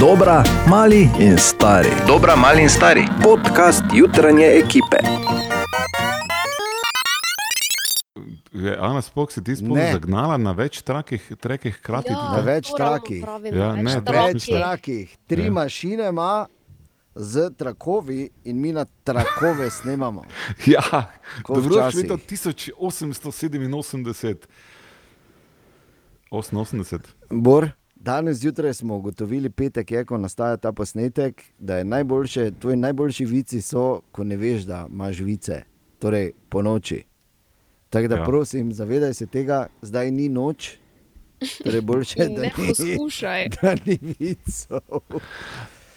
[0.00, 1.88] Dobra, mali in stari.
[2.06, 3.08] Dobra, mali in stari.
[3.22, 4.96] Podcast jutranje ekipe.
[8.52, 9.92] Je Ana Spok se ti sploh Ne.
[9.92, 12.12] zagnala na več trakih, trekih hkrati?
[12.12, 12.46] Na tudi?
[12.46, 13.22] več to ravno trakih.
[13.22, 14.56] pravim, Ja, na ne, več to Več trakih.
[14.56, 15.50] trakih, tri Ja.
[15.52, 16.46] mašine ima
[17.14, 20.24] z trakovi in mi na trakove snemamo.
[20.66, 21.06] Ja,
[21.42, 22.00] Ko dobro, včasih.
[22.02, 24.46] leta 1887.
[26.30, 27.00] 88.
[27.30, 32.76] Bor, danes zjutraj smo ugotovili, petek je, ko nastaja ta posnetek, da je najboljše, tvoji
[32.76, 35.62] najboljši vici so, ko ne veš, da imaš vice,
[35.98, 37.04] torej po noči.
[37.90, 38.24] Tako da Ja.
[38.24, 40.76] prosim, zavedaj se tega, zdaj ni noč,
[41.64, 43.48] torej boljše, da Ne poskušaj.
[43.62, 44.80] da ni vicov.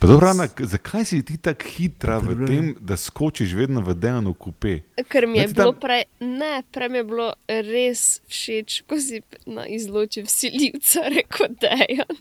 [0.02, 4.34] Pa dobro, Ana, zakaj si ti tako hitra v tem, da skočiš vedno v Dejanu
[4.34, 4.80] kupe?
[5.06, 9.22] Ker mi je tam- bilo prej, ne, prej mi je bilo res všeč, ko si
[9.46, 12.18] na izločil vsiljivca, rekel Dejan.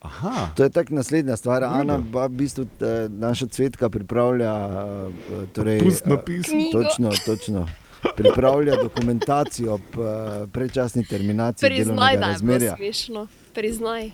[0.00, 1.60] Aha, To je tako naslednja stvar.
[1.60, 1.74] Dobro.
[1.74, 4.52] Ana, pa v bistvu eh, naša cvetka pripravlja.
[4.52, 6.60] eh, Torej, pustno eh, pismo.
[6.72, 7.66] Točno, točno.
[8.14, 9.86] Pripravlja dokumentacijo ob
[10.52, 12.76] predčasni terminaciji Priznaj, delovnega da je razmerja.
[12.76, 13.26] smešno.
[13.54, 14.10] Priznaj.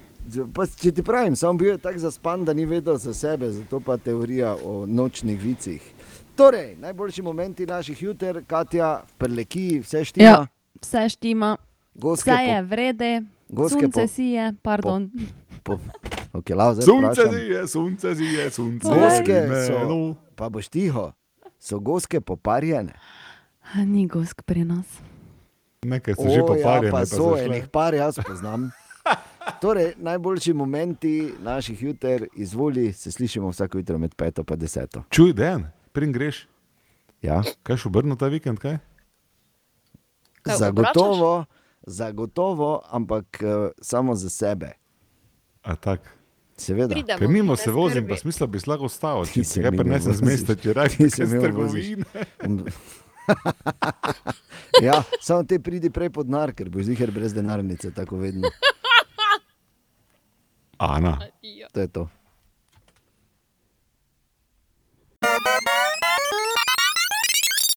[0.54, 3.80] Pa, če ti pravim, sam bil je tako zaspan, da ni vedel za sebe, zato
[3.80, 5.82] pa teorija o nočnih vicih.
[6.36, 10.24] Torej, najboljši momenti naših juter, Katja, preleki, vse štima.
[10.24, 10.46] Ja,
[10.82, 11.56] vse štima,
[11.94, 15.10] Goske vse je vrede, Goske sunce po- si je, pardon.
[15.62, 19.66] Po, po, okay, zdaj Sunce si je, sunce si je, sunce Goske je.
[19.66, 20.14] so, no.
[20.36, 21.12] pa boš tiho,
[21.58, 22.94] so goske poparjene.
[23.86, 24.86] Ni gosk pri nas.
[25.84, 26.86] Nekaj so že O, poparjene.
[26.86, 28.70] Ja, pa so enih par, jaz poznam.
[29.60, 35.00] Torej, najboljši momenti naših juter, izvoli, se slišimo vsako jutro med 5 in 10.
[35.10, 36.46] Čuj, Dejan, prin greš.
[37.22, 37.42] Ja?
[37.62, 38.78] Kaj še obrno ta vikend, kaj?
[40.42, 41.44] Kaj, Zagotovo,
[41.86, 44.72] zagotovo, ampak uh, samo za sebe.
[45.62, 46.00] A tak.
[46.56, 46.94] Seveda.
[46.94, 50.24] Pridemo, Ker mimo se vozim, pa smisla bi lahko ostal, če se mimo prenesem z
[50.24, 52.04] mesta, če da se mimo trgovine.
[54.86, 58.52] ja, samo te pridi prej pod nar, ker boš zihar brez denarnice, tako vedno.
[60.80, 61.68] Ana, Ja.
[61.72, 62.08] To je to.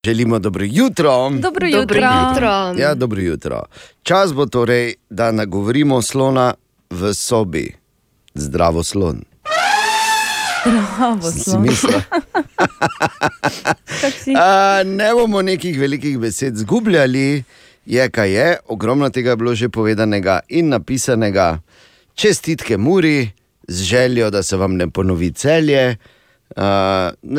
[0.05, 1.29] Želimo dobro jutro.
[1.29, 1.97] Dobro Dobro jutro.
[2.29, 2.73] jutro.
[2.77, 3.63] Ja, dobro jutro.
[4.03, 6.53] Čas bo torej, da nagovorimo slona
[6.89, 7.75] v sobi.
[8.33, 9.21] Zdravo slon.
[10.65, 11.31] Bravo?
[14.37, 17.43] A, ne bomo nekih velikih besed zgubljali,
[17.85, 21.59] je kaj je, ogromno tega je bilo že povedanega in napisanega.
[22.15, 23.29] Čestitke Muri
[23.67, 25.97] z željo, da se vam ne ponovi celje.
[26.55, 26.63] Uh,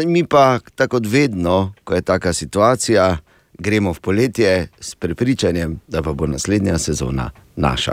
[0.06, 3.16] mi pa, tako kot vedno, ko je taka situacija,
[3.58, 7.92] gremo v poletje s prepričanjem, da pa bo naslednja sezona naša.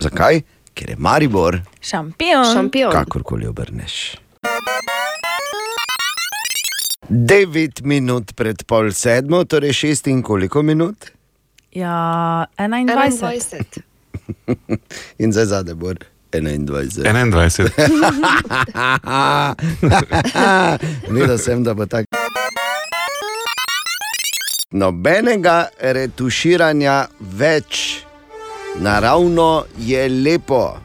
[0.00, 0.40] Zakaj?
[0.74, 2.44] Ker je Maribor, Šampion.
[2.54, 2.92] Šampion.
[2.92, 4.16] kakorkoli obrneš.
[7.08, 10.96] 9 minut pred pol sedmo, torej 6 in koliko minut?
[11.72, 13.20] Ja, 21.
[13.20, 13.80] 21.
[15.22, 15.92] In zdaj zadaj bo
[16.40, 17.02] 21.
[17.04, 17.70] 21.
[21.10, 22.06] Videla sem, da bo tako.
[24.72, 28.04] Nobenega retuširanja več,
[28.80, 30.78] naravno je lepo.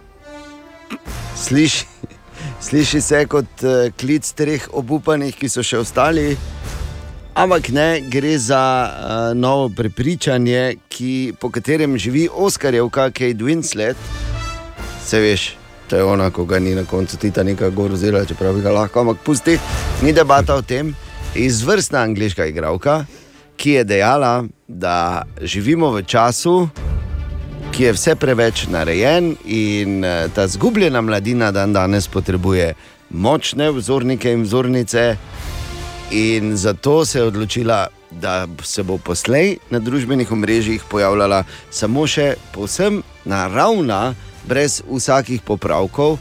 [1.38, 1.86] Sliši,
[2.62, 6.36] sliši se kot eh, klic treh obupanih, ki so še ostali.
[7.38, 8.60] Ampak ne, gre za
[8.90, 13.96] uh, novo prepričanje, ki, po katerem živi Oskarjevka Kate Winslet.
[15.08, 15.56] Se veš,
[15.88, 19.06] to je ona, ko ga ni na koncu Titanika gor vzela, čeprav bi ga lahko,
[19.06, 19.56] ampak pusti,
[20.04, 20.92] ni debata o tem.
[21.36, 23.06] Izvrstna angliška igralka,
[23.56, 26.68] ki je dejala, da živimo v času,
[27.72, 32.74] ki je vse preveč narejen in eh, ta zgubljena mladina dan danes potrebuje
[33.10, 35.16] močne vzornike in vzornice.
[36.12, 42.34] In zato se je odločila, da se bo poslej na družbenih omrežjih pojavljala samo še
[42.52, 44.16] povsem naravna,
[44.48, 46.18] brez vsakih popravkov.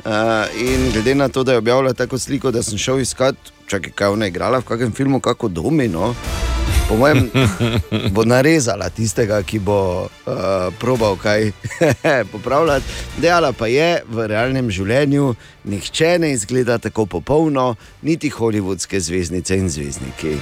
[0.00, 0.12] Uh,
[0.56, 3.36] in glede na to, da je objavila tako sliko, da sem šel iskat,
[3.66, 6.14] čakaj, kaj je ona igrala v kakšnem filmu, kako domino.
[6.88, 7.30] Po mojem,
[8.14, 10.32] bo narezala tistega, ki bo uh,
[10.80, 11.52] probal kaj
[12.32, 12.86] popravljati.
[13.20, 15.34] Dejala pa je, v realnem življenju
[15.64, 20.38] nihče ne izgleda tako popolno, niti holivudske zvezdnice in zvezdniki.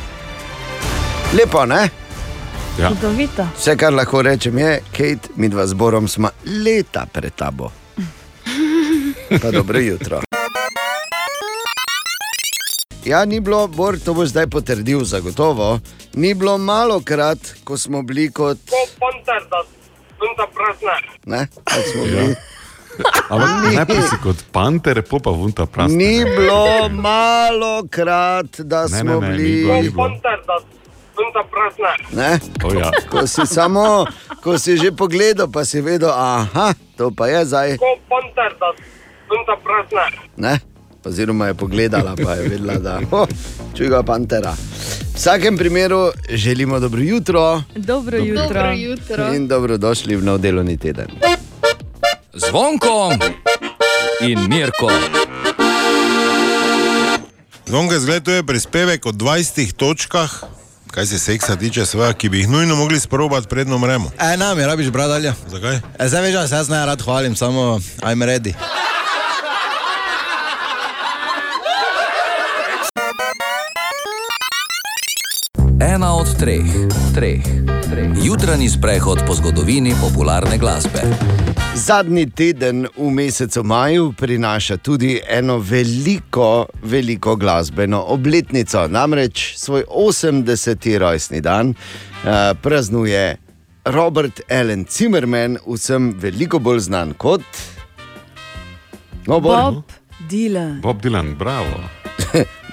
[1.35, 2.08] Lepo, ne?
[2.79, 2.89] Ja.
[2.89, 3.47] Čudovito.
[3.57, 6.31] Vse, kar lahko rečem, je, Kate, mi dva zborom smo
[6.65, 7.71] leta pred tabo.
[9.43, 10.21] Pa dobro jutro.
[13.05, 15.81] Ja, ni bilo, Bor, to boš zdaj potrdil, zagotovo.
[16.15, 18.59] Ni bilo malo krat, ko smo bili kot.
[20.55, 20.95] Prasna.
[21.27, 22.35] Ne, kot smo bili.
[23.31, 25.95] Ampak najprej si kot panter, pol pa vunta prasta.
[25.95, 29.63] Ni bilo malo krat, da Ne, ne, smo ne, ni bili.
[29.63, 30.09] bilo, ni bilo.
[32.13, 32.39] Ne?
[32.65, 32.91] O, ja.
[33.11, 34.07] Ko si samo,
[34.43, 37.71] ko si že pogledal, pa si vedel, aha, to pa je zdaj.
[40.37, 40.61] Ne?
[41.05, 43.01] Oziroma je pogledala, pa je vedela, da
[43.77, 44.53] čuga pantera.
[44.53, 48.43] V vsakem primeru želimo dobro jutro Dobro jutro.
[48.43, 49.35] Dobro jutro.
[49.35, 51.07] in dobrodošli v nov delovni teden.
[52.33, 53.11] Zvonko
[54.21, 54.91] in Mirko.
[57.67, 60.45] Zvonka zgled, to je prispevek o 20 točkah,
[60.99, 64.11] kaj se seksa tiče, seveda, ki bi jih nujno mogli sprobati, predno umremo.
[64.19, 65.33] E, ne, mi rabiš brati dalje.
[65.51, 65.77] Zakaj?
[65.99, 68.55] E, zdaj veš, da se jaz ne rad hvalim, samo I'm ready.
[75.99, 76.63] Ena od treh,
[77.15, 77.43] treh,
[77.91, 78.11] treh.
[78.23, 81.03] Jutranji sprehod po zgodovini popularne glasbe.
[81.75, 88.87] Zadnji teden v mesecu maju prinaša tudi eno veliko, veliko glasbeno obletnico.
[88.89, 90.99] Namreč svoj 80.
[90.99, 92.31] rojstni dan uh,
[92.63, 93.37] praznuje
[93.85, 97.43] Robert Allen Zimmerman, vsem veliko bolj znan kot
[99.27, 99.57] no, Bor.
[99.57, 99.83] Bob
[100.31, 100.81] Dylan.
[100.81, 101.98] Bob Dylan, bravo.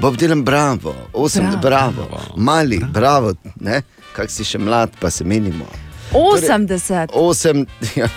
[0.02, 2.34] Bob Dylan, bravo, osem, bravo, bravo.
[2.36, 3.82] mali, bravo, ne?
[4.16, 5.68] kak si še mlad, pa se menimo.
[6.16, 7.12] 80.
[7.14, 7.66] Osem,
[8.00, 8.08] ja,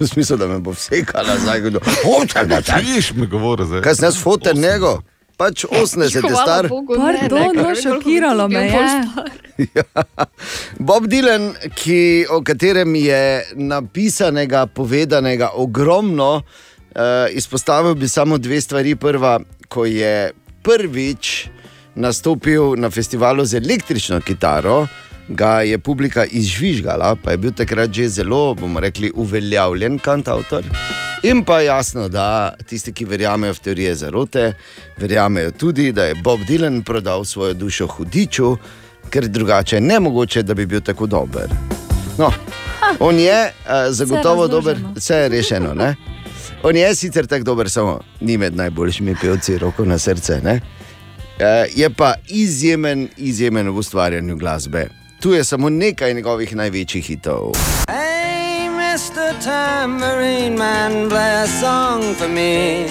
[0.00, 1.80] v smislu, da me bo vsekala zdaj, kdo.
[2.18, 3.82] Očakaj, Čuješ mi govori zdaj?
[3.82, 4.98] Kaj sem jaz fotor njego?
[5.36, 6.68] Pač 80 je star.
[6.68, 8.70] Bogu, ne, Pardon, ne, no, ker šokiralo me je.
[8.72, 9.30] star.
[10.88, 13.20] Bob Dylan, ki, o katerem je
[13.60, 18.96] napisanega, povedanega ogromno, uh, izpostavil bi samo dve stvari.
[18.96, 19.36] Prva,
[19.68, 20.32] ko je
[20.62, 21.48] prvič
[21.94, 24.86] nastopil na festivalu z električno kitaro.
[25.28, 30.62] Ga je publika izžvižgala, pa je bil takrat že zelo, bomo rekli, uveljavljen kantautor.
[31.22, 34.52] In pa jasno, da tisti, ki verjamejo v teorije zarote,
[34.96, 38.56] verjamejo tudi, da je Bob Dylan prodal svojo dušo hudiču,
[39.10, 41.50] ker drugače je ne mogoče, da bi bil tako dober.
[42.18, 42.30] No,
[43.00, 44.94] on je uh, zagotovo dober, razloženo.
[44.96, 45.74] vse je rešeno.
[45.74, 45.96] Ne?
[46.68, 50.40] On je sicer tako dober, samo ni med najboljšimi pevci, roko na srce.
[50.44, 50.60] Ne?
[51.38, 54.88] Eh, Je pa izjemen, izjemen v ustvarjanju glasbe.
[55.20, 57.52] Tu je samo nekaj njegovih največjih hitov.
[57.88, 59.44] Hey, Mr.
[59.44, 62.86] Tambourine Man, play a song for me.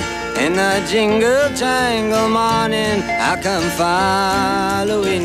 [0.46, 5.25] In the jingle jangle morning, I come following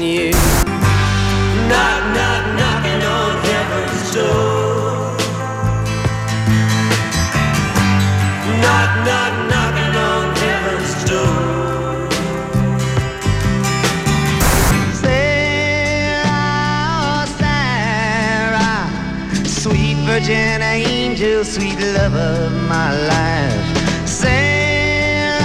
[21.40, 24.08] angel, sweet love of my life.
[24.08, 25.38] Sarah,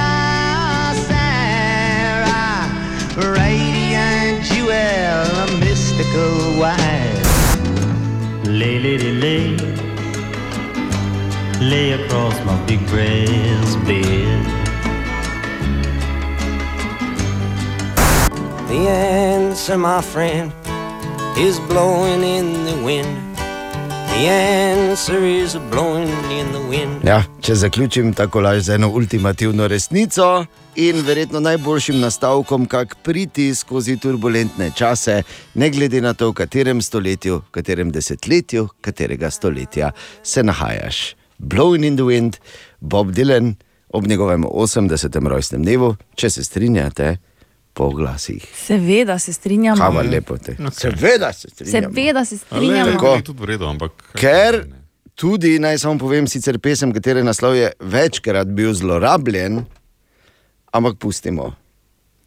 [1.08, 2.68] Sarah,
[3.18, 7.26] radiant jewel, a mystical wife.
[8.46, 9.58] Lay, lady, lay,
[11.60, 14.46] lay across my big brass bed.
[18.68, 20.52] The answer, my friend,
[21.38, 23.25] is blowing in the wind.
[27.04, 33.56] Ja, če zaključim tako laž z eno ultimativno resnico in verjetno najboljšim nastavkom, kako priti
[33.56, 35.22] skozi turbulentne čase,
[35.54, 39.92] ne glede na to, v katerem stoletju, v katerem desetletju, katerega stoletja
[40.24, 41.16] se nahajaš.
[41.38, 42.40] Blowing in the wind,
[42.80, 43.56] Bob Dylan
[43.96, 45.28] ob njegovem 80.
[45.28, 47.18] rojstnem dnevu, če se strinjate,
[47.76, 48.40] po glasih.
[48.56, 49.78] Seveda se strinjamo.
[49.78, 50.56] Hvala lepo te.
[50.56, 50.72] Okay.
[50.72, 51.92] Seveda se strinjamo.
[51.92, 52.92] Seveda se Le, strinjamo.
[52.92, 53.14] Tako.
[53.14, 53.92] je tudi v redu, ampak.
[54.14, 54.62] Ker
[55.16, 59.66] tudi, naj samo povem, sicer pesem, katere naslov je večkrat bil zlorabljen,
[60.72, 61.52] ampak pustimo.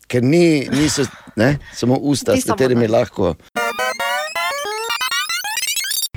[0.06, 1.04] Ker ni, niso
[1.36, 2.92] ne, samo usta, Ni s katerimi naš.
[2.92, 3.34] lahko.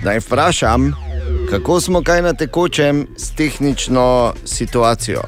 [0.02, 0.92] Naj vprašam,
[1.50, 5.22] kako smo kaj na tekočem s tehnično situacijo.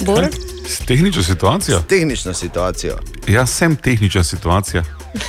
[0.00, 0.26] Bor?
[0.72, 1.80] S tehnično situacijo?
[1.80, 2.98] Tehnično situacijo.
[3.28, 4.84] Jaz sem tehnična situacija.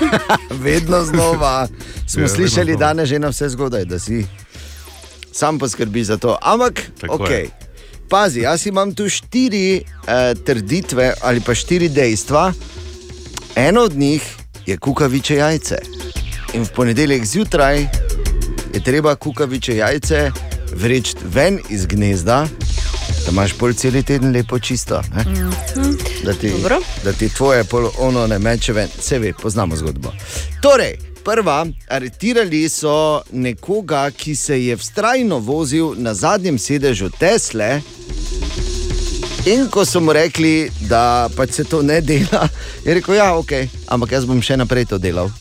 [0.66, 1.68] Vedno znova
[2.08, 2.80] smo Ja, ja, slišali znova.
[2.80, 4.26] danes že na vse zgodaj, da si
[5.32, 6.38] sam poskrbi za to.
[6.42, 7.30] Ampak, Tako ok.
[7.30, 7.50] je.
[8.10, 9.84] Pazi, jaz imam tu štiri eh,
[10.36, 12.54] trditve ali pa štiri dejstva.
[13.56, 14.24] Eno od njih
[14.66, 15.76] je kukaviče jajce.
[16.54, 17.80] In v ponedeljek zjutraj
[18.74, 20.32] je treba kukaviče jajce
[20.74, 22.48] vreči ven iz gnezda,
[23.26, 25.02] da imaš pol cel teden lepo čisto.
[25.16, 25.26] Ne?
[26.26, 26.80] Da ti, Dobro.
[27.04, 30.12] da ti tvoje pol ono ne meče ven, vse ve, poznamo zgodbo.
[30.62, 37.82] Torej, Prva, aretirali so nekoga, ki se je vztrajno vozil na zadnjem sedežu Tesle.
[39.46, 42.48] In ko so mu rekli, da pač se to ne dela,
[42.86, 43.52] je rekel: Ja, ok,
[43.88, 45.32] ampak jaz bom še naprej to delal.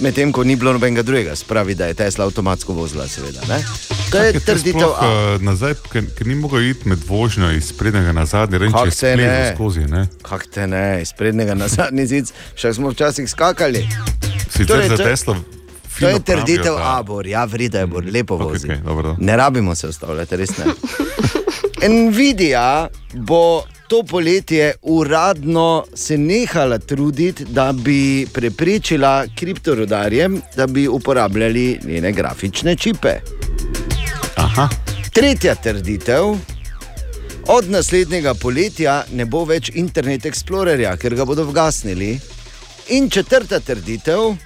[0.00, 3.42] Medtem ko ni bilo nobenega drugega, spravi, da je Tesla avtomatsko vozila, seveda.
[3.48, 3.62] Ne?
[4.10, 8.12] To je trditev sploh, eh, Nazaj, ker, ker ni mogel iti med vožnjo iz prednjega
[8.12, 9.52] na zadnji, reči, Kak te ne?
[9.54, 9.80] skozi.
[9.80, 10.06] Ne?
[10.22, 13.86] Kak te ne, iz prednjega na zadnji zid, še smo včasih skakali.
[14.50, 15.36] Sicer Torej, za Tesla.
[16.00, 18.68] To je trditev Abor, ja, vrida je bor, lepo vozi.
[18.68, 19.16] okay, dobro.
[19.18, 20.64] Ne rabimo se ustavljati, res ne.
[21.88, 31.80] Nvidia bo to poletje uradno se nehala truditi, da bi preprečila kriptorodarjem, da bi uporabljali
[31.84, 33.20] njene grafične čipe.
[34.36, 34.68] Aha.
[35.12, 36.36] Tretja trditev.
[37.48, 42.20] Od naslednjega poletja ne bo več Internet Explorerja, ker ga bodo vgasnili.
[42.96, 44.36] In četrta trditev.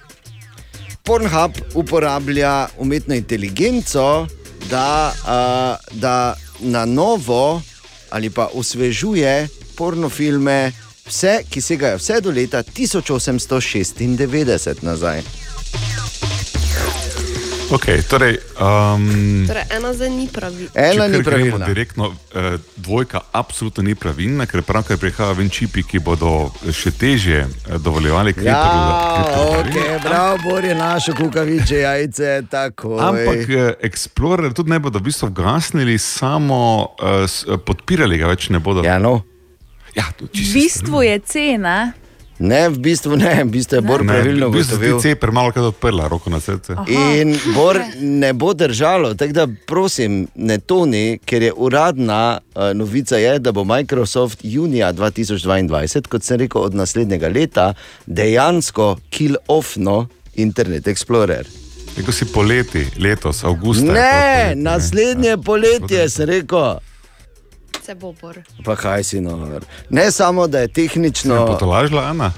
[1.03, 4.27] Pornhub uporablja umetno inteligenco,
[4.71, 7.63] da, uh, da na novo
[8.11, 10.73] ali pa osvežuje pornofilme,
[11.07, 15.23] vse, ki segajo vse do leta 1896 nazaj.
[17.71, 20.67] Okay, torej, um, Torej, ena zdaj ni pravi.
[20.75, 26.03] Če kar gremo Direktno, eh, dvojka absolutno ni pravilna, ker pravkar prihajajo ven čipi, ki
[26.03, 29.61] bodo še težje eh, dovoljevali Ja, kriptovaluto.
[29.61, 32.99] ok, bravo, Bor je našo kukaviče jajce, tako.
[32.99, 38.51] Ampak eh, Explorer tudi ne bodo v bistvu gasnili, samo eh, eh, podpirali ga več
[38.51, 38.83] ne bodo.
[38.83, 39.23] Ja, no.
[39.95, 41.93] Ja, V bistvu je cena.
[42.41, 44.97] Ne, v bistvu ne, v bistvu je Bor pravilno v bistvu ugotovil.
[44.97, 46.73] ti C premalo krat odprla, roko na srce.
[46.89, 53.21] In Bor ne bo držalo, tako da prosim, ne toni, ker je uradna uh, novica,
[53.21, 57.75] je, da bo Microsoft junija 2022, kot sem rekel, od naslednjega leta
[58.07, 61.45] dejansko kill-offno Internet Explorer.
[61.97, 63.93] Tako si poleti, letos, avgusta.
[63.93, 66.81] Ne, naslednje poletje sem rekel.
[67.87, 68.39] Se bo bor.
[68.65, 69.61] Pa kaj si no?
[69.91, 71.35] Ne samo, da je tehnično.
[71.35, 71.47] No.
[71.47, 72.33] Potolažila, Ana.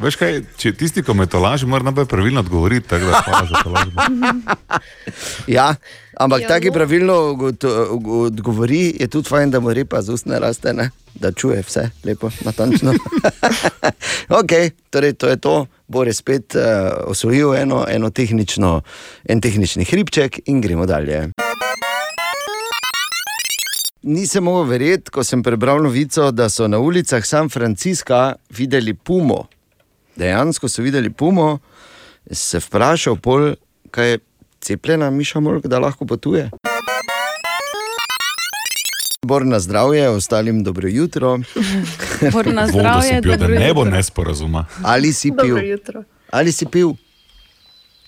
[0.00, 3.62] Veš kaj, če tisti, ko me tolaži, mora najprej pravilno odgovoriti, tako da hvala za
[3.64, 4.00] tolažbo.
[5.46, 5.74] Ja,
[6.14, 6.72] ampak Ja, ja, taki no.
[6.72, 7.16] pravilno
[8.26, 10.90] odgovori, je tudi fajn, da mu repa z ustne raste, ne?
[11.14, 12.94] da čuje vse lepo, natančno.
[14.40, 14.52] ok,
[14.90, 15.66] torej to je to.
[15.88, 16.62] Bor je spet uh,
[17.10, 18.82] osvojil eno, eno tehnično,
[19.28, 21.32] en tehnični hribček in gremo dalje.
[24.02, 29.44] Nisem mogel verjeti, ko sem prebral novico, da so na ulicah San Francisca videli pumo.
[30.16, 31.58] Dejansko so videli pumo,
[32.32, 33.54] se vprašal, pol,
[33.90, 34.18] kaj je
[34.60, 36.48] cepljena miša molk, da lahko potuje.
[39.26, 41.38] Bor na zdravje, ostalim dobro jutro.
[42.32, 44.64] Bor na zdravje, pil, da ne bo nesporazuma.
[44.82, 45.54] Ali si pil?
[45.54, 46.04] Dobro jutro.
[46.30, 46.96] Ali si pil?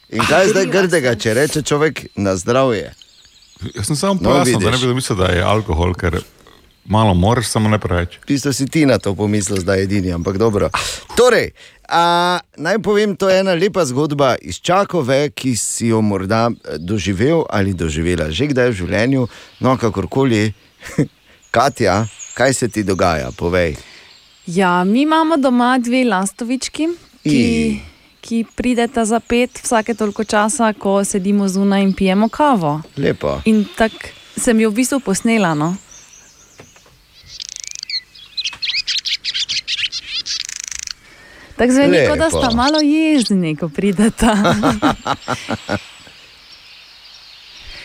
[0.08, 2.94] In kaj je zdaj grdega, če reče človek na zdravje?
[3.74, 6.18] Jaz sem samo No, pojasnil, da ne bi mislil, da je alkohol, ker
[6.84, 8.18] malo moraš, samo ne preveč.
[8.26, 10.70] Tisto si ti na to pomislil, zdaj je edini, ampak dobro.
[11.16, 11.52] Torej,
[11.88, 16.78] a, naj povem, to je ena lepa zgodba iz Čakove, ki si jo morda eh,
[16.78, 19.28] doživel ali doživela že kdaj v življenju.
[19.60, 20.52] No, kakorkoli,
[21.54, 23.76] Katja, kaj se ti dogaja, povej.
[24.46, 26.88] Ja, mi imamo doma dve lastovički,
[27.22, 27.91] ki, I.
[28.22, 32.80] ki prideta za pet vsake toliko časa, ko sedimo zunaj in pijemo kavo.
[32.96, 33.40] Lepo.
[33.44, 35.54] In tako sem jo v bistvu posnela.
[35.54, 35.74] No?
[41.56, 44.36] Tako zveni, kot da sta malo jezni, ko prideta.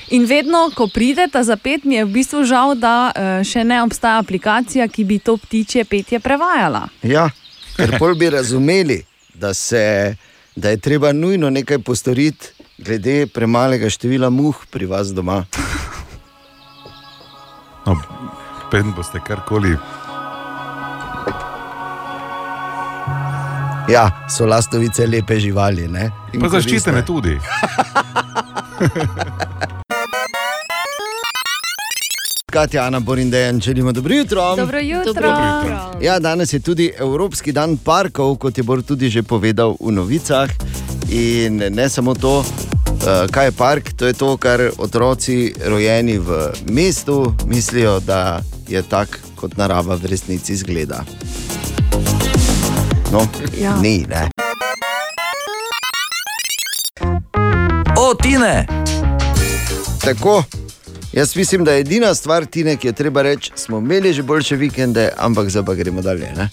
[0.10, 3.82] In vedno, ko pridete za pet, mi je v bistvu žal, da eh, še ne
[3.84, 6.86] obstaja aplikacija, ki bi to ptičje petje prevajala.
[7.04, 7.28] Ja,
[7.76, 9.02] ker pol bi razumeli,
[9.40, 10.16] da, se,
[10.56, 15.46] da je treba nujno nekaj postoriti, glede premalega števila muh pri vas doma.
[17.86, 18.02] No,
[18.72, 19.78] Preden boste karkoli.
[23.90, 25.90] Ja, so lastovice lepe živali.
[26.42, 27.40] Pa zaščitene tudi.
[32.58, 34.56] Katja, Ana, Borin, Dejan, želimo dobro jutro.
[34.56, 35.14] Dobro jutro.
[35.14, 35.92] Dobro jutro.
[36.02, 40.50] Ja, danes je tudi Evropski dan parkov, kot je Bor tudi že povedal v novicah.
[41.10, 46.50] In ne samo to, eh, kaj je park, to je to, kar otroci rojeni v
[46.72, 51.06] mestu mislijo, da je tak, kot narava v resnici izgleda.
[53.12, 53.28] No,
[53.62, 53.78] Ja.
[53.82, 54.30] ni, ne.
[57.98, 58.68] O, Tine!
[60.02, 60.44] Tako.
[61.14, 64.56] Jaz mislim, da je edina stvar, Tine, ki je treba reči, smo imeli že boljše
[64.56, 66.32] vikende, ampak zdaj pa gremo dalje.
[66.38, 66.50] Ne?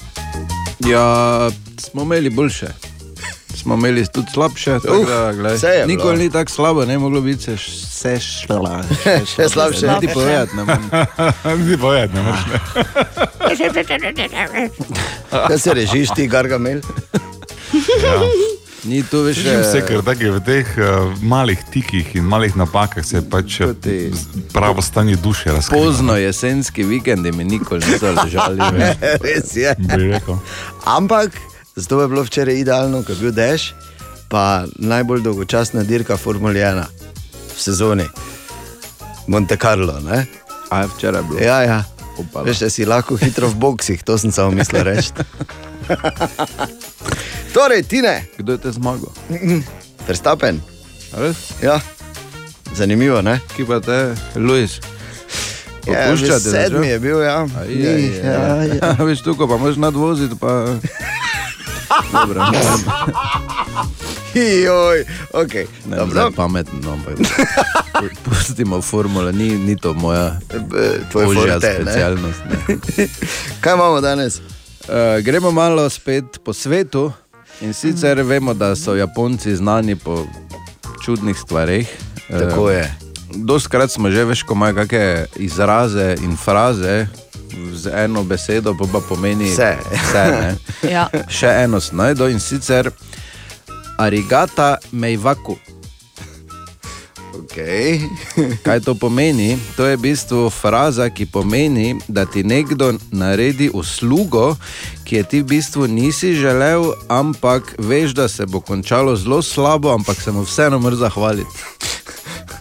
[0.80, 2.66] Ja, smo imeli boljše.
[3.54, 4.76] smo imeli tudi slabše.
[4.76, 5.32] Uf, da.
[5.86, 8.82] Nikoli ni tako slabo, ne moglo biti se š- vse šla.
[9.26, 9.86] Še slabše.
[10.00, 10.64] Ti povedati, ne.
[11.66, 12.40] Ti povedati, ne moreš.
[15.48, 16.80] Kaj se režiš ti, Gargamel?
[17.72, 18.20] Ja.
[18.84, 20.84] Ni to več Že vse, ker tako je v teh uh,
[21.18, 23.72] malih tikih in malih napakah se pač eh,
[24.12, 25.72] z- pravo stanje duše razkrije.
[25.74, 28.60] Pozno jesenski vikend mi nikoli niso ležali.
[28.60, 28.96] veš.
[29.20, 29.72] Res je.
[30.84, 31.32] Ampak
[31.74, 33.72] zato je bilo včeraj idealno, ko je bil dež,
[34.28, 36.84] pa najbolj dolgočasna dirka Formule 1
[37.48, 38.04] v sezoni.
[39.26, 39.96] Monte Carlo.
[40.00, 40.26] Ne?
[40.68, 41.40] A je včeraj bilo?
[41.40, 41.80] Ja, ja.
[42.14, 42.44] Upala.
[42.44, 45.10] Veš, da si lahko hitro v boksih, to sem samo mislil reči.
[47.54, 49.12] torej, Tine, Kdo je te zmagal?
[50.06, 50.58] Verstappen.
[51.14, 51.54] Res?
[51.62, 51.78] Ja.
[52.74, 53.38] Zanimivo, ne?
[53.54, 54.82] Ki pa te, Luis.
[55.86, 57.44] Ja, sedmi je bil, ja.
[57.44, 59.04] Aj, Ni, aj, ja, aj, ja.
[59.04, 60.34] Veš, tukaj pa moraš nadvoziti.
[60.40, 60.74] Pa...
[62.12, 62.58] Dobro, ne,
[64.64, 65.66] Joj, okay.
[65.86, 66.10] ne, Dobro.
[66.10, 67.14] zdaj pametno, no, ampak
[68.24, 70.40] pustimo formule, ni, ni to moja
[71.10, 71.74] tvoj ožja forte, ne?
[71.82, 72.40] specialnost.
[72.50, 72.76] Ne.
[73.60, 74.38] Kaj imamo danes?
[74.38, 77.12] Uh, gremo malo spet po svetu
[77.64, 80.26] in sicer vemo, da so Japonci znani po
[81.04, 81.88] čudnih stvareh.
[82.28, 82.94] Tako je.
[83.34, 87.06] Doskrat smo že veš, ko imajo kakšne izraze in fraze
[87.72, 89.76] z eno besedo, pa, pa pomeni Vse.
[89.90, 90.54] vse ne.
[90.94, 91.08] Ja.
[91.28, 92.90] Še eno sem najdel in sicer
[93.98, 95.56] arigata mejvaku.
[97.34, 98.00] Okay.
[98.66, 99.58] Kaj to pomeni?
[99.76, 104.54] To je v bistvu fraza, ki pomeni, da ti nekdo naredi uslugo,
[105.04, 109.90] ki je ti v bistvu nisi želel, ampak veš, da se bo končalo zelo slabo,
[109.94, 111.50] ampak se mu vseeno moraš zahvaliti.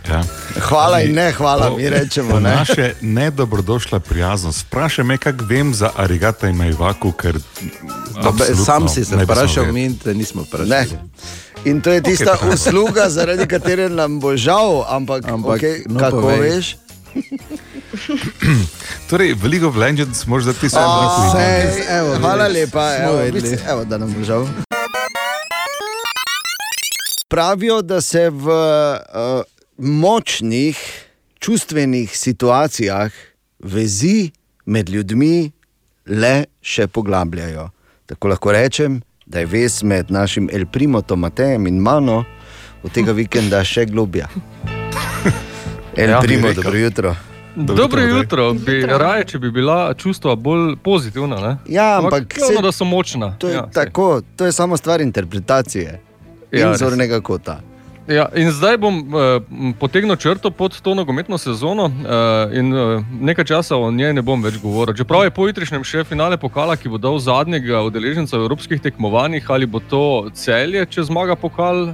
[0.09, 0.23] Ja.
[0.59, 2.39] Hvala in ne hvala, mi rečemo.
[2.39, 2.55] Ne?
[2.55, 4.65] Naše nedobrodošla prijaznost.
[4.67, 7.39] Vprašaj me, kako vem za arigata in majvaku, ker
[8.23, 10.87] Dobe, sam si se vprašal, mi te nismo Ne.
[11.65, 12.49] In to je tista tako.
[12.53, 16.39] usluga, zaradi katere nam bo žal, ampak, Ampak, okay, no, kako povej.
[16.39, 16.75] veš?
[19.09, 23.23] Torej, veliko v Legends moraš dati samo O, na ej, evo, Hvala lepa, evo,
[23.71, 24.43] evo, da nam bo žal.
[27.31, 30.75] Pravijo, da se v uh, močnih
[31.39, 33.11] čustvenih situacijah
[33.59, 34.31] vezi
[34.65, 35.51] med ljudmi
[36.11, 37.69] le še poglabljajo.
[38.05, 38.99] Tako lahko rečem,
[39.33, 42.23] da je vez med našim El Primotom Matejem in mano
[42.83, 44.27] od tega vikenda še globja.
[45.95, 47.15] El Ja, Primo, dobro jutro.
[47.55, 51.37] Dobro jutro, bi raje, če bi bila čustva bolj pozitivna.
[51.37, 51.57] Ne?
[51.67, 53.35] Ja, ampak saj- da so močna.
[53.37, 55.99] To je, ja, tako, to je samo stvar interpretacije
[56.51, 56.79] in Ja, res.
[56.79, 57.59] zornega kota.
[58.07, 59.39] Ja, in zdaj bom uh,
[59.79, 64.43] potegnil črto pod to nogometno sezono uh, in uh, nekaj časa o njej ne bom
[64.43, 64.95] več govoril.
[64.95, 69.65] Čeprav je pojutrišnjem še finale pokala, ki bo dal zadnjega udeleženca v evropskih tekmovanjih, ali
[69.65, 71.93] bo to celje, če zmaga pokal.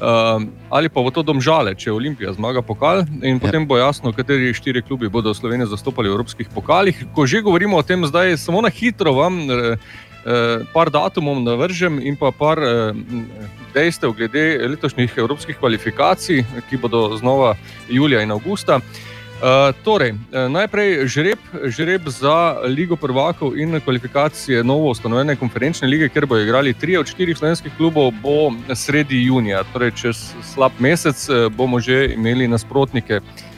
[0.00, 4.54] Uh, ali pa bo to domžale, če Olimpija zmaga pokal, in potem bo jasno, kateri
[4.56, 7.04] štiri klubi bodo Slovenijo zastopali v evropskih pokalih.
[7.12, 10.09] Ko že govorimo o tem, zdaj samo na hitro vam eh, eh,
[10.72, 12.92] par datumov navržem in pa par eh,
[13.74, 17.54] dejstev glede letošnjih evropskih kvalifikacij, ki bodo znova
[17.88, 18.80] julija in avgusta.
[19.40, 26.08] Uh, torej, eh, najprej žreb, žreb za Ligo prvakov in kvalifikacije novo ustanovljene konferenčne lige,
[26.08, 31.28] kjer bodo igrali tri od štirih slovenskih klubov, bo sredi junija, torej čez slab mesec
[31.28, 33.16] eh, bomo že imeli nasprotnike.
[33.16, 33.49] Uh,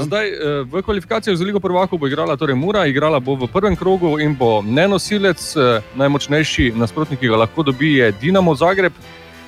[0.00, 3.76] zdaj, eh, v kvalifikacijah za Ligo prvakov bo igrala torej Mura, igrala bo v prvem
[3.76, 8.92] krogu in bo nenosilec, eh, najmočnejši nasprotnik, ki ga lahko dobi, je Dinamo Zagreb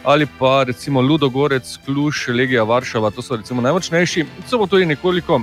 [0.05, 4.27] ali pa recimo Ludogorec, Kluž, Legija Varšava, to so recimo najmočnejši.
[4.51, 5.43] So pa tudi nekoliko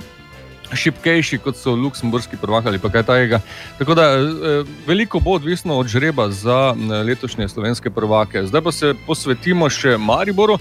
[0.73, 3.39] šipkejši, kot so Luksemburški prvak ali kaj takega.
[3.77, 8.45] Tako da eh, veliko bo odvisno od žreba za eh, letošnje slovenske prvake.
[8.45, 10.59] Zdaj pa se posvetimo še Mariboru.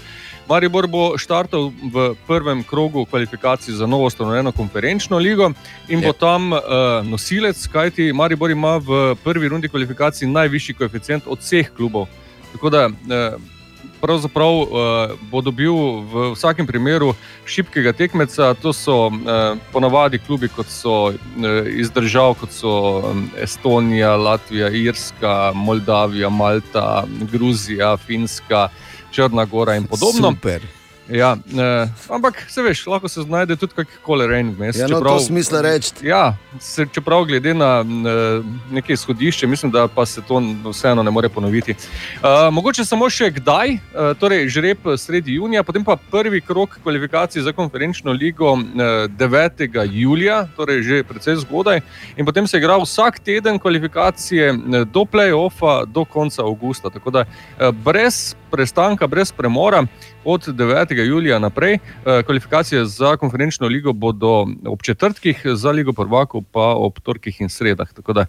[0.49, 5.51] Maribor bo štartal v prvem krogu kvalifikacij za novo ustanovljeno konferenčno ligo
[5.87, 6.59] in bo tam uh,
[7.05, 12.07] nosilec, kajti Maribor ima v prvi rundi kvalifikacij najvišji koeficient od vseh klubov.
[12.51, 13.37] Tako da uh,
[14.01, 14.67] pravzaprav uh,
[15.31, 15.73] bo dobil
[16.07, 17.13] v vsakem primeru
[17.45, 18.53] šibkega tekmeca.
[18.61, 21.15] To so uh, ponavadi klubi, kot so uh,
[21.67, 28.69] iz držav, kot so um, Estonija, Latvija, Irska, Moldavija, Malta, Gruzija, Finska.
[29.11, 30.31] Črna Gora in podobno.
[30.31, 30.61] Super.
[31.09, 34.77] Ja, eh, ampak se veš, lahko se znajde tudi kakšen rejen vmes.
[34.77, 35.93] Ja, no, to smisla reči.
[36.05, 41.11] Ja, se, čeprav glede na eh, neke izhodišče, mislim, da pa se to vseeno ne
[41.11, 41.71] more ponoviti.
[41.71, 43.79] Eh, mogoče samo še kdaj, eh,
[44.19, 49.89] torej žreb sredi junija, potem pa prvi krok kvalifikacij za konferenčno ligo eh, 9.
[49.91, 51.81] julija, torej že precej zgodaj,
[52.17, 54.53] in potem se igra vsak teden kvalifikacije
[54.85, 56.89] do play-offa do konca avgusta.
[56.89, 59.85] Tako da eh, brez prestanka brez premora
[60.25, 61.05] od 9.
[61.05, 61.73] julija naprej.
[61.73, 67.49] Eh, Kvalifikacije za konferenčno ligo bodo ob četrtkih, za ligo prvakov pa ob torkih in
[67.49, 67.93] sredah.
[67.93, 68.25] Tako da,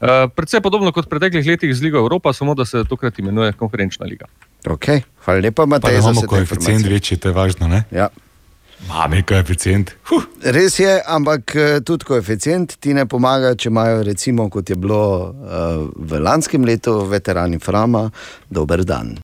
[0.00, 3.52] eh, Predvsej podobno kot v preteklih letih z Ligo Evropa, samo da se tokrat imenuje
[3.52, 4.26] konferenčna liga.
[4.64, 5.00] Okay.
[5.24, 5.98] Hvala lepa, Pa Matej.
[5.98, 7.68] imamo koeficient večji, to je važno.
[7.68, 7.84] Ne?
[7.90, 8.08] Ja.
[8.88, 9.94] Mame koeficient.
[10.08, 10.24] Huh.
[10.42, 15.30] Res je, ampak eh, tudi koeficient ti ne pomaga, če imajo, recimo, kot je bilo
[15.30, 18.10] uh, v lanskem letu, veterani Frama,
[18.50, 19.16] dober dan.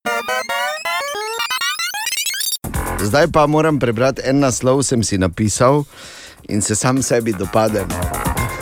[3.02, 5.84] Zdaj pa moram prebrati en naslov, sem si napisal
[6.48, 7.88] in se sam sebi dopadem.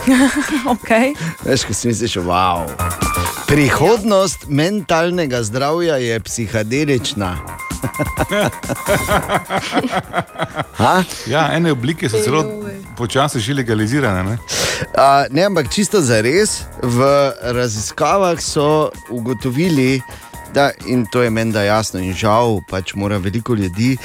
[0.75, 1.15] okay.
[1.45, 2.69] Veš, ko si misliš, wow.
[3.47, 7.37] Prihodnost mentalnega zdravja je psihadelična.
[10.79, 11.03] Ha?
[11.27, 12.45] Ja, ene oblike so zelo
[12.97, 14.23] počasi že legalizirane.
[14.23, 14.39] Ne?
[14.95, 17.03] A, ne, ampak čisto za res, v
[17.43, 20.03] raziskavah so ugotovili,
[20.55, 23.97] da in to je menda jasno, in žal pač mora veliko ljudi.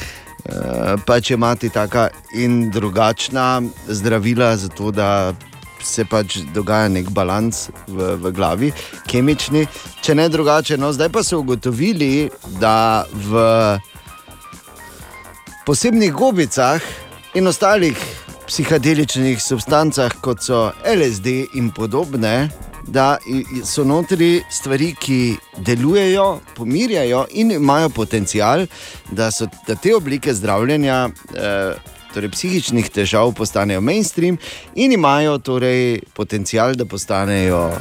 [0.45, 5.33] Eh, Pač imati taka in drugačna zdravila, zato da
[5.83, 8.71] se pač dogaja nek balans v, v glavi,
[9.07, 9.65] kemični,
[10.01, 10.77] če ne drugače.
[10.79, 12.29] No, zdaj pa so ugotovili,
[12.59, 13.43] da v
[15.67, 16.81] posebnih gobicah
[17.35, 17.99] in ostalih
[18.47, 22.49] psihedeličnih substancah, kot so LSD in podobne,
[22.87, 23.17] da
[23.65, 28.65] so notri stvari, ki delujejo, pomirjajo in imajo potencial,
[29.11, 31.09] da, so, da te oblike zdravljenja.
[31.35, 34.35] Eh, Torej, psihičnih težav postanejo mainstream
[34.75, 37.71] in imajo torej potencial, da postanejo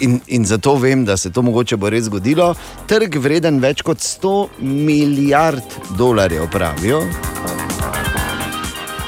[0.00, 2.50] In, in zato vem, da se to mogoče bo res zgodilo.
[2.86, 5.62] Trg vreden več kot 100 milijard
[5.96, 7.00] dolarjev, pravijo.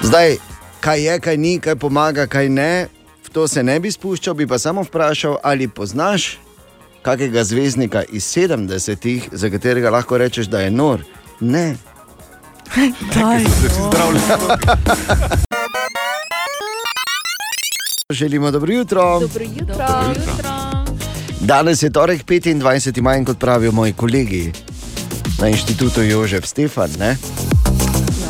[0.00, 0.38] Zdaj,
[0.80, 2.88] kaj je, kaj ni, kaj pomaga, kaj ne,
[3.38, 6.38] to se ne bi spuščal, bi pa samo vprašal, ali poznaš
[7.07, 11.05] kakega zvezdnika iz 70-ih, za katerega lahko rečeš, da je nor.
[11.40, 11.77] Ne.
[13.14, 13.44] Daj,
[18.11, 19.20] Želimo dobro jutro.
[19.20, 19.87] Dobro jutro.
[21.40, 23.01] Danes je torek 25.
[23.03, 24.53] maj, in kot pravijo moji kolegi
[25.38, 27.16] na inštitutu Jožef Stefan, ne?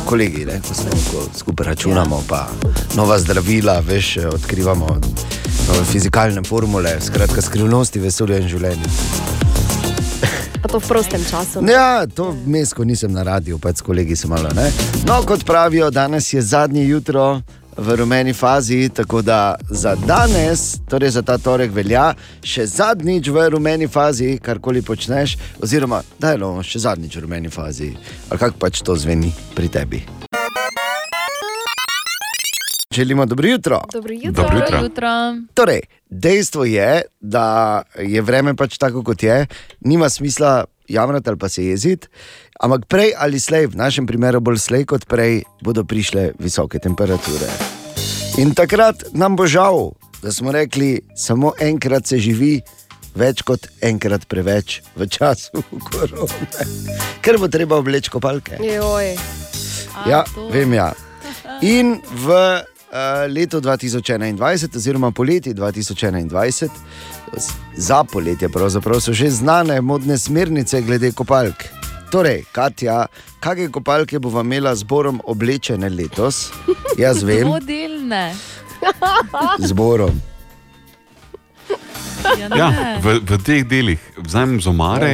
[0.09, 0.61] Kolegi, ne?
[0.67, 2.47] ko smo ko skupaj računamo, pa
[2.95, 4.87] nova zdravila, veš, odkrivamo
[5.67, 8.89] nove fizikalne formule, skratka skrivnosti vesolja in življenja.
[10.61, 11.61] Pa to v prostem času.
[11.69, 14.49] Ja, to vmes, ko nisem na radiju, pač s kolegi sem malo.
[14.57, 14.71] Ne?
[15.05, 17.41] No, kot pravijo, danes je zadnje jutro
[17.79, 22.11] v rumeni fazi, tako da za danes, torej za ta torek, velja
[22.43, 27.51] še zadnjič v rumeni fazi, karkoli počneš, oziroma da je no, še zadnjič v rumeni
[27.51, 27.93] fazi.
[28.29, 30.03] Ali kako pač to zveni pri tebi?
[32.91, 33.79] Želimo dobro jutro.
[33.93, 34.43] Dobro jutro.
[34.43, 34.83] Dobro jutro.
[34.83, 35.09] jutro.
[35.53, 39.45] Torej, dejstvo je, da je vreme pač tako, kot je,
[39.79, 42.07] nima smisla jamrati ali pa se jeziti,
[42.59, 47.47] ampak prej ali slej, v našem primeru bolj slej kot prej, bodo prišle visoke temperature.
[48.37, 52.61] In takrat nam bo žal, da smo rekli, samo enkrat se živi.
[53.15, 56.45] Več kot enkrat preveč v času korone,
[57.25, 58.59] ker bo treba obleči kopalke.
[58.61, 59.17] Joj.
[60.07, 60.21] Ja,
[60.53, 60.91] vem ja.
[61.65, 64.37] In v uh, letu 2021,
[64.77, 66.69] oziroma poleti 2021,
[67.33, 68.47] s- za poletje
[69.01, 71.78] so že znane modne smernice glede kopalk.
[72.09, 73.05] Torej, Katja,
[73.39, 76.49] kakšne kopalke bova imela zborom oblečene letos?
[76.97, 78.33] Jaz vem, Dvodelne.
[79.69, 80.17] zborom.
[82.39, 82.49] Ja.
[82.49, 85.13] Ja, v, v teh delih vzamem z omare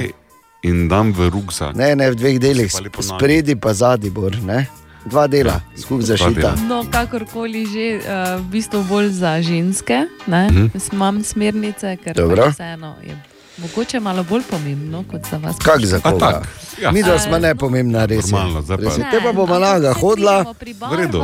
[0.64, 1.76] in dam v rukzak.
[1.76, 2.72] Ne, ne v dveh delih,
[3.04, 4.32] spredi pa zadnji bor.
[4.40, 4.64] Ne?
[5.06, 6.56] Dva dela, skupaj zašita.
[6.66, 10.08] No, kakorkoli že, uh, v bistvu bolj za ženske.
[10.32, 10.48] Ne?
[10.48, 10.72] Mhm.
[10.74, 15.56] Jaz Imam smernice, ker pač vseeno je mogoče malo bolj pomembno kot za vas.
[15.64, 16.32] Kak za A koga?
[16.32, 16.48] tak,
[16.82, 16.92] ja.
[16.92, 18.32] Mi dva smo nepomembna, res.
[18.32, 19.08] Normalno, Res je.
[19.12, 20.46] Te pa bomo naga hodila.
[20.92, 21.24] V redu.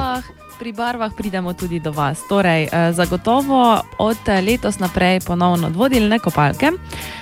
[0.61, 2.21] Pri barvah pridemo tudi do vas.
[2.29, 6.69] Torej, eh, zagotovo od eh, letos naprej ponovno dvodelne kopalke,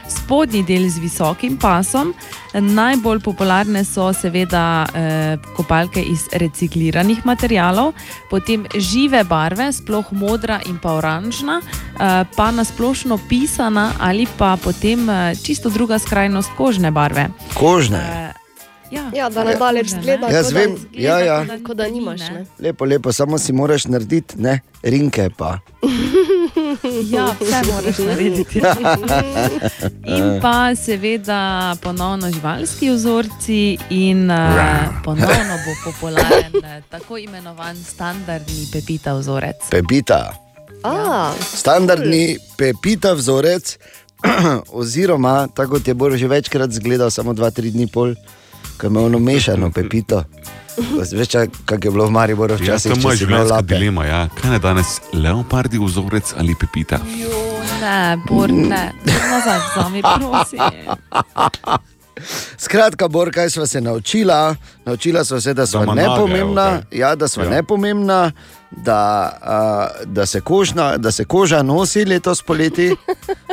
[0.09, 2.11] spodnji del z visokim pasom.
[2.53, 7.93] Najbolj popularne so seveda eh, kopalke iz recikliranih materijalov,
[8.29, 15.09] potem žive barve, sploh modra in pa oranžna, eh, pa nasplošno pisana ali pa potem
[15.09, 17.29] eh, čisto druga skrajnost kožne barve.
[17.53, 18.38] Kožne.
[18.91, 21.45] Eh, Ja, Ja, da ne daleč zgleda, Jaz vem, ja, ja.
[21.63, 22.19] Kot da nimaš.
[22.19, 22.45] Ne?
[22.59, 25.59] Lepo, lepo, samo si moraš narediti, ne, rinke pa.
[27.11, 28.61] Ja, vse moraš narediti.
[30.15, 34.37] In pa seveda ponovno živalski vzorci, in uh,
[35.03, 39.55] ponovno bo popularen eh, tako imenovan standardni pepita vzorec.
[39.69, 40.33] Pepita.
[40.83, 43.77] A, Standardni pepita vzorec,
[44.81, 48.15] oziroma tako kot je Bor že večkrat zgledal, samo 2-3 dni pol,
[48.79, 50.23] ko ima ono mešano pepito.
[51.11, 51.29] Veš,
[51.65, 54.05] kako je bilo v Mariboru Ja, včasih, to je moja življenjska dilema.
[54.05, 54.19] Ja.
[54.41, 56.99] Kaj je danes, leopardi vzorec ali pepita?
[57.81, 60.59] Ne, Bor, ne, nazaj vzami, prosim.
[62.57, 64.55] Skratka, Bor, kaj smo se naučila?
[64.85, 67.49] Naučila smo se, da smo nage, nepomembna, evo, ja, da smo Ja.
[67.49, 67.55] ja.
[67.55, 68.31] nepomembna,
[68.71, 72.95] da, uh, da, se kožna, da se koža nosi letos poleti,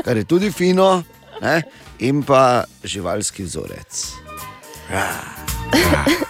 [0.04, 1.02] kar je tudi fino,
[1.42, 1.62] ne?
[1.98, 4.25] in pa živalski vzorec.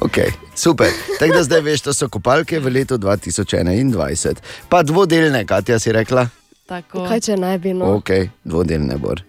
[0.00, 0.86] Okay, super.
[1.18, 4.34] Tako da zdaj veš, da so kopalke v letu 2021.
[4.68, 6.28] Pa dvodelne, Katja si rekla?
[6.66, 7.04] Tako.
[7.08, 7.94] Kaj če ne bi no?
[7.94, 8.10] Ok,
[8.44, 9.22] dvodelne bor.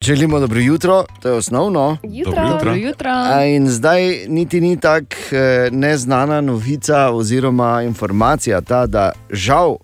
[0.00, 1.98] Želimo dobro jutro, to je osnovno.
[2.02, 2.32] Jutro.
[2.32, 2.58] Dobro jutro.
[2.58, 3.10] Dobro jutro.
[3.10, 9.76] A In zdaj niti ni tako eh, neznana novica oziroma informacija ta, da žal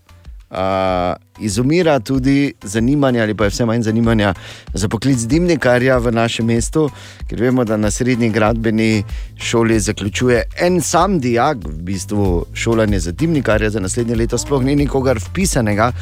[0.50, 4.34] uh, izumira tudi zanimanje, ali pa je vse manj zanimanja
[4.74, 6.88] za poklic dimnikarja v našem mestu,
[7.28, 9.04] ker vemo, da na srednji gradbeni
[9.36, 14.76] šoli zaključuje en sam dijak, v bistvu šolanje za dimnikarja, za naslednje leto sploh ni
[14.76, 15.92] nikogar vpisanega.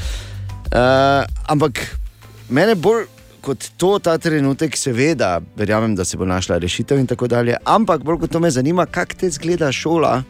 [0.67, 1.81] Uh, ampak
[2.49, 3.07] mene bolj
[3.47, 7.55] kot to, ta trenutek, seveda, verjamem, da se bo našla rešitev in tako dalje.
[7.65, 10.23] Ampak bolj kot to me zanima, kako te zgleda šola,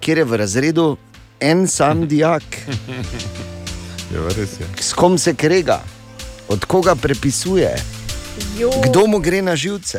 [0.00, 0.86] kjer je v razredu
[1.40, 2.42] en sam dijak,
[4.08, 4.66] Ja, res je.
[4.80, 5.80] s kom se krega,
[6.48, 7.76] od koga prepisuje,
[8.58, 8.70] Jo.
[8.82, 9.98] kdo mu gre na živce,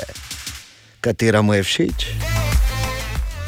[1.02, 2.06] katera mu je všeč.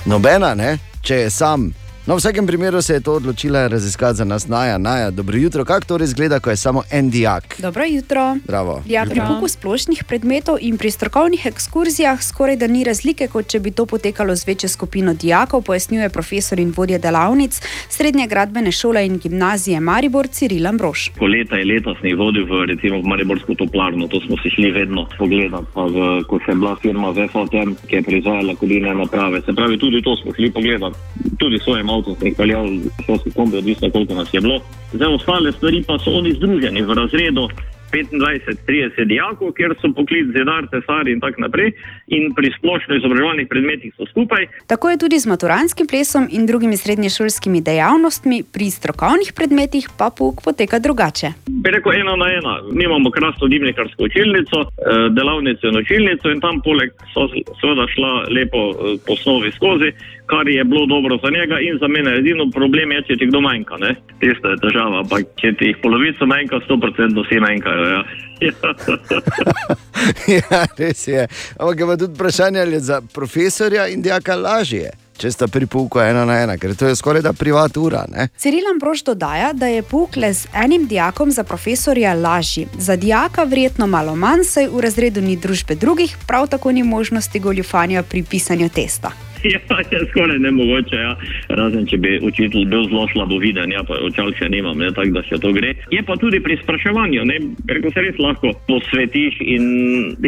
[0.05, 0.77] Nobena, ne?
[1.01, 1.73] če je sam.
[2.11, 5.11] No, v vsakem primeru se je to odločila raziskati za nas, Naja, Naja.
[5.11, 7.55] Dobro jutro, kako to res gleda, ko je samo en dijak.
[7.61, 8.35] Dobro jutro.
[8.47, 8.83] Bravo.
[8.87, 13.59] Ja, pri pouku splošnih predmetov in pri strokovnih ekskurzijah skoraj da ni razlike, kot če
[13.59, 19.05] bi to potekalo z večjo skupino dijakov, pojasnjuje profesor in vodja delavnic Srednje gradbene šole
[19.05, 21.07] in gimnazije Maribor Ciril Ambrož.
[21.19, 24.51] Ko leta je leta sem jih vodil v, recimo, v Mariborsko toplarno, to smo si
[24.51, 25.71] šli vedno pogledati.
[25.73, 29.41] Pa v, ko se je bila firma VFOTM, ki je proizvajala kurilne naprave.
[29.47, 31.30] Se pravi, tudi to smo šli pogledati.
[31.41, 32.67] Tudi s svojim avtom sem jih peljal,
[33.05, 34.59] šolski kombi, odvisno koliko nas je bilo.
[34.93, 37.47] Zdaj ostale stvari pa so oni združeni v razredu.
[37.91, 41.73] 25-30 dijakov, kjer so poklic zidar, tesari in tako naprej,
[42.07, 44.47] in pri splošno izobraževalnih predmetih so skupaj.
[44.67, 50.41] Tako je tudi z maturanskim plesom in drugimi srednješolskimi dejavnostmi, pri strokovnih predmetih pa pouk
[50.43, 51.33] poteka drugače.
[51.63, 52.53] Bi rekel ena na ena.
[52.71, 57.27] Mi imamo krasno dimnikarsko učilnico, eh, delavnico in učilnico, in tam poleg so
[57.61, 59.91] seveda šla lepo eh, po osnovi skozi,
[60.31, 62.09] kar je bilo dobro za njega in za mene.
[62.19, 63.75] Edino problem je, če ti kdo manjka.
[63.83, 63.91] ne.
[64.21, 67.83] Tista je težava, ampak če ti jih polovico manjka, 100% vsi manjkajo.
[67.95, 68.01] Ja.
[70.39, 71.27] ja, res je.
[71.59, 74.89] Ampak ima tudi vprašanje, ali je za profesorja in dijaka lažje,
[75.21, 78.05] če sta pri pouku ena na ena, ker to je skoraj da privatura.
[78.09, 78.29] Ne?
[78.37, 82.67] Ciril Ambrož dodaja, da je pouk le z enim dijakom za profesorja lažji.
[82.77, 87.39] Za dijaka verjetno malo manj, saj v razredu ni družbe drugih, prav tako ni možnosti
[87.39, 89.11] goljufanja pri pisanju testa.
[89.51, 89.59] Ja,
[89.91, 91.15] je skoraj nemogoče, ja.
[91.49, 95.23] razen če bi učitelj bil zelo slabo viden, ja, očal še nimam, ne, tako da
[95.25, 95.73] še to gre.
[95.93, 97.39] Je pa tudi pri spraševanju, ne,
[97.81, 99.65] ko se res lahko posvetiš in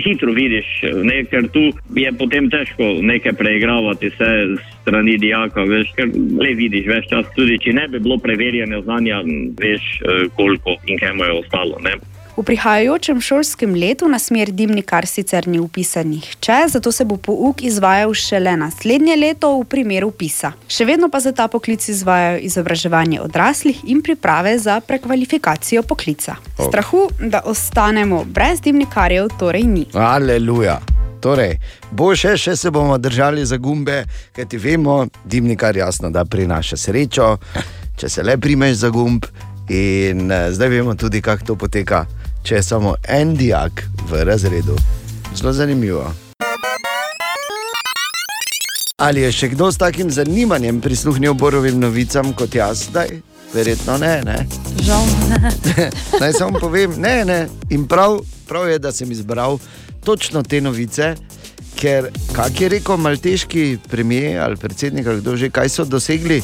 [0.02, 0.72] hitro vidiš,
[1.06, 4.32] ne, ker tu je potem težko nekaj preigravati se
[4.82, 9.22] strani dijaka, veš, ker le vidiš več čas, tudi če ne bi bilo preverjene znanja,
[9.62, 9.94] veš
[10.40, 11.80] koliko in kaj mu je ostalo.
[11.86, 11.96] Ne.
[12.34, 17.62] V prihajajočem šolskem letu na smer dimnikar sicer ni upisan nihče, zato se bo pouk
[17.62, 20.50] izvajal šele naslednje leto v primeru upisa.
[20.66, 26.40] Še vedno pa za ta poklic izvajajo izobraževanje odraslih in priprave za prekvalifikacijo poklica.
[26.58, 26.66] Ok.
[26.72, 29.86] Strahu, da ostanemo brez dimnikarjev, torej ni.
[29.94, 30.80] Aleluja.
[31.22, 31.60] Torej,
[31.94, 34.02] bo še, še se bomo držali za gumbe,
[34.34, 37.30] ker ti vemo, dimnikar jasno, da prinaša srečo,
[37.96, 39.30] če se le primeš za gumb.
[39.70, 42.04] In eh, zdaj vemo tudi, kako to poteka,
[42.44, 44.76] če je samo en dijak v razredu.
[45.36, 46.14] Zelo zanimivo.
[48.98, 53.10] Ali je še kdo s takim zanimanjem prisluhnil borovim novicam kot jaz zdaj?
[53.54, 54.14] Verjetno ne.
[54.26, 54.38] ne?
[54.84, 55.52] Žal ne.
[56.22, 57.40] Naj samo povem, ne, ne.
[57.70, 59.60] In prav, prav je, da sem izbral
[60.04, 61.14] točno te novice,
[61.80, 66.42] ker, kak je rekel malteški premijer ali predsednik, ali kdo že, kaj so dosegli?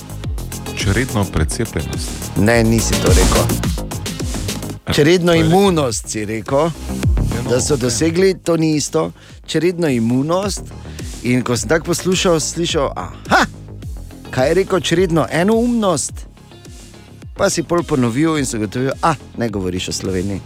[0.79, 2.37] Čredno precepljenost.
[2.37, 3.88] Ne, nisi to rekel.
[4.93, 6.69] Čredno imunost si rekel,
[7.49, 9.11] da so dosegli, to ni isto.
[9.45, 10.61] Čredno imunost.
[11.23, 13.45] In ko sem tako poslušal, slišal, aha,
[14.31, 16.13] kaj je rekel čredno enoumnost.
[17.37, 20.41] Pa si pol ponovil in se gotovil, a ne govoriš o Sloveniji.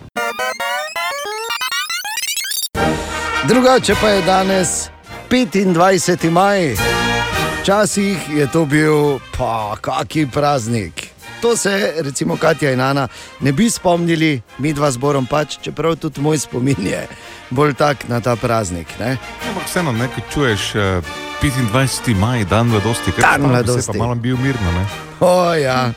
[3.48, 4.90] Drugače pa je danes
[5.30, 6.30] 25.
[6.32, 6.76] maj.
[7.62, 11.13] Včasih je to bil, pa kaki praznik.
[11.44, 13.08] To se, recimo, Katja in Ana
[13.40, 17.02] ne bi spomnili, mi dva zborom pač, čeprav tudi moj spomin je
[17.52, 18.88] bolj tak na ta praznik.
[19.00, 19.18] Ne?
[19.50, 21.02] Ampak vseeno, nekaj čuješ, eh,
[21.42, 22.16] 25.
[22.16, 23.92] maj, dan mladosti, ker Dan mladosti.
[23.92, 24.88] Pa malo bil mirno, ne?
[25.20, 25.92] O, ja.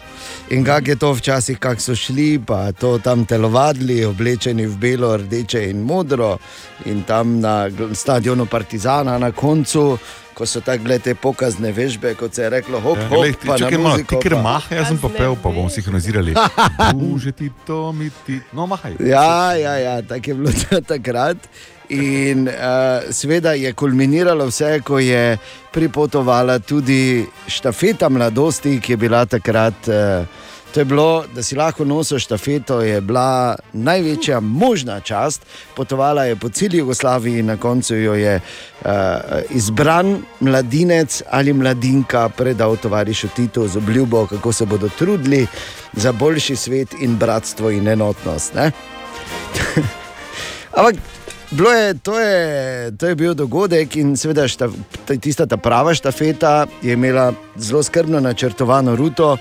[0.51, 5.17] In kako je to včasih, kako so šli, pa to tam telovadili, oblečeni v belo,
[5.17, 6.39] rdeče in modro,
[6.85, 9.99] in tam na stadionu Partizana na koncu,
[10.37, 13.55] ko so tako bile te pokazne vežbe, kot se je reklo, hop, Ja, hop, pa
[13.55, 16.35] na čakaj malo, ti muziko, ker maha, jaz sem pa pel, pa bomo sinhronizirali.
[17.13, 18.99] Uže ti to, mi ti, no mahaj.
[19.01, 20.53] Ja, ja, ja tako je bilo
[20.93, 21.49] takrat.
[21.89, 25.39] In uh, seveda je kulminiralo vse, ko je
[25.73, 29.89] pripotovala tudi štafeta mladosti, ki je bila takrat.
[29.89, 30.45] Uh,
[30.77, 35.47] to je bilo, da si lahko nosil štafeto, je bila največja možna čast.
[35.77, 38.91] Potovala je po celi Jugoslaviji na koncu jo je uh,
[39.51, 45.47] izbran mladinec ali mladinka predal tovarišu Titu z obljubo, kako se bodo trudili
[45.93, 48.53] za boljši svet in bratstvo in enotnost.
[50.77, 50.95] Ampak
[51.51, 54.73] bilo je, to, je, to je bil dogodek in seveda štaf,
[55.07, 59.37] ta- tista ta prava štafeta je imela zelo skrbno načrtovano ruto.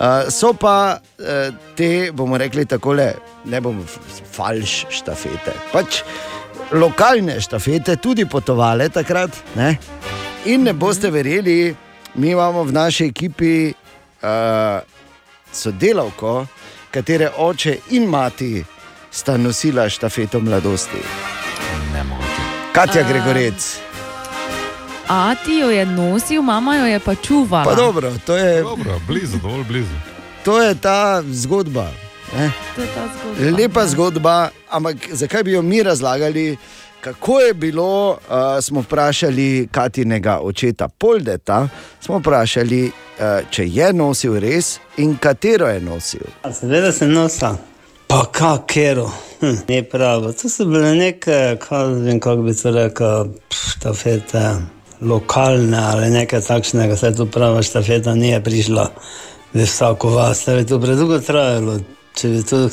[0.00, 2.94] Uh, so pa uh, te, bomo rekli tako,
[3.44, 5.52] ne bomo f- falš štafete.
[5.72, 6.00] Pač
[6.72, 9.30] lokalne štafete tudi potovale takrat.
[9.56, 9.76] Ne?
[10.48, 11.74] In ne boste verjeli,
[12.14, 14.80] mi imamo v naši ekipi uh,
[15.52, 16.46] sodelavko,
[16.90, 18.64] katere oče in mati
[19.10, 21.04] sta nosila štafeto mladosti.
[21.92, 22.42] Ne mogoče.
[22.72, 23.04] Katja.
[23.08, 23.91] Gregorec.
[25.12, 27.64] Ati jo je nosil, mama jo je pa čuvala.
[27.64, 29.94] Pa dobro, to je, Dobro, blizu, dovolj blizu.
[30.44, 31.88] to je ta zgodba.
[32.36, 32.50] Ne?
[32.76, 33.56] To je ta zgodba.
[33.58, 34.36] Lepa zgodba,
[34.70, 36.56] ampak zakaj bi jo mi razlagali?
[37.00, 38.16] Kako je bilo, uh,
[38.60, 41.68] smo vprašali Katinega očeta Poldeta,
[42.00, 46.20] smo vprašali, uh, če je nosil res in katero je nosil.
[46.60, 47.56] Seveda se nosa.
[48.06, 50.32] Pa kakero, hm, ni pravo.
[50.32, 54.56] To so bile neke, kaj vem, kako bi se rekel, štafete,
[55.02, 58.90] lokalne ali nekaj takšnega, se to prava štafeta ni prišla
[59.54, 60.44] v vsako vas.
[60.44, 61.80] To je to predolgo trajalo,
[62.14, 62.68] če bi to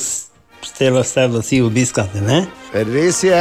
[0.62, 2.44] štelo vse vsi obiskati, ne?
[2.72, 3.40] Res je,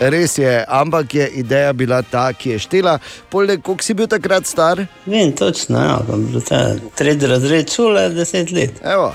[0.00, 2.98] res je, ampak je ideja bila ta, ki je štela.
[3.30, 4.84] Poleg koliko si bil takrat star?
[5.06, 8.82] Vem točno, ja, bi bilo te tretji razred šole, deset let.
[8.84, 9.12] Evo,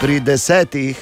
[0.00, 0.98] pri desetih,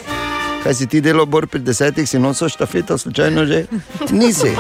[0.65, 3.65] kaj si ti delo, bor pri desetih, si nosil štafeto, slučajno že?
[4.21, 4.55] Nisi.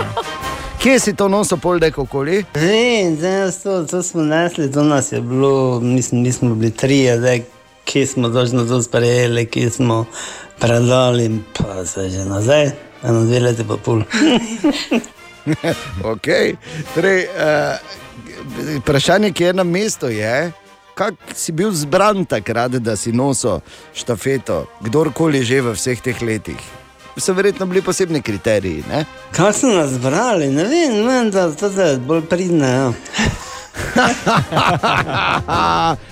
[0.80, 2.38] Kje si to nosil, poldek okoli?
[2.56, 7.18] Vem, zdaj to, to smo nesli, to nas je bilo, mislim, mi smo bili trije,
[7.18, 7.42] zdaj,
[7.84, 10.06] ki smo točno to sprejeli, ki smo
[10.58, 12.70] predali, pa se že nazaj,
[13.02, 14.02] eno dve leti pa pol.
[16.14, 16.56] okay.
[16.94, 20.52] torej, uh, vprašanje, ki je na mestu, je,
[20.94, 23.60] kako si bil zbran takrat, da si nosil
[23.92, 26.79] štafeto, kdorkoli že v vseh teh letih.
[27.16, 28.84] So verjetno bili posebni kriteriji.
[28.90, 29.04] Ne?
[29.36, 32.68] Kaj so nas brali, ne vem, vem da to je bolj pridne.
[32.68, 32.92] Ja.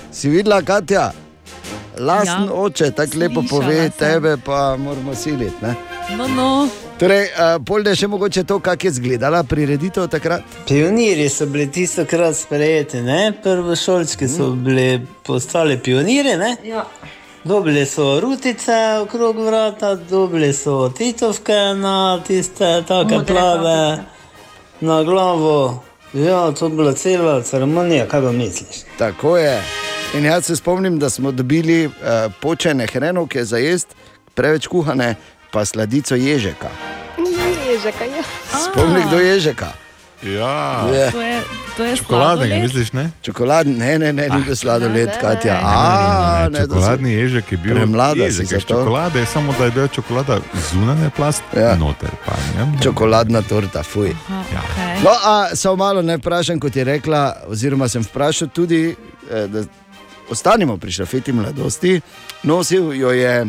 [0.13, 1.13] si videla, Katja?
[1.99, 2.53] Lasten ja.
[2.53, 5.57] Oče, tako lepo pove, tebe pa moramo siliti.
[5.63, 5.75] Ne?
[6.17, 6.69] No, no.
[6.99, 10.43] Torej, uh, polde še mogoče to, kako je izgledala prireditev takrat.
[10.67, 13.33] Pionirji so bili tisto krat sprejeti, ne?
[13.43, 16.37] prvošolčki so bili postali pionirji.
[16.37, 16.57] Ne?
[16.65, 16.87] Ja.
[17.45, 23.99] Dobili so rutice okrog vrata, dobili so titovke na tiste take Modre plave
[24.81, 25.83] na glavo.
[26.13, 28.77] Ja, to je bila cela ceremonija, kaj pa misliš?
[28.99, 29.63] Tako je.
[30.15, 31.93] In jaz se spomnim, da smo dobili uh,
[32.41, 33.95] počene hrenovke za jesti,
[34.35, 35.15] preveč kuhane,
[35.51, 36.69] pa sladico ježeka.
[37.69, 38.23] Ježeka, ja.
[38.65, 39.88] Spomni, kdo je ježeka.
[40.21, 41.11] Ja, Je.
[41.13, 41.43] To je,
[41.77, 43.11] to je čokoladnega, misliš, ne?
[43.23, 45.55] Čokoladni, ne, ne, ne, ni bil sladoled, ne, Katja.
[45.55, 45.61] ne.
[45.65, 49.89] A, Ne, ne, to čokoladni ježek je bil Premlada ježek čokolade, samo da je bila
[49.89, 51.61] čokolada zunanja plast, Ja.
[51.63, 51.77] ja.
[51.77, 52.67] noter pa ne.
[52.73, 54.11] so čokoladna torta, fuj.
[54.27, 54.63] Aha, Ja.
[54.65, 55.05] okay.
[55.05, 58.97] No, a samo malo ne vprašam, kot je rekla, oziroma sem vprašal tudi,
[59.31, 59.63] eh, da
[60.29, 62.01] ostanemo pri šafeti mladosti.
[62.43, 63.47] Nosil jo je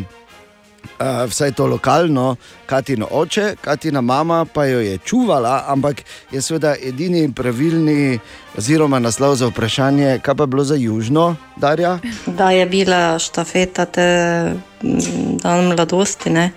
[1.00, 6.74] uh, vsaj to lokalno, Katino oče, Katina mama pa jo je čuvala, ampak je seveda
[6.82, 8.18] edini pravilni,
[8.58, 11.98] oziroma naslov za vprašanje, kaj pa je bilo za južno, Darja.
[12.26, 14.08] Da je bila štafeta te
[14.82, 16.52] mm, dan mladosti, ne?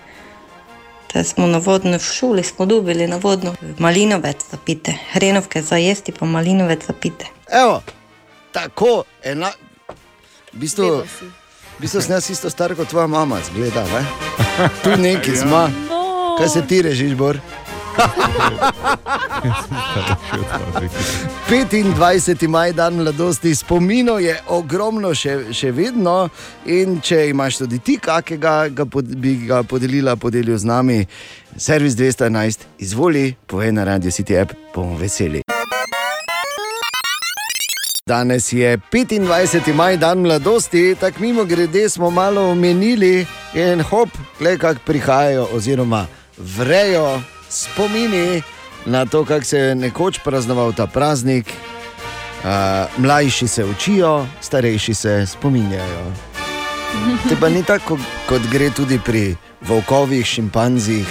[1.12, 5.76] Te smo na vodno, v šoli smo dobili na vodno malinovec za pite, hrenovke za
[5.76, 7.26] jesti, pa malinovec za pite.
[7.50, 7.82] Evo,
[8.52, 9.52] tako, ena.
[10.52, 11.43] V bistvu, Vedel si.
[11.78, 13.84] V bistvu sem jaz isto star kot tvoja mama, zgleda.
[13.92, 14.04] Ne?
[14.84, 15.68] Tu neki smo.
[15.88, 16.36] No.
[16.38, 17.38] Kaj se ti režiš, Bor?
[19.44, 20.18] Ja,
[21.50, 22.48] 25.
[22.48, 26.28] maj, dan mladosti, spominov je ogromno, še, še vedno.
[26.66, 30.98] In če imaš tudi ti kakega, ga pod, bi ga podelila, podelil z nami,
[31.56, 35.43] servis 211, izvoli, povej na radio City app, bomo veseli.
[38.08, 39.74] Danes je 25.
[39.74, 46.06] maj, dan mladosti, tako mimo grede smo malo omenili in hop, gledaj, kako prihajajo, oziroma
[46.38, 48.42] vrejo spomini
[48.86, 51.46] na to, kako se je nekoč praznoval ta praznik.
[51.46, 52.50] Uh,
[52.96, 56.12] mlajši se učijo, starejši se spominjajo.
[57.28, 57.98] Te pa ni tako,
[58.28, 61.06] kot gre tudi pri volkovih, šimpanzih,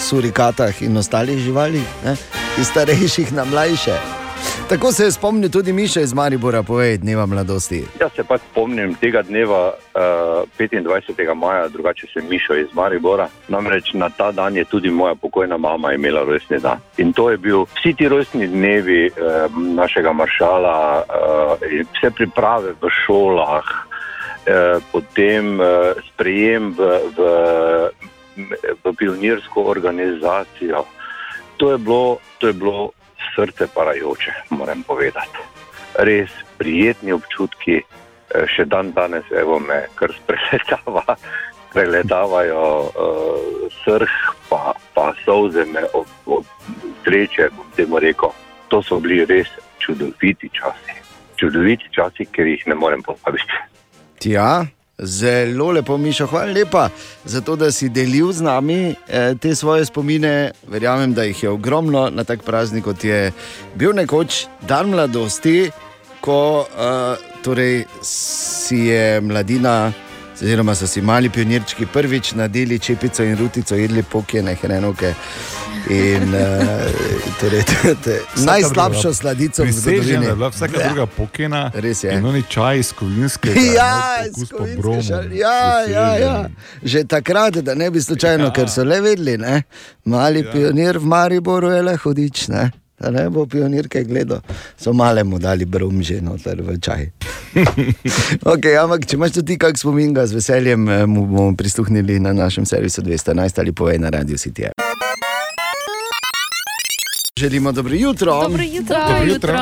[0.00, 2.16] surikatah in ostalih živalih, ne?
[2.60, 4.21] iz starejših na mlajše.
[4.68, 7.84] Tako se je spomnil tudi Miša iz Maribora, povej, dneva mladosti.
[8.00, 11.34] Jaz se pač spomnim tega dneva, uh, 25.
[11.34, 13.28] maja, drugače se Mišo iz Maribora.
[13.48, 16.80] Namreč na ta dan je tudi moja pokojna mama imela rojstni dan.
[16.96, 22.94] In to je bil vsi ti rojstni dnevi uh, našega maršala, uh, vse priprave v
[23.04, 27.20] šolah, uh, potem uh, sprejem v, v,
[28.84, 30.84] v pionirsko organizacijo.
[31.56, 32.90] To je bilo, to je bilo
[33.34, 35.38] srce parajoče, moram povedati.
[35.94, 41.16] Res prijetni občutki, eh, še dan danes, evo me, kar preletava,
[41.72, 44.10] preletavajo uh, srh,
[44.50, 46.44] pa, pa solze me ob, ob
[47.04, 48.34] sreče, bom temu rekel.
[48.68, 49.48] To so bili res
[49.80, 50.98] čudoviti časi.
[51.40, 53.56] Čudoviti časi, ker jih ne morem pozabiti.
[54.28, 54.66] Ja,
[54.98, 56.88] zelo lepo, Mišo, hvala lepa
[57.24, 60.52] za to, da si delil z nami eh, te svoje spomine.
[60.68, 63.32] Verjamem, da jih je ogromno na tak praznik, kot je
[63.74, 65.70] bil nekoč dan mladosti,
[66.20, 69.92] ko eh, torej si je mladina.
[70.42, 75.14] Oziroma, so si mali pionirčki prvič nadeli čepico in rutico, jedli pokjene hrenovke.
[75.90, 76.86] In uh,
[77.40, 80.26] torej, te, te, najslabšo sladico v zgodovini.
[80.26, 80.88] Je bila vsaka Ja.
[80.88, 81.70] druga pokena.
[81.74, 82.12] Res je.
[82.14, 83.50] In oni čaj iz kovinske.
[83.76, 86.36] Ja, iz kovinske šal- ja, ja, ja.
[86.82, 88.52] Že takrat, da ne bi slučajno, ja.
[88.52, 89.62] ker so le vedeli, ne?
[90.04, 90.52] mali ja.
[90.52, 92.48] pionir v Mariboru je le hudič.
[92.48, 92.70] Ne?
[93.02, 94.40] Da ne bo pionirke gledal,
[94.78, 97.10] so malemu dali brum že noter v čaj.
[98.52, 102.32] okay, ampak, če imaš tudi kak spomin, ga z veseljem eh, mu bomo prisluhnili na
[102.32, 104.70] našem servisu 211 ali povej na Radio City.
[107.42, 108.42] Želimo dobro jutro.
[108.42, 108.96] Dobro jutro.
[109.08, 109.58] Dobro jutro.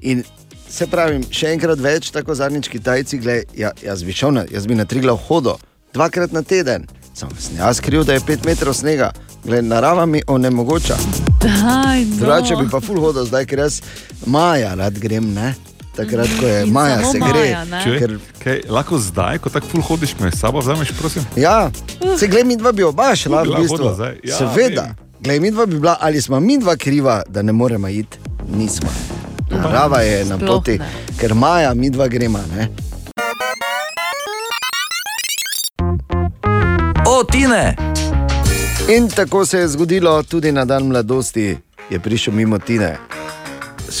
[0.00, 0.22] In
[0.68, 4.66] se pravi, še enkrat več, tako zadnjič Kitajci, gled, ja, jaz bi šel na, jaz
[4.66, 5.54] bi na tri glav hodil,
[5.94, 6.88] dvakrat na teden.
[7.14, 9.12] Sam sem jaz kriv, da je pet metrov snega,
[9.44, 10.96] gled, narava mi onemogoča.
[10.98, 11.84] No.
[12.18, 13.78] Drugače bi pa ful hodil, zdaj ker jaz
[14.26, 15.52] maja rad grem, ne?
[15.94, 17.46] Takrat, ko je In maja, se maja, gre.
[17.84, 21.22] Če, Ker, kaj, lahko zdaj, ko tako ful hodiš, me s sabo vzameš, prosim.
[21.38, 21.70] ja,
[22.18, 23.94] se gled, mi dva bi oba šla v bistvu.
[24.24, 24.88] ja, Seveda,
[25.22, 28.18] gled, mi dva bi bila, ali smo mi dva kriva, da ne moremo iti,
[28.56, 28.88] nismo.
[29.50, 30.78] Narava je na poti,
[31.20, 32.68] ker maja mi dva gremo, ne?
[37.06, 37.76] O, Tine!
[38.88, 41.56] In tako se je zgodilo tudi na dan mladosti,
[41.90, 42.98] je prišel mimo Tine.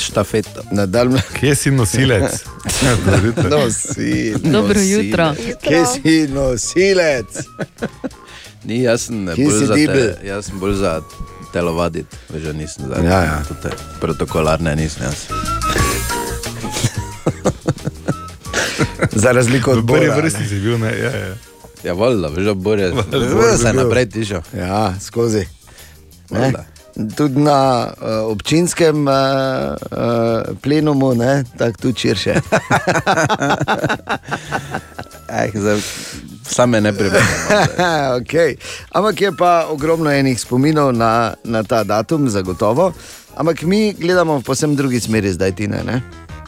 [0.00, 0.62] Štafeto.
[0.70, 1.38] Na dan mladosti.
[1.40, 2.44] Kje si nosilec?
[3.50, 5.34] Nosi, Dobro jutro.
[5.62, 7.26] Kje si nosilec?
[8.64, 11.00] Ni, jaz sem Kje bolj za, te, jaz sem bolj za
[11.52, 13.42] telovaditi, že nisem za Ja, ja.
[13.62, 15.26] te protokolarne, nisem jaz.
[19.12, 20.98] Za razliko od V prvi Bora, vrsti si bil, ne?
[20.98, 21.34] Ja, ja.
[21.84, 24.40] Ja, voljda, že bolje, Bor bolje bi se je naprej tišel.
[24.58, 25.46] Ja, skozi.
[26.30, 26.40] Ne?
[26.40, 26.64] Valjda.
[27.16, 29.14] Tudi na uh, občinskem uh,
[29.90, 31.44] uh, plenumu, ne?
[31.58, 32.34] tako tudi širše.
[35.32, 35.80] Eh, zdaj,
[36.42, 37.26] same ne preberem.
[38.20, 38.56] okay.
[38.90, 42.92] Ampak je pa ogromno enih spominov na, na ta datum, zagotovo.
[43.36, 45.84] Ampak mi gledamo v posebno drugi smeri, zdaj ti ne.
[45.84, 46.02] ne?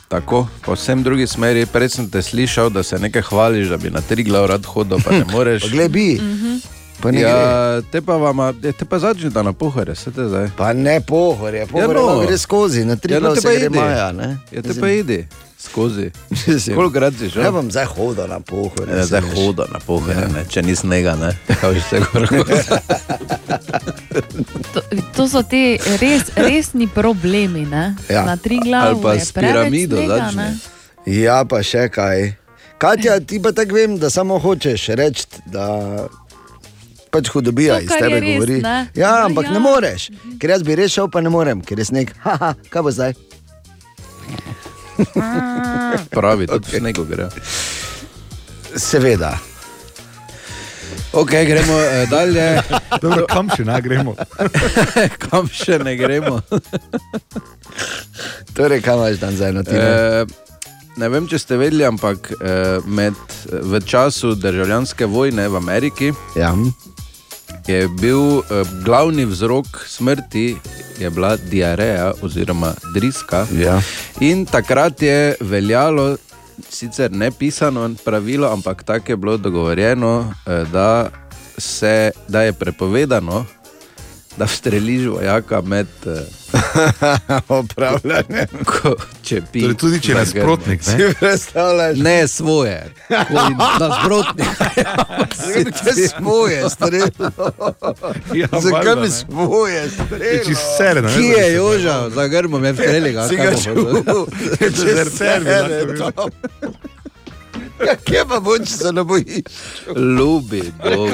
[0.09, 3.91] Tako, po vsem drugi smeri, prej sem te slišal, da se nekaj hvališ, da bi
[3.91, 5.63] na tri glav rad hodil, pa ne moreš.
[5.67, 6.09] Pa glej bi.
[7.01, 7.31] Pa ne gre.
[7.31, 10.51] ja, te pa, vama, ja, te pa začnite na pohore, se te zdaj.
[10.57, 12.15] Pa ne pohorje, pohorje no.
[12.15, 12.21] no.
[12.27, 13.69] gre skozi, na tri Ja, no, glav se idi.
[13.69, 14.13] maja.
[14.13, 14.37] Ne?
[14.53, 15.27] Ja, te pa idi
[15.65, 16.11] skozi.
[16.69, 17.43] Koliko krat si šel?
[17.43, 18.93] Ja, bom zdaj hodil na pohorje.
[18.93, 20.45] Ja, zdaj hoda na pohore, ja.
[20.47, 21.33] če ni snega, ne.
[21.51, 22.29] Kaj bi se gor.
[24.75, 24.81] To,
[25.17, 25.63] to so ti
[26.01, 27.65] res, resni problemi.
[27.67, 27.95] Ne?
[28.09, 28.25] Ja.
[28.25, 28.89] Na tri glave.
[28.89, 30.55] Ali pa s piramido začne.
[31.05, 32.33] Ja, pa še kaj.
[32.79, 35.65] Katja, ti pa tako vem, da samo hočeš reči, da
[37.09, 38.57] pač hudobija To, iz tebe res, govori.
[38.61, 38.77] ne?
[38.93, 39.53] Ja, Ja, ampak ja.
[39.53, 40.09] ne moreš,
[40.43, 42.11] ker jaz bi rešil, pa ne morem, ker je sneg.
[42.27, 43.15] Haha, kaj bo zdaj?
[46.17, 46.79] Pravi, tudi okay.
[46.79, 47.29] snegu gre.
[48.77, 49.39] Seveda.
[51.13, 52.63] Ok, gremo eh, dalje.
[53.03, 54.15] Dobro, kam še ne gremo?
[55.29, 56.41] kam še ne gremo?
[58.55, 59.79] torej, kam imaš dan za eno timo?
[59.79, 60.27] Eh,
[60.99, 66.51] ne vem, če ste vedeli, ampak eh, med, v času državljanske vojne v Ameriki ja.
[67.67, 70.57] Je bil eh, glavni vzrok smrti
[70.99, 73.47] je bila diareja oziroma driska.
[73.53, 73.81] Ja.
[74.21, 76.17] In takrat je veljalo,
[76.71, 81.11] sicer ne pisano pravilo, ampak tako je bilo dogovorjeno, eh, da,
[81.59, 83.47] se, da je prepovedano,
[84.37, 85.87] da streliš vojaka med
[87.61, 88.49] upravljanjem.
[89.23, 90.41] Če pi, Torej, tudi če je zagrne.
[90.41, 90.93] nasprotnik, ne?
[91.09, 91.99] Si predstavljaš?
[91.99, 92.77] Ne svoje,
[93.09, 94.71] Ko- nasprotnika.
[95.85, 97.31] Če svoje strelilo.
[98.35, 99.11] Ja, Zakaj valjda, bi ne.
[99.11, 100.45] svoje Je strelilo?
[100.45, 101.11] čisto ser, ne?
[101.11, 104.27] Ki je Joža, za grmo me vstreli, Si ga čutil?
[104.59, 105.43] Če Deserter
[105.87, 106.35] bi lahko bil.
[106.63, 106.94] se
[107.85, 109.43] Ja, kje pa bo, če se ne bojiš?
[110.11, 111.11] Ljubi, Bog.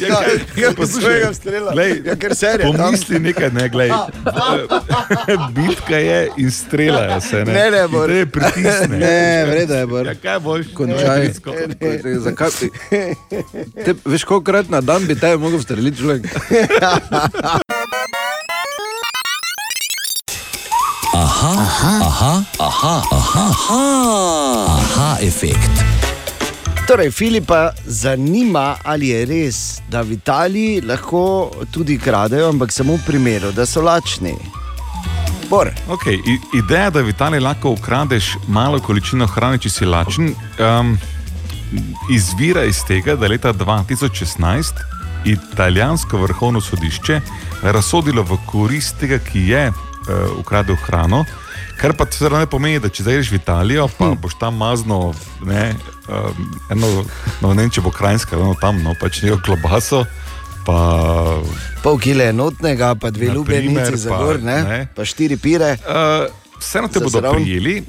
[0.00, 0.20] Ja,
[0.56, 1.72] ja, Poslušaj, svojega strela.
[1.72, 2.66] glej, Ja, ker serija.
[2.68, 3.90] tam- Pomisli nekaj, ne, glej.
[5.56, 7.52] Bitka je in streljajo se, ne.
[7.52, 8.88] Ne, ne, to je pritisne.
[8.90, 10.06] Ne, vreda je, Bor.
[10.06, 10.66] Ja, kaj boš?
[10.74, 11.30] Končaj.
[12.18, 12.50] Zakaj?
[13.76, 16.22] Te, veš, kolikrat na dan bi te mogel streliti človek?
[21.40, 25.72] Aha, aha, aha, aha, aha, aha, aha efekt.
[26.86, 33.06] Torej, Filipa zanima, ali je res, da v Italiji lahko tudi kradejo, ampak samo v
[33.06, 34.34] primeru, da so lačni.
[35.48, 35.72] Bor.
[35.88, 36.20] Okay,
[36.52, 40.98] ideja, da v Italiji lahko ukradeš malo količino hrane, če si lačen, um,
[42.12, 44.84] izvira iz tega, da je leta 2016
[45.24, 47.20] italijansko vrhovno sodišče
[47.62, 49.70] razsodilo v korist tega, ki je
[50.10, 51.24] uh, ukradel hrano.
[51.80, 55.14] Kar pa seveda ne pomeni, da če zajdeš v Italijo, pa boš tam mazno,
[55.46, 55.70] ne,
[56.08, 56.90] um, eno,
[57.40, 60.02] no, ne vem, če bo krajinska, eno tam, no, pač neko klobaso,
[60.66, 60.80] pa
[61.80, 64.58] Pol kile enotnega, pa dve ljubljenici primer, za gor, ne?
[64.64, 64.80] ne.
[64.96, 65.78] pa štiri pire.
[65.80, 66.28] Uh,
[66.60, 67.42] Vseeno te bodo zraven.
[67.42, 67.82] prijeli,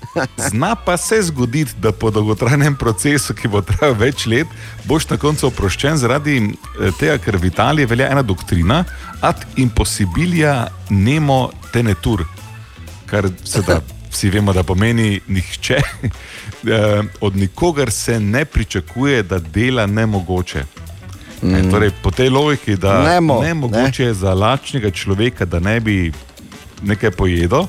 [0.49, 4.47] zna pa se zgoditi, da po dolgotrajnem procesu, ki bo trajal več let,
[4.87, 8.83] boš na koncu oproščen zaradi eh, tega, ker v Italiji velja ena doktrina
[9.21, 12.23] ad impossibilia nemo tenetur,
[13.05, 15.77] kar seveda vsi vemo, da pomeni nihče.
[16.71, 20.63] eh, Od nikogar se ne pričakuje, da dela nemogoče.
[21.41, 21.71] Mm.
[21.71, 26.13] Torej, po tej logiki, da Nemo, ne mogoče je za lačnega človeka, da ne bi
[26.81, 27.65] nekaj pojedel.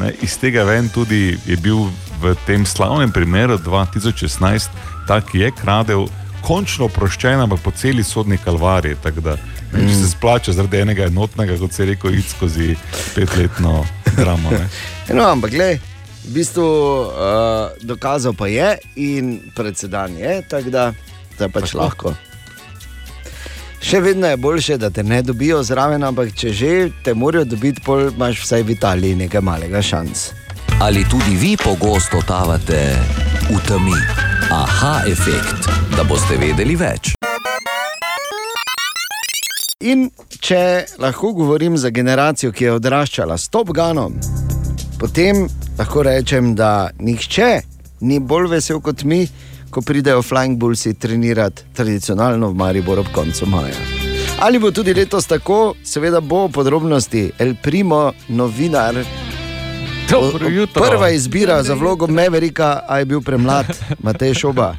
[0.00, 1.88] Ne, iz tega ven tudi je bil
[2.20, 4.70] v tem slavnem primeru 2016,
[5.08, 6.06] ta, ki je kradel,
[6.44, 8.96] končno oproščen, ampak po celi sodni kalvariji.
[9.20, 12.74] Da ne, če se splača zaradi enega enotnega, kot se je rekel, iti skozi
[13.14, 13.84] petletno
[14.16, 14.56] dramo.
[14.56, 14.66] Ne.
[15.10, 15.80] No, ampak gledaj,
[16.22, 20.84] v bistvu uh, dokazal pa je in predsedan je, tako da
[21.40, 21.78] da je pač Tako.
[21.78, 22.14] lahko.
[23.80, 26.72] Še vedno je boljše, da te ne dobijo zraven, ampak če že
[27.04, 30.30] te morajo dobiti, pol imaš vsaj v Italiji nekaj malega šans.
[30.80, 32.80] Ali tudi vi pogosto tavate
[33.48, 33.96] v temi?
[34.52, 37.14] Aha efekt, da boste vedeli več.
[39.80, 40.10] In
[40.40, 44.18] če lahko govorim za generacijo, ki je odraščala s Top Gunom,
[45.00, 45.46] potem
[45.78, 47.62] lahko rečem, da nihče
[48.04, 49.24] ni bolj vesel kot mi,
[49.70, 53.74] ko pridejo Flying Bullsi trenirati tradicionalno v Maribor ob koncu maja.
[54.40, 58.94] Ali bo tudi letos tako, seveda bo podrobnosti El Primo, novinar.
[60.74, 63.66] Prva izbira za vlogo Meverika, a je bil premlad,
[64.04, 64.76] Matej Šoba.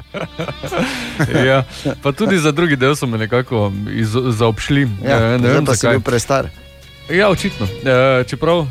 [1.46, 1.64] ja,
[2.02, 4.88] pa tudi za drugi del so me nekako iz, zaobšli.
[5.04, 5.96] Ja, ne vem pa si zakaj.
[5.96, 6.48] bil prestar.
[7.10, 7.66] Ja, očitno.
[7.66, 8.66] E, čeprav,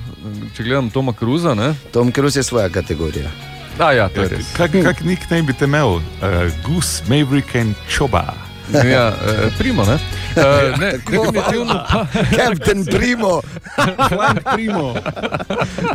[0.58, 1.74] če gledam Toma Cruza, ne.
[1.92, 3.51] Tom Cruise je svoja kategorija.
[3.82, 4.52] Da, ja, to je res.
[4.54, 5.98] Kak, kak nik naj bi te imel?
[6.22, 8.51] Uh, Gus, Maverick in Choba.
[8.70, 10.00] Ja, eh, primo, ne?
[10.36, 12.06] Eh, ne, definitivno pa.
[12.38, 13.42] Captain Primo.
[14.10, 14.96] Flying Primo.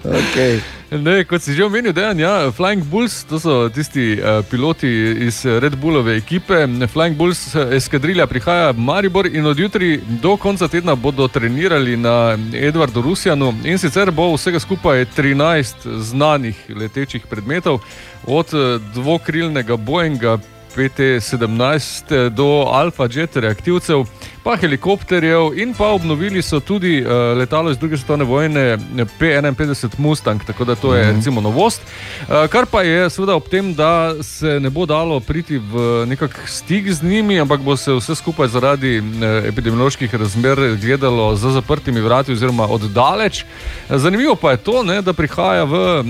[0.04, 0.60] Okay.
[0.90, 4.88] Ne, kot si že omenil, dejan, ja, Flying Bulls, to so tisti uh, piloti
[5.26, 6.66] iz Red Bullove ekipe.
[6.92, 11.96] Flying Bulls eh, eskadrilja prihaja v Maribor in od jutri do konca tedna bodo trenirali
[11.96, 13.54] na Edvardu Rusjanu.
[13.64, 17.80] In sicer bo vsega skupaj 13 znanih letečih predmetov,
[18.26, 20.38] od eh, dvokrilnega Boeinga
[20.76, 24.04] PT-17 do Alfa Jet reaktivcev,
[24.44, 28.78] pa helikopterjev in pa obnovili so tudi uh, letalo iz druge svetovne vojne
[29.18, 31.16] P-51 Mustang, tako da to je Mhm.
[31.16, 31.80] recimo novost.
[32.28, 36.42] Uh, kar pa je seveda ob tem, da se ne bo dalo priti v nekak
[36.46, 39.04] stik z njimi, ampak bo se vse skupaj zaradi uh,
[39.46, 43.44] epidemioloških razmer gledalo za zaprtimi vrati oziroma oddaleč.
[43.90, 46.04] Zanimivo pa je to, ne, da prihaja v uh,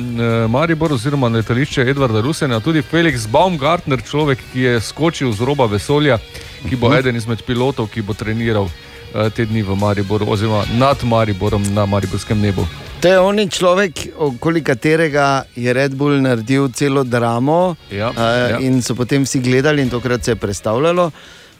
[0.51, 5.67] Maribor oziroma na letališče Edvarda Rusena tudi Felix Baumgartner, človek, ki je skočil z roba
[5.69, 6.17] vesolja
[6.69, 6.99] ki bo Mhm.
[6.99, 8.69] eden izmed pilotov, ki bo treniral
[9.15, 12.65] eh, te dni v Mariboru, oziroma nad Mariborom na Mariborskem nebu.
[13.01, 17.77] To je on človek, okoli katerega je Red Bull naredil celo dramo.
[17.93, 18.17] Ja, uh,
[18.51, 18.59] ja.
[18.59, 21.11] In so potem vsi gledali, in tokrat se je predstavljalo.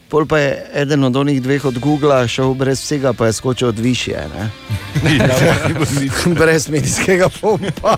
[0.09, 3.69] Pol pa je eden od onih dveh od Google šel brez vsega, pa je skočil
[3.69, 4.29] od višje.
[4.35, 4.51] ne.
[6.39, 7.97] brez medijskega pompa.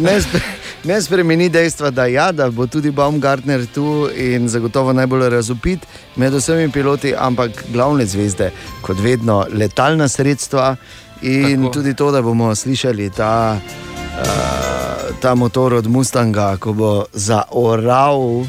[0.00, 0.40] Ne, spre,
[0.84, 6.34] ne spremeni dejstva, da, ja, da bo tudi Baumgartner tu in zagotovo najbolj razupit med
[6.34, 8.50] vsemi piloti, ampak glavne zvezde,
[8.82, 10.76] kot vedno, letalna sredstva
[11.22, 11.72] in Tako.
[11.72, 18.44] tudi to, da bomo slišali ta, uh, ta motor od Mustanga, ko bo zaoral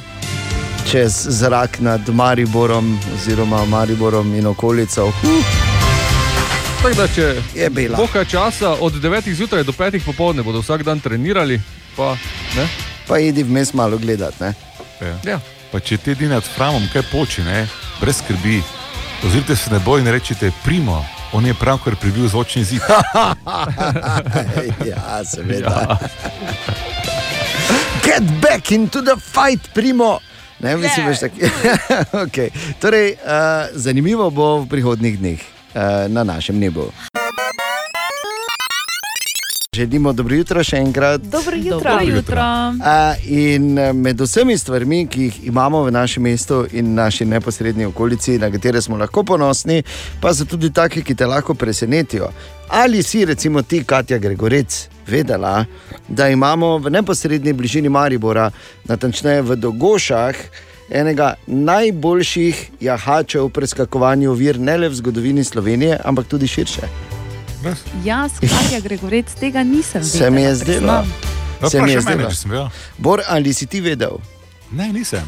[0.91, 5.05] čez zrak nad Mariborom, oziroma Mariborom in okolico.
[5.05, 5.45] Huh.
[6.81, 7.97] Tako da, če je bila.
[7.97, 11.59] Bo kaj časa, od 9 zjutraj do 5 popovdne bodo vsak dan trenirali,
[11.95, 12.15] pa
[12.55, 12.67] ne.
[13.07, 14.43] Pa idi vmes malo gledati.
[14.43, 14.53] Ne?
[15.25, 15.39] Ja.
[15.71, 17.67] Pa če te dni nad Framom kaj poči, ne?
[17.99, 18.61] brez skrbi,
[19.25, 22.81] ozirite se ne boj in rečete, primo, on je pravkar pribil zvočni zid.
[24.91, 25.97] ja, seveda.
[28.05, 30.19] Get back into the fight, primo.
[30.59, 31.19] Ne, mislim, yeah.
[31.19, 31.31] tak...
[32.27, 32.49] okay.
[32.81, 33.19] torej, uh,
[33.73, 36.91] zanimivo bo v prihodnih dneh uh, na našem nebu.
[39.75, 41.21] Želimo dobro jutro še enkrat.
[41.21, 41.79] Dobro jutro.
[41.79, 42.41] Dobro jutro.
[42.41, 48.39] Uh, in med vsemi stvarmi, ki jih imamo v našem mestu in naši neposrednji okolici,
[48.41, 49.83] na katere smo lahko ponosni,
[50.21, 52.31] pa so tudi take, ki te lahko presenetijo.
[52.69, 55.65] Ali si, recimo, ti, Katja Gregorec, vedela,
[56.07, 58.51] da imamo v neposrednji bližini Maribora,
[58.85, 60.35] natančneje v Dogošah,
[60.89, 66.87] enega najboljših jahačev v preskakovanju vir, ne le v zgodovini Slovenije, ampak tudi širše.
[68.05, 70.19] Jaz, Katja Gregorec, tega nisem videl.
[70.19, 71.03] Se mi je zdelo.
[71.61, 72.31] Ja, Se mi je mene, zdelo.
[72.31, 72.69] sem vedel.
[72.97, 74.17] Bor, ali si ti vedel?
[74.71, 75.25] Ne, nisem.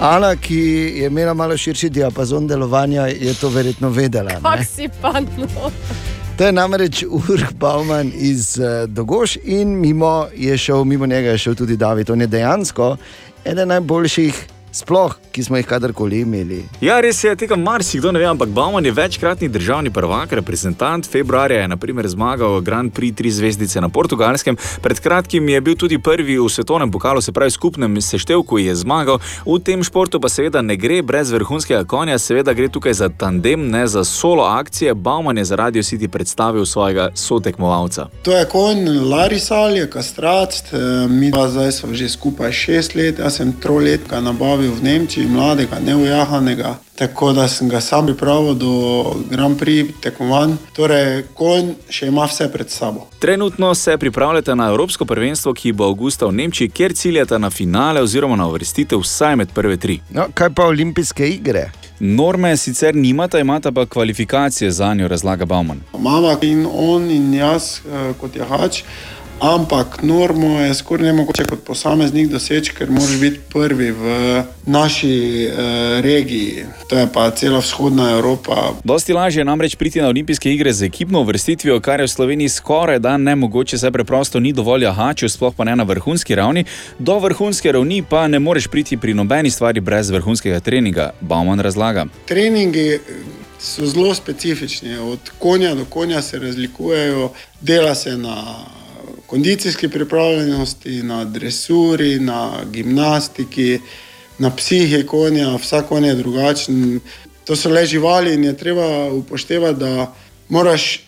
[0.00, 0.56] Ana, ki
[0.96, 4.32] je imela malo širši diapazon delovanja, je to verjetno vedela.
[4.32, 4.40] ne?
[4.42, 5.70] Kak si pa no.
[6.40, 11.54] To je namreč Urh Bauman iz uh, Dogoš in mimo, šel, mimo njega je šel
[11.54, 12.10] tudi David.
[12.10, 12.96] On je dejansko
[13.44, 16.64] eden najboljših, sploh, ki smo jih kadarkoli imeli.
[16.80, 21.06] Ja, res je, tega marsikdo ne ve, ampak Bauman je večkratni državni prvak, reprezentant.
[21.06, 25.98] Februarja je naprimer zmagal Grand Prix tri zvezdice na portugalskem, pred kratkim je bil tudi
[25.98, 29.18] prvi v svetovnem pokalu, se pravi skupnem seštevku je zmagal.
[29.46, 33.70] V tem športu pa seveda ne gre brez vrhunskega konja, seveda gre tukaj za tandem,
[33.70, 34.94] ne za solo akcije.
[34.94, 38.08] Bauman je za Radio City predstavil svojega sotekmovalca.
[38.22, 43.18] To je konj Larisal, je kastrat, eh, mi pa zdaj smo že skupaj šest let,
[43.18, 48.72] jaz sem troletka nabavil v Nemčiji, mladega, neujahanega, tako da sem ga sam pripravil do
[49.30, 50.56] Grand Prix tekmovanj.
[50.76, 53.06] Torej, konj še ima vse pred sabo.
[53.18, 58.02] Trenutno se pripravljate na Evropsko prvenstvo, ki bo avgusta v Nemčiji, kjer ciljate na finale
[58.02, 60.00] oziroma na uvrstitev vsaj med prve tri.
[60.10, 61.70] No, kaj pa olimpijske igre?
[62.00, 65.80] Norme sicer nimata, imata pa kvalifikacije za njo, razlaga Bauman.
[65.98, 68.82] Mama in on in jaz eh, kot jahač.
[69.40, 75.44] Ampak normo je skoraj ne mogoče kot posameznik doseči, ker moraš biti prvi v naši
[75.44, 78.72] eh, regiji, to je pa cela vzhodna Evropa.
[78.84, 82.48] Dosti lažje je namreč priti na olimpijske igre z ekipno uvrstitvijo, kar je v Sloveniji
[82.48, 86.64] skoraj da nemogoče, saj preprosto ni dovolj jahačev, sploh pa ne na vrhunski ravni.
[86.98, 92.06] Do vrhunske ravni pa ne moreš priti pri nobeni stvari brez vrhunskega treninga, Bauman razlaga.
[92.28, 92.98] Treningi
[93.58, 97.30] so zelo specifični, od konja do konja se razlikujejo,
[97.60, 98.44] dela se na
[99.30, 103.78] kondicijski pripravljenosti, na dresuri, na gimnastiki,
[104.38, 107.00] na psihi konja, vsak konj je drugačen.
[107.44, 110.14] To so le živali in je treba upoštevati, da
[110.48, 111.00] moraš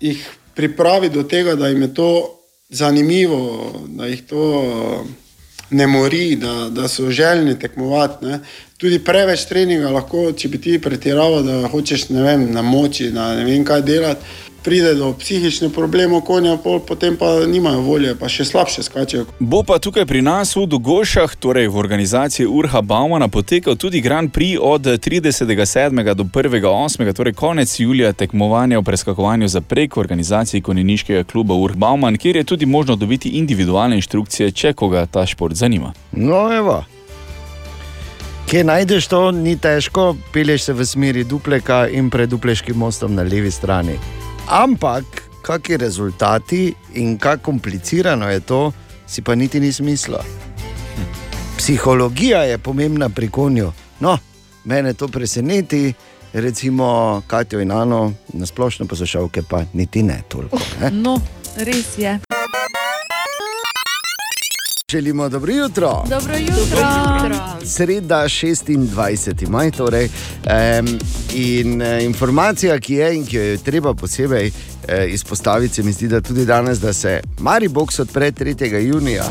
[0.00, 5.04] jih pripraviti do tega, da jim je to zanimivo, da jih to
[5.70, 8.24] ne mori, da, da so željni tekmovati.
[8.24, 8.38] Ne.
[8.76, 13.34] Tudi preveč treninga lahko, če bi ti pretiraval, da hočeš ne vem, na moči, da
[13.36, 14.24] ne vem kaj delati.
[14.66, 19.28] Pride do psihičnih problemov, konja, pol, potem pa nimajo volje, pa še slabše skačejo.
[19.38, 24.34] Bo pa tukaj pri nas v Dogošah, torej v organizaciji Urha Baumana, potekal tudi Grand
[24.34, 26.02] Prix od 30.7.
[26.18, 31.78] do 1.8., torej konec julija tekmovanja v preskakovanju za prek v organizaciji konjeniškega kluba Urh
[31.78, 35.94] Bauman, kjer je tudi možno dobiti individualne inštrukcije, če koga ta šport zanima.
[36.10, 36.82] No, evo.
[38.50, 43.22] Kje najdeš to, ni težko, peleš se v smeri dupleka in pred dupleškim mostom na
[43.22, 44.25] levi strani.
[44.46, 45.04] Ampak,
[45.42, 48.72] kakšni rezultati in kako komplicirano je to,
[49.06, 50.24] si pa niti ni smisla.
[51.58, 53.72] Psihologija je pomembna pri konju.
[54.00, 54.18] No,
[54.64, 55.92] mene to preseneti,
[56.32, 60.58] recimo Katijo in Ano, na splošno poslušalke pa niti ne toliko.
[60.80, 60.90] Ne?
[60.90, 61.20] No,
[61.56, 62.18] res je.
[64.92, 66.04] Želimo dobro jutro.
[66.10, 66.88] Dobro jutro.
[67.64, 69.48] Sreda 26.
[69.48, 70.08] maj, torej.
[70.08, 70.98] Um,
[71.34, 74.54] in uh, informacija, ki je in ki jo je treba posebej uh,
[75.08, 78.80] izpostaviti, se mi zdi, da tudi danes, da se Mariboks odpre 3.
[78.80, 79.24] junija.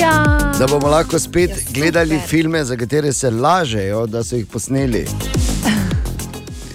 [0.00, 0.24] Ja.
[0.58, 5.06] Da bomo lahko spet gledali filme, za katere se lažejo, da so jih posneli.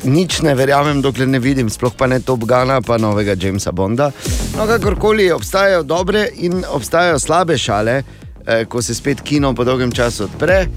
[0.03, 4.11] Nič ne verjamem, dokler ne vidim, sploh pa ne Top Gana, pa novega Jamesa Bonda.
[4.57, 8.03] No, kakorkoli obstajajo dobre in obstajajo slabe šale,
[8.47, 10.67] eh, ko se spet kino po dolgem času odpre,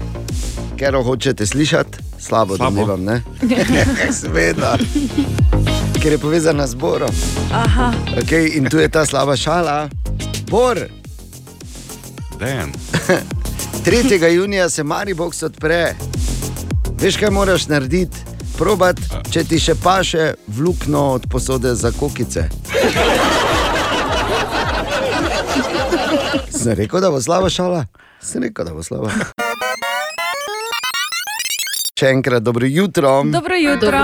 [0.77, 2.85] ker hočete slišati, slabo, slabo.
[2.85, 3.21] domnevam, ne?
[4.21, 4.77] Sveda.
[6.01, 7.11] Ker je povezana z Borom.
[7.51, 7.91] Aha.
[8.23, 9.89] Okay, in tu je ta slaba šala.
[10.49, 10.79] Bor,
[12.39, 12.71] Dejan.
[13.85, 14.27] 3.
[14.35, 15.95] junija se Mariboks odpre.
[17.01, 18.26] Veš, kaj moraš narediti?
[18.57, 18.97] Probat,
[19.29, 22.47] če ti še paše vlukno od posode za kokice.
[26.49, 27.83] Sem rekel, da bo slaba šala.
[28.17, 29.13] Sem rekel, da bo slaba.
[31.93, 33.21] Še enkrat dobro jutro.
[33.29, 34.01] Dobro jutro.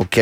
[0.00, 0.18] Ok,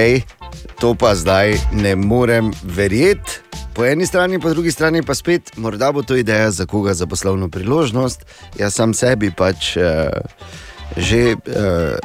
[0.82, 3.46] to pa zdaj ne morem verjeti.
[3.78, 7.06] Po eni strani, po drugi strani pa spet, morda bo to ideja za koga za
[7.06, 8.26] poslovno priložnost.
[8.58, 10.10] Jaz sam sebi pač eh,
[10.96, 11.36] že eh,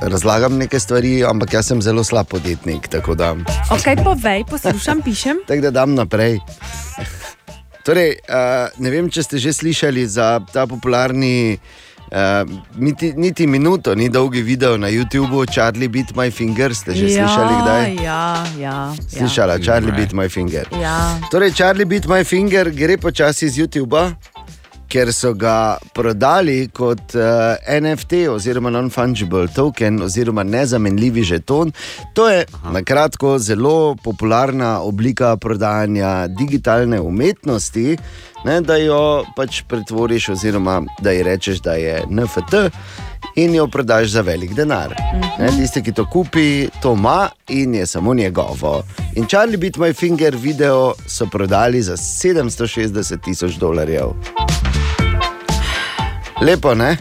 [0.01, 2.87] razlagam neke stvari, ampak jaz sem zelo slab podjetnik.
[2.87, 3.35] Tako da,
[3.71, 5.43] Ok, povej, poslušam, pišem.
[5.47, 6.39] tako da dam naprej.
[7.83, 11.59] Torej, uh, ne vem, če ste že slišali za ta popularni,
[12.15, 12.47] uh,
[12.79, 16.71] niti, niti minuto, ni dolgi video na YouTubu, Charlie Beat My Finger.
[16.71, 17.83] Ste že ja, slišali kdaj?
[17.99, 18.23] Ja,
[18.55, 18.77] ja.
[18.95, 20.63] Slišala, Charlie Beat My Finger.
[20.79, 21.19] Ja.
[21.27, 24.15] Torej, Charlie Beat My Finger gre počasi z YouTuba,
[24.89, 31.71] ker so ga prodali kot uh, NFT oziroma non-fungible token oziroma nezamenljivi žeton.
[32.13, 37.97] To je na kratko zelo popularna oblika prodajanja digitalne umetnosti,
[38.45, 42.69] ne, da jo pač pretvoriš oziroma da ji rečeš, da je NFT.
[43.35, 44.93] In jo prodaš za velik denar.
[45.39, 48.83] Ne, tisti, ki to kupi, to ima in je samo njegovo.
[49.15, 54.13] In Charlie Beat My Finger video so prodali za 760 tisoč dolarjev.
[56.43, 56.97] Lepo, ne?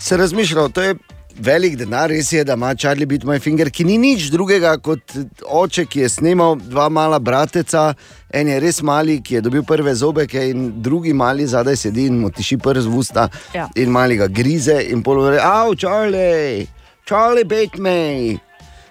[0.00, 0.94] Se razmišljal, to je
[1.36, 5.14] velik denar, res je, da ima Charlie Beat My Finger, ki ni nič drugega kot
[5.46, 7.92] oče, ki je snimal dva mala brateca.
[8.34, 12.18] En je res mali, ki je dobil prve zobeke, in drugi mali zadaj sedi in
[12.18, 13.28] mu tiši prst v usta.
[13.54, 13.68] Ja.
[13.78, 16.66] In mali ga grize, in polovice, av, Charlie,
[17.06, 18.34] Charlie beat me.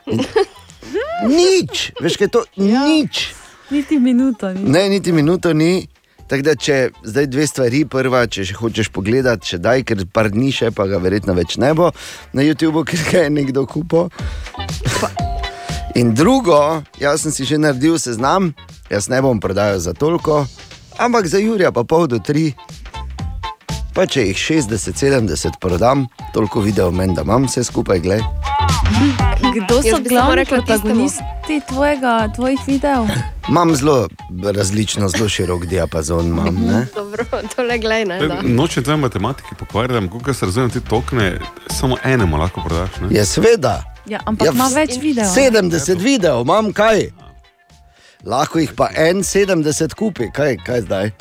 [1.35, 2.45] Nič, veš, kaj je to?
[2.63, 2.87] Ja.
[2.87, 3.27] Nič.
[3.75, 4.53] Niti minuto.
[4.55, 4.69] Ni.
[4.71, 5.83] Ne, niti minuto ni.
[6.27, 10.31] Tako da, če zdaj dve stvari, prva, če še hočeš pogledati, še daj, ker par
[10.33, 11.91] dni še, pa ga verjetno več ne bo
[12.33, 14.09] na YouTubu, ker ga je nekdo kupil.
[15.99, 18.53] In drugo, jaz sem si že naredil seznam,
[18.89, 20.45] jaz ne bom prodajal za toliko,
[20.97, 22.53] ampak za Jurija pa pol do tri.
[23.93, 29.32] Pa če jih 60-70 prodam, toliko video meni, da imam vse skupaj, gledaj.
[29.53, 33.07] Kdo so glavni protagonisti tvojega, tvojih videov?
[33.49, 34.07] Imam zelo
[34.55, 36.27] različno, zelo širok diapazon.
[36.27, 36.85] Imam, ne?
[36.95, 37.25] Dobro,
[37.55, 38.27] tole glej, ne.
[38.27, 38.41] da.
[38.41, 41.39] Noče tvoje matematike pokvarjati, kako se razumem, ti tokne,
[41.69, 42.89] samo enemu lahko prodaš.
[43.01, 43.07] Ne?
[43.17, 43.83] Ja, seveda.
[44.05, 45.35] Ja, ampak ima več videov.
[45.35, 47.09] 70 videov, imam kaj.
[48.25, 51.11] Lahko jih pa en 70 kupi, kaj, kaj zdaj?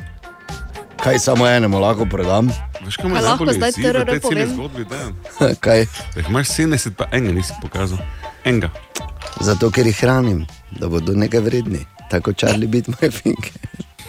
[1.03, 2.49] Kaj samo enemu lahko prodam?
[2.85, 4.51] Veš, kaj me lahko zdaj celi povem?
[4.55, 4.85] zgodbi?
[4.85, 5.15] Dejan?
[5.65, 5.87] kaj?
[6.15, 7.99] Da jih imaš 70, pa enega nisi pokazal.
[8.45, 8.71] Enega.
[9.41, 10.45] Zato, ker jih hranim,
[10.79, 11.81] da bodo nekaj vredni,
[12.11, 13.51] tako Charlie Beat My Finger.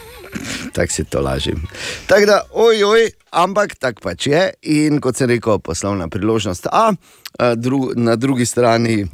[0.74, 1.64] Tako si to lažim.
[2.08, 4.41] Tako da, oj, oj, ampak tako pač je.
[4.62, 6.66] In kot sem rekel, poslovna priložnost.
[6.72, 6.91] A,
[7.39, 9.06] a dru, na drugi strani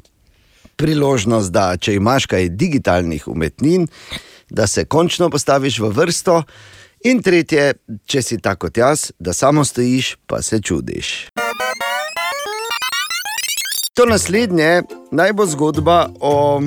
[0.80, 3.88] priložnost, da če imaš kaj digitalnih umetnin,
[4.50, 6.44] da se končno postaviš v vrsto.
[7.08, 7.78] In tretje,
[8.12, 11.30] če si tako kot jaz, da samo stojiš, pa se čudiš.
[13.96, 14.82] To naslednje
[15.12, 16.62] naj bo zgodba o.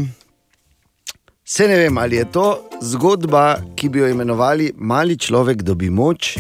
[1.45, 2.47] Se ne vem, ali je to
[2.81, 6.39] zgodba, ki bi jo imenovali Mali človek dobi moč,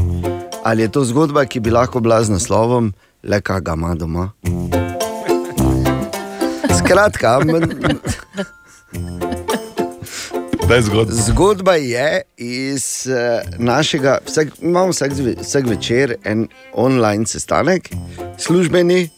[0.65, 4.31] ali je to zgodba, ki bi lahko bila z naslovom Le kaj ga ima doma.
[6.79, 7.39] Skratka,
[10.73, 11.13] m- Daj zgodbo.
[11.15, 12.09] Zgodba je
[12.39, 13.15] iz uh,
[13.59, 17.91] našega, vsak, imamo vsak, vsak večer en online sestanek,
[18.39, 19.09] službeni,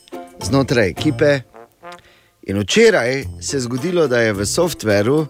[0.43, 1.41] znotraj ekipe.
[2.43, 5.27] In včeraj se je zgodilo, da je v softveru,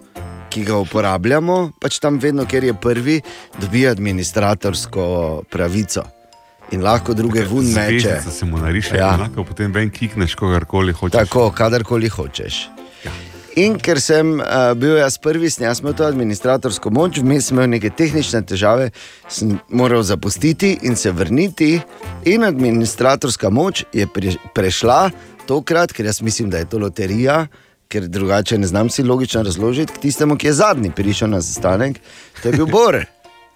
[0.51, 3.21] ki ga uporabljamo, pač tam vedno, ker je prvi,
[3.57, 5.05] dobi administratorsko
[5.47, 6.03] pravico
[6.71, 8.01] in lahko druge vun meče.
[8.01, 9.01] Zvezdica se mu nariše, Ja.
[9.05, 9.15] ja.
[9.17, 11.19] enako, potem ven kikneš kogarkoli hočeš.
[11.19, 12.69] Tako, kadarkoli hočeš.
[13.57, 17.55] In ker sem uh, bil jaz prvi, sem jaz imel to administratorsko moč, vmes sem
[17.55, 18.89] imel neke tehnične težave,
[19.31, 21.77] sem moral zapustiti in se vrniti.
[22.27, 25.13] In administratorska moč je pre, prešla
[25.47, 27.45] tokrat, ker jaz mislim, da je to loterija,
[27.89, 32.01] ker drugače ne znam si logično razložiti, k tistemu, ki je zadnji prišel na sestanek,
[32.43, 33.05] to je bil Bor.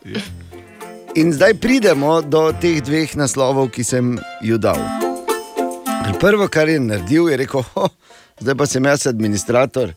[1.18, 4.14] In zdaj pridemo do teh dveh naslovov, ki sem
[4.46, 4.78] ju dal.
[6.20, 7.88] Prvo, kar je naredil, je rekel: "Ho,
[8.40, 9.92] Zdaj pa sem jaz administrator.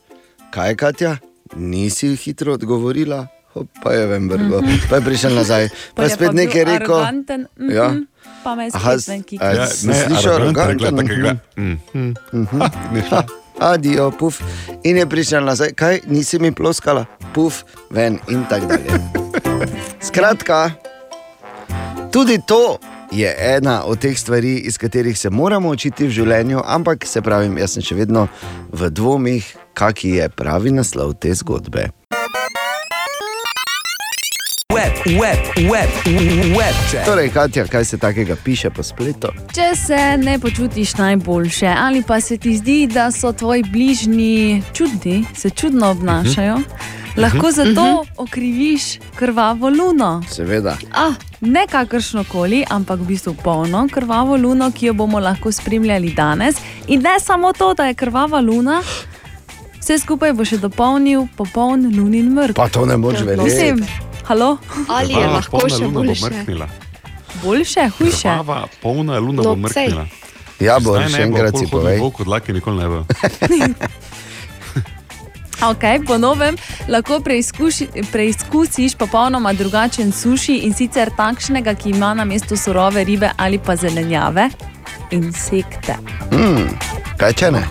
[0.50, 1.12] Kaj je Katja?
[1.56, 4.60] Nisi hitro odgovorila, Hop, pa je vem, brgo.
[4.62, 4.88] Mhm.
[4.88, 5.68] Pa je prišel nazaj.
[5.94, 6.94] Pa je je spet nekaj rekel.
[6.96, 7.92] aroganten, mhm, Ja.
[8.44, 10.94] Pa me je spet ven a, Ja, si slišal aroganten?
[11.56, 12.14] Mhm.
[12.32, 12.60] Mhm.
[13.10, 13.24] Ha,
[13.60, 14.40] Adijo, puf.
[14.82, 18.90] In je prišel nazaj, kaj nisi mi ploskala, puf, ven in tako dalje.
[20.08, 20.70] Skratka,
[22.10, 22.78] tudi to
[23.12, 27.50] je ena od teh stvari, iz katerih se moramo učiti v življenju, ampak se pravi,
[27.60, 28.28] jaz sem še vedno
[28.72, 31.90] v dvomih, kaki je pravi naslov te zgodbe.
[34.72, 35.90] Web, web, web,
[36.56, 37.04] web.
[37.04, 39.28] Torej, Katja, kaj se takega piše po spletu?
[39.52, 45.24] Če se ne počutiš najboljše, ali pa se ti zdi, da so tvoji bližnji čudni,
[45.36, 46.56] se čudno obnašajo,
[47.16, 47.54] lahko Mhm.
[47.54, 47.86] zato
[48.16, 48.82] okriviš
[49.14, 50.22] krvavo luno.
[50.28, 50.76] Seveda.
[50.92, 56.10] Ah, ne kakršno koli, ampak v bistvu polno krvavo luno, ki jo bomo lahko spremljali
[56.10, 56.56] danes.
[56.86, 58.82] In ne samo to, da je krvava luna,
[59.78, 62.54] vse skupaj bo še dopolnil popoln lunin mrk.
[62.54, 63.44] Pa to ne moreš verjeti.
[63.44, 63.86] Mislim,
[64.24, 64.56] halo?
[64.88, 66.24] Ali je lahko še luna bo boljše?
[66.26, 66.68] mrknila.
[67.42, 68.28] Boljše, hujše.
[68.30, 70.06] Krvava, polna luna No, bo mrknila.
[70.60, 71.98] Ja, bo, še enkrat si povej.
[71.98, 73.00] Volk od lake nikoli ne bo.
[75.62, 76.56] Okay, po novem
[76.88, 83.30] lahko preizkuši, preizkusiš popolnoma drugačen suši in sicer takšnega, ki ima na mestu surove ribe
[83.36, 84.48] ali pa zelenjave,
[85.10, 85.94] insekte.
[86.32, 86.66] Mm,
[87.16, 87.62] kaj če ne?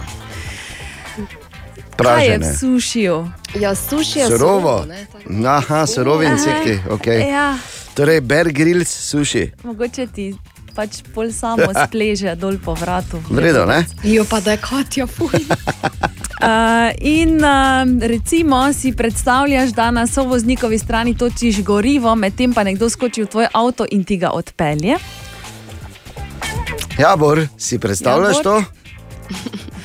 [2.02, 2.54] Kaj je v Pražene.
[2.58, 3.18] sušiju?
[3.56, 4.86] Ja, suši je Surovo.
[5.20, 6.80] surovo, Aha, surovi insekti.
[6.90, 7.30] Okay.
[7.30, 7.58] Ja,
[7.94, 9.52] Torej, Bear Grylls suši.
[9.64, 10.36] mogoče ti
[10.76, 13.20] pač pol samo spleže dol po vratu.
[13.30, 13.86] Vredo, ne?
[14.04, 15.36] Jo pa da je Katja fuj.
[16.42, 16.48] Uh,
[17.00, 23.24] in uh, recimo si predstavljaš, da na sovoznikovi strani točiš gorivo, medtem pa nekdo skoči
[23.24, 24.98] v tvoj avto in ti ga odpelje.
[27.00, 28.64] Ja, Bor, si predstavljaš Ja, to?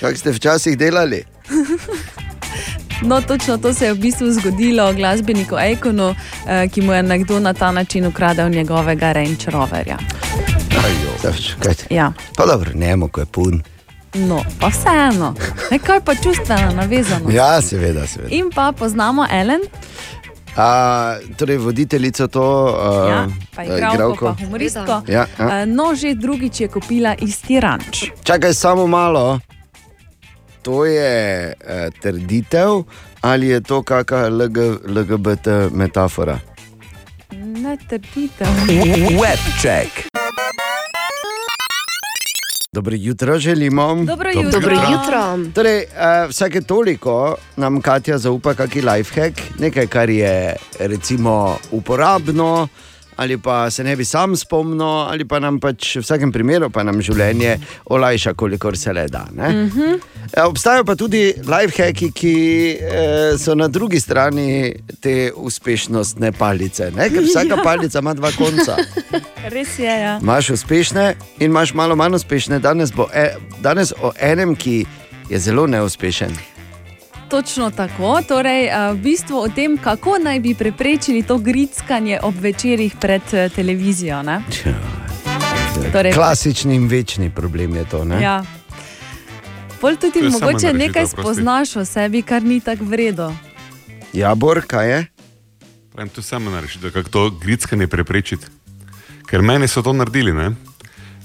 [0.01, 1.25] Kako ste včasih delali?
[3.03, 6.15] No, točno to se je v bistvu zgodilo glasbeniku Aikonu,
[6.49, 9.99] eh, ki mu je nekdo na ta način ukradel njegovega Range Roverja.
[11.91, 12.13] Ja.
[12.37, 13.63] Pa dobro, njemu, ko je pun.
[14.17, 15.35] No, pa vseeno,
[15.71, 17.31] nekaj pa čustveno navezano.
[17.31, 18.35] Ja, seveda, seveda.
[18.35, 19.61] In pa poznamo Ellen,
[20.57, 25.03] A, torej, voditeljico to, uh, ja, pa igralko, pa humoristko.
[25.09, 25.67] Ja, ja.
[25.67, 28.09] No, že drugič je kupila isti ranč.
[28.25, 29.39] Čakaj samo malo.
[30.63, 32.83] To je eh, trditev
[33.21, 34.57] ali je to kakšna LG,
[34.87, 36.39] LGBT metafora?
[37.33, 38.49] Ne trditev.
[39.21, 40.09] Web check.
[42.77, 44.05] Dobro jutro želimo.
[44.07, 44.51] Dobro jutro.
[44.51, 45.51] Dobro jutro.
[45.55, 52.69] Torej, uh, vsake toliko nam Katja zaupa kakšen lifehack, nekaj, kar je recimo uporabno.
[53.17, 56.83] Ali pa se ne bi sam spomnil, ali pa nam pač v vsakem primeru pa
[56.83, 59.27] nam življenje olajša, kolikor se le da.
[59.33, 59.49] ne.
[59.65, 59.95] Mhm.
[60.33, 62.35] E, Obstajajo pa tudi lifehacki, ki
[62.81, 67.09] eh, so na drugi strani te uspešnostne palice, ne?
[67.11, 67.63] ker vsaka Ja.
[67.65, 68.77] palica ima dva konca.
[69.49, 69.85] Res je.
[69.85, 70.19] Ja.
[70.23, 72.59] Imáš uspešne in imaš malo manj uspešne.
[72.59, 74.85] Danes, bo, e, danes o enem, ki
[75.31, 76.56] je zelo neuspešen.
[77.29, 78.23] Točno tako.
[78.23, 83.23] Torej, eh, v bistvu o tem, kako naj bi preprečili to grickanje ob večerih pred
[83.33, 84.23] eh, televizijo.
[84.23, 84.43] ne?
[85.93, 88.05] Torej- Klasični in večni problem je to.
[88.05, 88.23] Ne?
[88.23, 88.45] Ja.
[89.81, 91.17] Pol tudi To mogoče rešitev, nekaj prosti.
[91.17, 93.37] spoznaš o sebi, kar ni tako vredno.
[94.13, 95.07] Ja, Bor, kaj je?
[95.93, 98.47] Pravim, to je samo narešitev, kako to grickanje preprečiti.
[99.27, 100.51] Ker meni so to naredili, ne,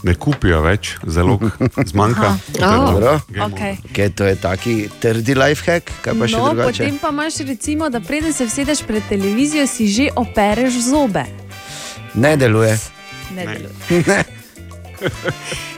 [0.03, 1.43] ne kupijo več zalog,
[1.85, 2.37] zmanjka.
[2.53, 3.19] Dobro.
[3.29, 3.77] Okay.
[3.85, 6.83] Okay, to je taki trdi lifehack, kaj pa še No, drugače.
[6.83, 11.25] potem pa imaš recimo, da preden se vsedeš pred televizijo, si že opereš zobe.
[12.13, 12.77] Ne deluje.
[13.31, 14.23] Ne deluje.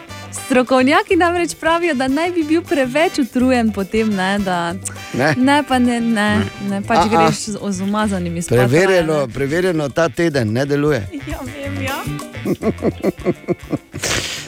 [0.45, 4.73] Strokovnjaki namreč pravijo, da naj bi bil preveč utrujen potem, ne, da
[5.13, 5.33] Ne.
[5.37, 6.27] ne, pa ne, ne,
[6.69, 7.07] ne pač A-a.
[7.07, 7.35] greš
[7.69, 8.57] z umazanimi spati.
[8.57, 11.07] Preverjeno, preverjeno ta teden ne deluje.
[11.27, 11.97] Ja, vem, ja.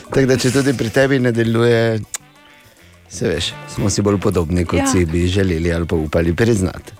[0.06, 2.00] Tako da, če tudi pri tebi ne deluje,
[3.08, 4.86] se veš, smo si bolj podobni, kot ja.
[4.86, 6.92] si bi želeli ali pa upali priznati.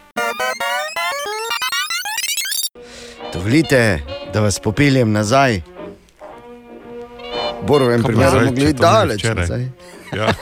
[3.32, 4.00] Dovolite,
[4.32, 5.60] da vas popeljem nazaj.
[7.66, 9.24] Borovem Kam primeru nazaj, mogli iti daleč.
[10.14, 10.32] Ja.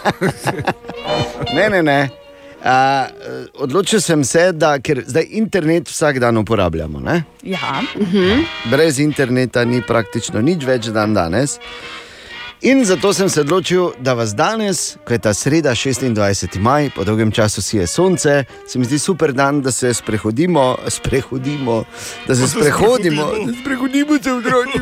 [1.55, 2.09] ne, ne, ne.
[2.65, 2.71] Uh,
[3.55, 7.01] odločil sem se, da ker zdaj internet vsak dan uporabljamo.
[7.01, 7.23] Ne?
[7.43, 7.83] Ja.
[8.71, 11.59] Brez interneta ni praktično nič več dan danes.
[12.65, 16.57] In zato sem se odločil, da vas danes, ko je ta sreda, 26.
[16.57, 20.79] maj, po dolgem času si je sonce, se mi zdi super dan, da se sprehodimo,
[20.89, 21.85] sprehodimo
[22.27, 24.81] da se sprehodimo, da sprehodimo se v drogi.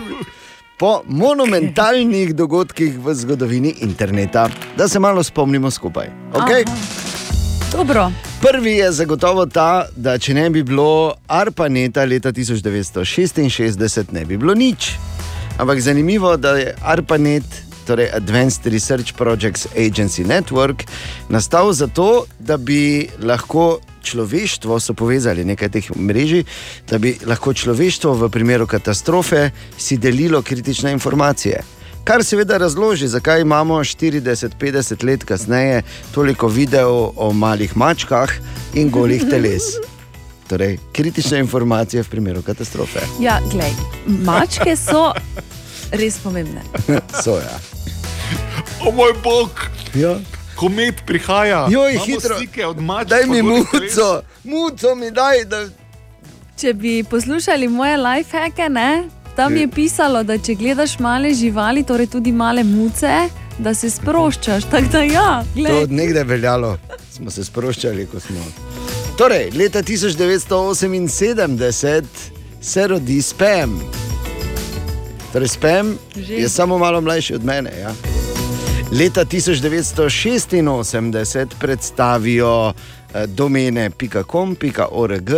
[0.83, 6.09] Po monumentalnih dogodkih v zgodovini interneta, da se malo spomnimo skupaj.
[6.33, 6.65] Okay?
[8.41, 14.55] Prvi je zagotovo ta, da če ne bi bilo ARPANETA leta 1966, ne bi bilo
[14.55, 14.91] nič.
[15.59, 17.45] Ampak zanimivo, da je ARPANET,
[17.87, 20.83] torej Advanced Research Projects Agency Network,
[21.29, 26.43] nastal zato, da bi lahko človeštvo, so povezali nekaj teh mrež,
[26.91, 31.63] da bi lahko človeštvo v primeru katastrofe si delilo kritične informacije.
[32.05, 35.83] Kar seveda razloži, zakaj imamo 40-50 let kasneje
[36.15, 38.31] toliko videov o malih mačkah
[38.75, 39.63] in golih teles.
[40.49, 43.01] Torej, kritične informacije v primeru katastrofe.
[43.21, 43.71] Ja, glej,
[44.07, 45.13] mačke so
[45.93, 46.61] res pomembne.
[47.25, 47.57] so, ja.
[48.87, 49.51] O moj bog!
[49.95, 50.19] Ja.
[50.63, 51.67] Komet prihaja.
[51.67, 52.37] Joj, Imamo hitro.
[52.37, 55.45] slike Od mačk, Daj mi muco, muco mi daj.
[55.45, 55.69] Da...
[56.57, 59.05] Če bi poslušali moje lifehacke, ne,
[59.37, 64.65] tam je pisalo, da če gledaš male živali, torej tudi male muce, da se sproščaš.
[64.65, 65.83] Tako da ja, To glej.
[65.83, 66.79] od nekdaj veljalo,
[67.11, 68.45] smo se sproščali, ko smo.
[69.19, 72.03] Torej, leta 1978
[72.61, 73.81] se rodi Spam.
[75.33, 76.35] Torej, Spam Že.
[76.35, 77.71] je samo malo mlajši od mene.
[77.81, 77.95] Ja.
[78.99, 82.73] Leta 1986 predstavijo
[83.15, 83.91] eh, domene
[84.27, 84.57] .com,
[84.91, 85.31] .org,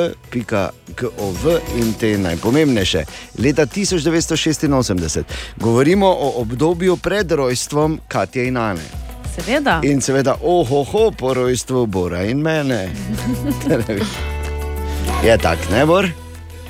[1.01, 1.37] .gov
[1.77, 3.05] in te najpomembnejše.
[3.39, 5.23] Leta 1986
[5.57, 9.05] govorimo o obdobju pred rojstvom Katja in Ane.
[9.35, 9.81] Seveda.
[9.85, 12.91] In seveda, ohoho, po rojstvu Bora in mene.
[15.27, 16.09] je tak, ne bor?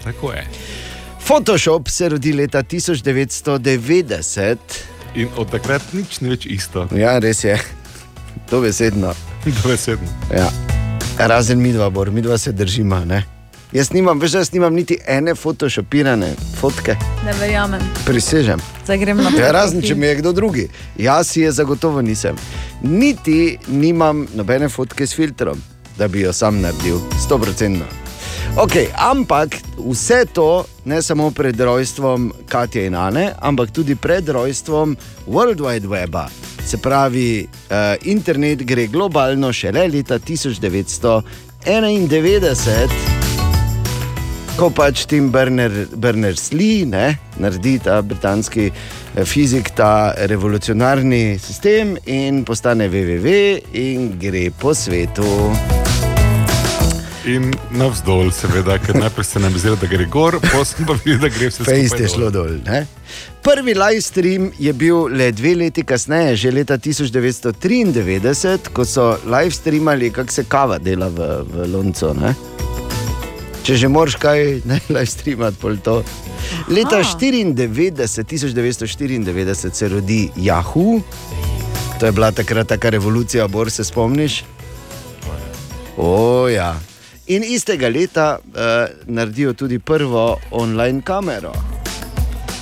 [0.04, 0.46] Tako je.
[1.26, 4.56] Photoshop se rodi leta 1990.
[5.14, 6.88] In od takrat nič ni več isto.
[6.90, 7.54] Ja, res je.
[8.50, 9.14] To besedno.
[9.62, 10.08] Dovesedno.
[10.34, 10.50] Ja.
[11.18, 13.04] Razen mi dva, bor, mi dva se držimo.
[13.04, 13.22] Ne?
[13.72, 16.94] Jaz nimam, veš, jaz nimam niti ene photoshopirane fotke,
[17.26, 17.80] Ne verjamem.
[18.06, 18.60] prisežem.
[18.84, 20.68] Zdaj grem na Ja, razen če mi je kdo drugi.
[20.98, 22.36] Jaz si je zagotovo nisem.
[22.82, 25.58] Niti nimam nobene fotke s filtrom,
[25.98, 27.00] da bi jo sam naredil,
[27.30, 28.03] 100%.
[28.54, 34.96] Okay, ampak vse to ne samo pred rojstvom Katja in Ane, ampak tudi pred rojstvom
[35.26, 36.28] World Wide Weba.
[36.66, 37.56] Se pravi, uh,
[38.06, 42.88] internet gre globalno šele leta 1991
[44.56, 52.44] ko pač Tim Berners- Berners-Lee ne, naredi ta britanski eh, fizik, ta revolucionarni sistem in
[52.44, 55.83] postane WWW in gre po svetu.
[57.24, 61.22] In navzdol, seveda, ker najprej se nam je zdelo, da gre gor, potem pa videl,
[61.22, 62.58] da gre vse Fejst skupaj je šlo dol.
[62.66, 62.82] Ne?
[63.42, 69.56] Prvi live stream je bil le dve leti kasneje, že leta 1993, ko so live
[69.56, 72.12] streamali, kako se kava dela v, v Loncu.
[72.20, 72.34] Ne?
[73.64, 76.02] Če že moraš kaj, ne live streamati, pol to.
[76.68, 81.00] Leta 94, 1994 se rodi Yahoo,
[82.00, 84.44] to je bila takrat taka revolucija, bor se spomniš.
[85.96, 86.74] O, ja.
[87.26, 88.52] In istega leta uh,
[89.06, 91.52] naredijo tudi prvo online kamero,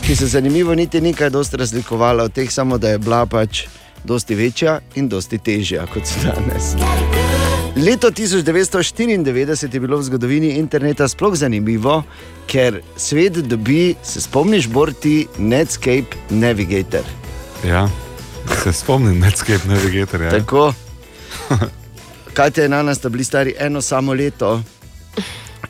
[0.06, 3.66] ki se zanimivo niti ni kaj dosti razlikovala od teh, samo da je bila pač
[4.04, 6.74] dosti večja in dosti težja kot so danes.
[7.76, 12.02] Leto 1994 je bilo v zgodovini interneta sploh zanimivo,
[12.46, 17.04] ker svet dobi, se spomniš, Borti, Netscape Navigator.
[17.66, 17.88] Ja,
[18.62, 20.26] se spomnim Netscape Navigatorja.
[20.26, 20.38] Ja.
[20.38, 20.72] Tako.
[22.32, 24.62] Katja in Ana sta bili stari eno samo leto.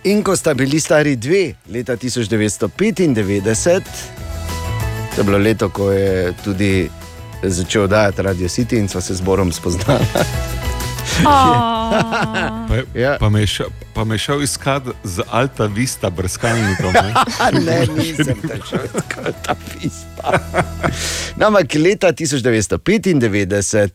[0.05, 3.83] In ko sta bili stari dve, leta 1995,
[5.15, 6.91] to je bilo leto, ko je tudi
[7.43, 10.62] začel dajati Radio City in sva se z Borom spoznala.
[11.21, 13.17] Pa, Ja.
[13.21, 16.93] pa, me je šel, pa me šel iskat z Alta Vista brskalnikom.
[16.93, 17.13] Ne?
[17.67, 20.41] ne, nisem šel tako ta pista.
[21.37, 23.89] No, ampak leta 1995 eh,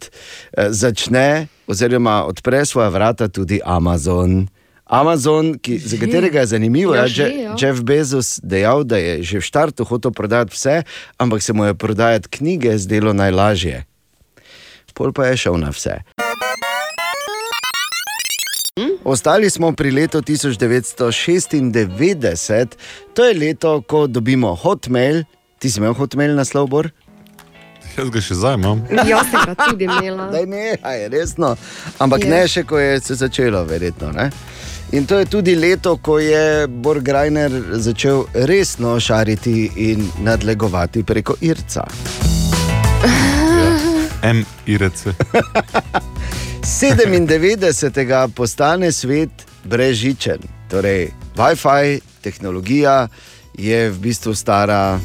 [0.70, 4.48] začne, oziroma odpre svoja vrata tudi Amazon.
[4.86, 6.06] Amazon, ki, za Že?
[6.06, 7.56] katerega je zanimivo, Ja, ja, že, Je, ja.
[7.60, 10.76] Jeff Bezos dejal, da je že v startu hotel prodajati vse,
[11.18, 13.84] ampak se mu je prodajati knjige zdelo najlažje.
[14.96, 16.02] Pol pa je šel na vse.
[19.04, 22.68] Ostali smo pri letu 1996,
[23.14, 25.24] to je leto, ko dobimo Hotmail.
[25.60, 26.90] Ti si imel Hotmail naslov, Bor?
[27.98, 28.84] Jaz ga še zdaj imam.
[29.10, 30.28] Jaz sem ga tudi imela.
[30.36, 31.56] Daj ne, aj, resno.
[31.98, 32.30] Ampak Je.
[32.30, 34.12] ne še, ko je se začelo, verjetno.
[34.14, 34.30] Ne?
[34.92, 37.52] In to je tudi leto, ko je Borgrajner
[37.82, 41.84] začel resno šariti in nadlegovati preko Irca.
[44.24, 45.04] M, IRC.
[46.64, 48.32] 97.
[48.36, 49.30] postane svet
[49.64, 50.38] brežičen.
[50.70, 53.08] Torej, WiFi tehnologija
[53.58, 55.00] je v bistvu stara,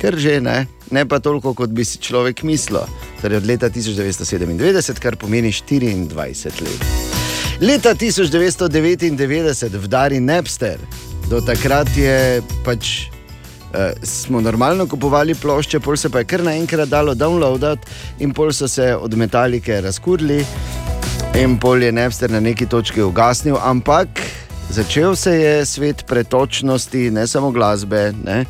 [0.00, 2.84] kar že ne, ne pa toliko, kot bi si človek mislil.
[3.22, 6.82] Torej, od leta 1997, kar pomeni 24 let.
[7.60, 10.78] Leta 1999 vdari Napster,
[11.30, 13.15] do takrat je pač.
[13.76, 17.84] Uh, smo normalno kupovali plošče, pol se pa je kar naenkrat dalo downloadati,
[18.18, 20.44] in pol so se od metalike razkurili,
[21.36, 24.08] in pol je Napster na neki točki ugasnil, ampak
[24.70, 28.46] začel se je svet pretočnosti, ne samo glasbe, ne,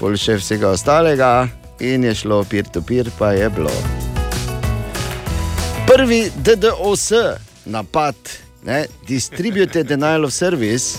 [0.00, 1.46] pol še vsega ostalega,
[1.78, 3.78] in je šlo peer-to-peer, pa je bilo.
[5.86, 7.12] Prvi DDoS
[7.64, 8.16] napad,
[8.66, 10.98] ne, Distributed Denial of Service.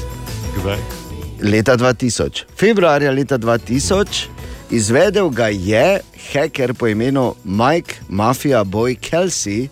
[0.56, 1.03] Kdaj?
[1.44, 4.28] Leta 2000, februarja leta 2000,
[4.72, 6.00] izvedel ga je
[6.34, 9.68] hacker po imenu Mike Mafia Boy Kelsey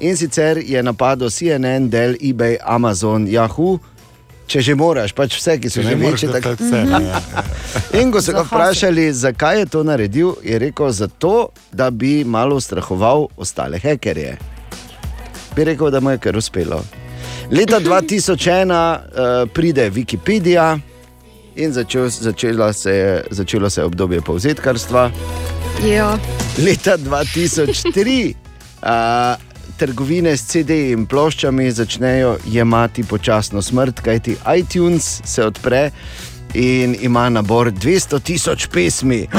[0.00, 3.78] in sicer je napadel CNN, Dell, eBay, Amazon, Yahoo.
[4.46, 6.28] Če že moraš, pač vse, ki so že največji.
[6.28, 7.20] moraš, tak- to je vse, ja,
[8.02, 12.56] In ko so ga vprašali, zakaj je to naredil, je rekel: zato, da bi malo
[12.56, 14.36] ustrahoval ostale hekerje.
[15.56, 16.84] Bi rekel, da mu je kar uspelo.
[17.50, 20.76] Leta 2001 uh, pride Wikipedia
[21.56, 25.10] in začel, začelo, se je, začelo se je obdobje povzetkarstva.
[25.86, 26.18] Ja.
[26.58, 28.34] Leta 2003
[28.82, 29.42] uh,
[29.78, 35.90] trgovine s CD-ji in ploščami začnejo jemati počasno smrt, kajti iTunes se odpre
[36.54, 39.26] in ima nabor 200 tisoč pesmi.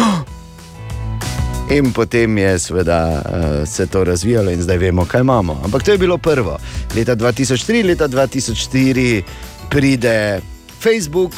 [1.65, 3.21] In potem je seveda,
[3.65, 5.61] se to razvijalo, in zdaj vemo, kaj imamo.
[5.63, 6.59] Ampak to je bilo prvo.
[6.95, 9.21] Leta 2003, leta 2004
[9.69, 10.41] pride
[10.79, 11.33] Facebook,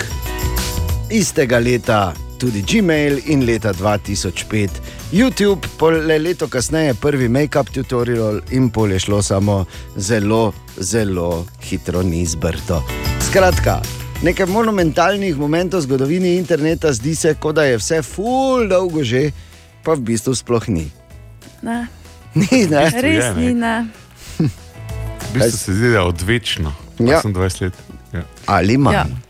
[1.09, 4.69] istega leta tudi Gmail in leta 2005
[5.11, 11.45] YouTube, pol le leto kasneje prvi make-up tutorial in pol je šlo samo zelo, zelo
[11.63, 12.83] hitro ni zbrto.
[13.29, 13.81] Skratka,
[14.23, 19.31] nekaj monumentalnih momentov v zgodovini interneta zdi se, kot da je vse full dolgo že,
[19.83, 20.89] pa v bistvu sploh ni.
[21.61, 21.87] Ne.
[22.37, 22.83] Ni, ne?
[23.01, 23.87] Res ni, ne.
[24.37, 26.73] V bistvu se zdi, da je odvečno.
[26.99, 27.21] Ja.
[27.23, 27.73] 28 let.
[28.13, 28.21] Ja.
[28.45, 28.93] Ali manj.
[28.93, 29.26] Ja.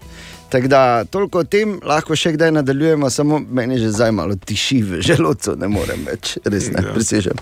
[0.47, 0.51] Ja.
[0.51, 4.81] Tako da toliko o tem, lahko še kdaj nadaljujemo, samo meni že zdaj malo tiši
[4.81, 6.93] v želodcu, ne morem več, res ne, Ja.
[6.93, 7.35] presežem.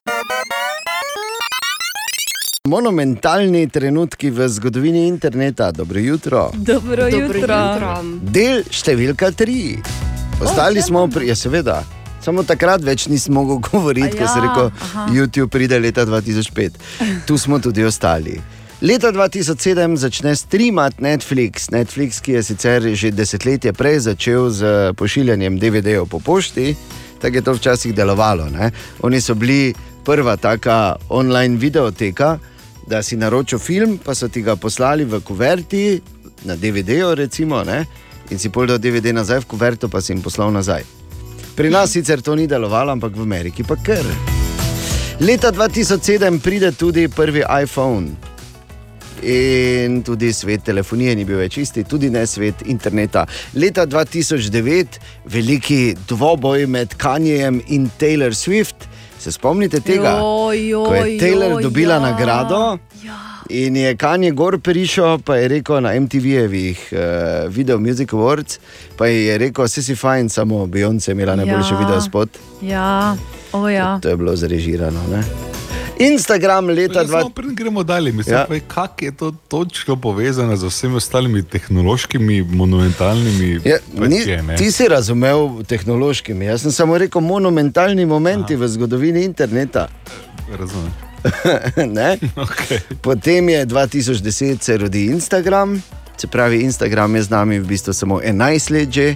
[2.65, 6.49] Monumentalni trenutki v zgodovini interneta, dobro jutro.
[6.55, 7.37] Dobro, Dobro jutro.
[7.37, 7.91] jutro.
[8.23, 9.77] Del številka tri.
[10.41, 11.83] Ostali še smo pri, ja, seveda.
[12.19, 15.05] Samo takrat več nisem mogel govoriti, A ko sem ja, rekel, aha.
[15.13, 16.81] YouTube pride leta 2005.
[17.27, 18.41] Tu smo tudi ostali.
[18.81, 21.71] Leta 2007 začne streamati Netflix.
[21.71, 26.75] Netflix, ki je sicer že desetletje prej začel z pošiljanjem DVD-jev po pošti,
[27.21, 28.49] tako je to včasih delovalo.
[28.51, 28.71] Ne?
[29.01, 29.73] Oni so bili
[30.03, 32.39] prva taka online videoteka,
[32.87, 36.01] da si naročil film, pa so ti ga poslali v kuverti,
[36.43, 37.85] na DVD-ju, recimo, ne?
[38.29, 40.83] in si pol dal DVD nazaj v kuverto, pa si jim poslal nazaj.
[41.55, 44.03] Pri nas sicer to ni delovalo, ampak v Ameriki pa kar.
[45.19, 48.34] Leta 2007 pride tudi prvi iPhone.
[49.23, 53.25] In tudi svet telefonije ni bil več isti, tudi ne svet interneta.
[53.53, 58.75] Leta 2009, veliki dvoboj med Kanjem in Taylor Swift.
[59.19, 60.17] Se spomnite tega?
[60.19, 61.99] Joj, joj, Ko je Taylor joj, dobila ja.
[61.99, 62.77] nagrado
[63.49, 66.99] in je Kanye gor prišel, pa je rekel na MTV-jevih uh,
[67.47, 68.57] Video Music Awards,
[68.97, 71.79] pa je rekel, vse si fajn, samo Beyoncé je imela najboljši Ja.
[71.79, 72.29] video spot.
[72.61, 73.15] Ja,
[73.53, 73.99] o ja.
[74.01, 74.99] To je bilo zrežirano.
[75.11, 75.23] Ne?
[75.99, 77.07] Instagram leta Ja, 2000.
[77.11, 78.45] samo preden gremo dalje, mislim, Ja.
[78.67, 84.55] kako je to točno povezano z vsemi ostalimi tehnološkimi, monumentalnimi Ja, ni, je, ne?
[84.55, 88.63] ti si razumel tehnološkimi, jaz sem samo rekel monumentalni momenti Aha.
[88.63, 89.87] v zgodovini interneta.
[90.51, 90.91] Razumem.
[92.37, 92.79] Okay.
[93.01, 94.21] Potem je 2010
[94.61, 95.81] se rodi Instagram,
[96.17, 99.15] se pravi, Instagram je z nami v bistvu samo 11 let že,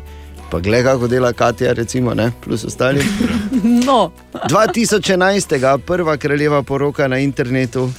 [0.52, 2.32] pa gleda, kako dela Katja, recimo, ne?
[2.44, 3.04] plus ostali.
[3.86, 4.12] No,
[4.50, 5.78] 2011.
[5.78, 7.92] prva kraljeva poroka na internetu,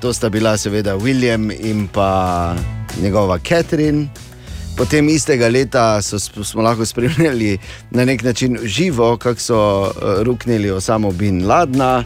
[0.00, 2.54] to sta bila seveda William in pa
[3.02, 4.08] njegova Catherine.
[4.76, 7.58] Potem istega leta so, smo lahko spremljali
[7.90, 9.92] na nek način živo, kako so uh,
[10.22, 12.02] ruknili Osamo Bin Ladna.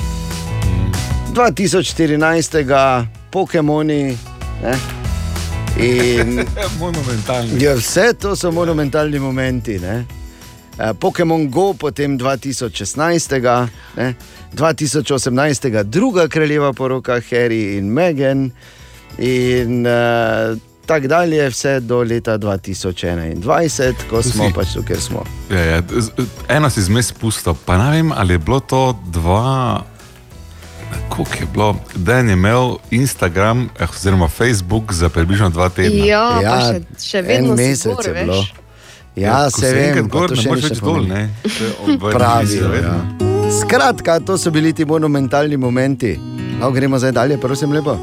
[1.34, 3.06] 2014.
[3.30, 4.18] Pokemoni.
[4.62, 4.97] Ne?
[5.76, 6.44] In
[6.80, 7.64] Monumentalni.
[7.64, 9.78] Ja, vse to so monumentalni momenti.
[9.78, 10.04] Ne?
[10.78, 14.14] Eh, Pokémon Go, potem 2016, ne,
[14.52, 18.50] 2018, druga kraljeva poroka Harry in Meghan,
[19.18, 23.42] in uh, tako dalje, vse do leta 2021,
[24.10, 25.24] ko smo Si- pač tu, kjer smo.
[25.50, 26.10] Ja, ja, z-
[26.48, 29.82] eno si zmes pusto, pa ne vem, ali je bilo to dva.
[30.90, 36.04] Kako je bilo, da je imel Instagram, eh, oziroma Facebook za približno dva tedna.
[36.04, 38.24] Ja, pa še, še vedno mesec je veš.
[38.24, 38.44] bilo.
[39.16, 41.08] Ja, ko se vem, gor, ne še več ne dol, pomeni.
[41.08, 41.30] ne.
[41.88, 42.68] Je Pravijo.
[42.68, 42.88] vedno.
[42.88, 43.50] Ja.
[43.50, 46.18] Skratka, to so bili ti monumentalni momenti.
[46.60, 47.96] No, gremo zdaj dalje, prosim, lepo.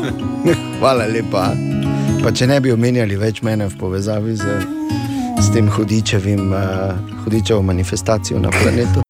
[0.78, 1.50] Hvala lepa.
[2.22, 4.44] Pa če ne bi omenjali več mene v povezavi z,
[5.38, 6.94] s tem hudičevim, uh,
[7.24, 9.02] hudičevo manifestacijo na planetu.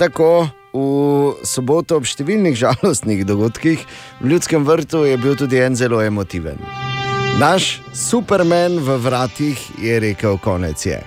[0.00, 3.82] Tako, v soboto ob številnih žalostnih dogodkih
[4.22, 6.56] v Ljudskem vrtu je bil tudi en zelo emotiven.
[7.36, 11.02] Naš supermen v vratih je rekel: konec je.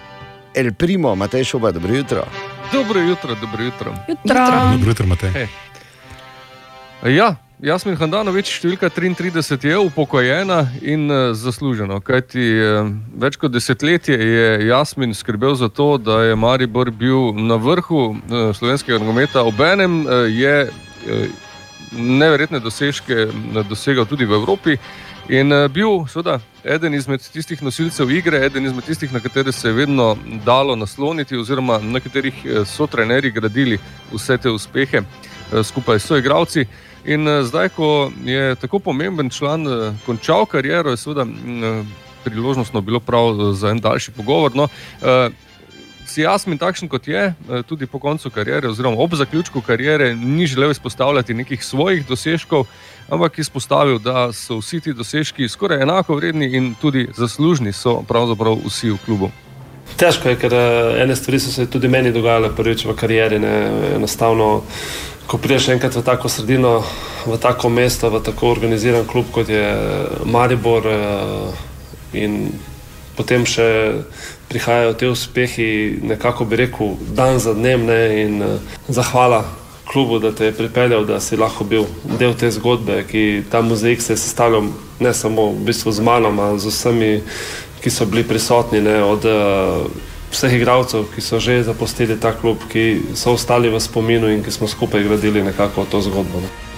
[0.54, 2.28] El primo, Matej Šoba, dobro jutro.
[2.70, 3.96] Dobro jutro, dobro jutro.
[4.22, 5.34] Dobro jutro, Matej.
[5.34, 5.50] Hey.
[7.18, 7.34] Ja,
[7.64, 12.02] Jasmin Handanovič, številka 33 je upokojena in uh, zasluženo.
[12.04, 17.56] Kajti uh, več kot desetletje je Jasmin skrbel za to, da je Maribor bil na
[17.56, 20.68] vrhu uh, slovenskega nogometa, obenem je
[21.96, 23.30] neverjetne dosežke
[23.72, 24.78] dosegal tudi v Evropi.
[25.32, 29.74] In bil, seveda, eden izmed tistih nosilcev igre, eden izmed tistih, na katere se je
[29.74, 33.80] vedno dalo nasloniti, oziroma na katerih eh, so trenerji gradili
[34.12, 36.68] vse te uspehe eh, skupaj s soigravci.
[37.06, 41.84] In eh, zdaj, ko je tako pomemben član eh, končal kariero, je seveda mm, eh,
[42.24, 44.56] priložnostno bilo prav za en daljši pogovor.
[44.56, 44.68] No,
[46.06, 47.34] Si Jasmin takšen kot je,
[47.66, 52.66] tudi po koncu kariere, oziroma ob zaključku kariere, ni želel izpostavljati nekih svojih dosežkov,
[53.10, 58.60] ampak izpostavil, da so vsi ti dosežki skoraj enako vredni in tudi zaslužni so pravzaprav
[58.66, 59.32] vsi v klubu.
[59.98, 60.54] Težko je, ker
[61.02, 63.40] ene stvari so se tudi meni dogajale prvič v karieri.
[63.40, 63.56] Ne.
[63.96, 64.62] Enostavno,
[65.28, 66.84] ko prideš enkrat v tako sredino,
[67.26, 69.66] v tako mesto, v tako organiziran klub kot je
[70.26, 72.52] Maribor, eh, in
[73.16, 74.04] potem še
[74.50, 77.86] prihajajo te uspehi, nekako bi rekel, dan za dnem.
[77.86, 79.46] Ne, in eh, zahvala
[79.88, 81.86] klubu, da te je pripeljal, da si lahko bil
[82.20, 86.32] del te zgodbe, ki ta mozaik se je sestavljal ne samo v bistvu z mano,
[86.32, 87.12] ampak z vsemi,
[87.84, 89.86] ki so bili prisotni, ne, od uh,
[90.34, 94.52] vseh igralcev, ki so že zapustili ta klub, ki so ostali v spominu in ki
[94.52, 96.42] smo skupaj gradili nekako to zgodbo.
[96.42, 96.73] Ne.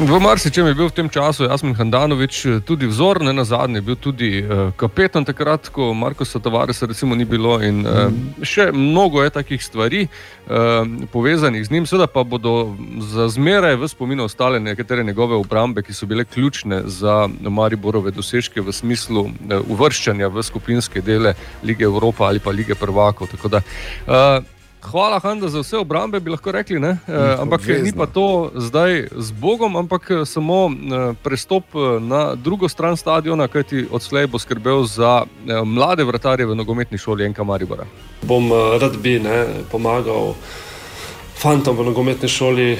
[0.00, 3.84] V marsičem je bil v tem času Jasmin Handanovič eh, tudi vzor, ne na zadnje,
[3.84, 8.08] bil tudi uh, kapetan takrat, ko Markoša Tavaresa recimo ni bilo in uh,
[8.40, 12.72] še mnogo je takih stvari uh, povezanih z njim, seveda pa bodo
[13.12, 18.64] za zmeraj v spominu ostale nekatere njegove obrambe, ki so bile ključne za Mariborove dosežke
[18.64, 23.28] v smislu uh, uvrščanja v skupinske dele lige Evropa ali pa lige prvakov.
[23.36, 23.60] Tako da,
[24.08, 26.80] uh, Hvala, Handa, za vse obrambe, bi lahko rekli.
[26.80, 26.96] Ne?
[27.08, 27.84] E, ampak obvezno.
[27.84, 32.96] ni pa to zdaj z Bogom, ampak eh, samo e, prestop eh, na drugo stran
[32.96, 37.84] stadiona, kajti odslej bo skrbel za e, mlade vratarje v nogometni šoli Enka Maribora.
[38.22, 40.34] Bom eh, rad bi ne, pomagal
[41.40, 42.78] fantom v nogometni šoli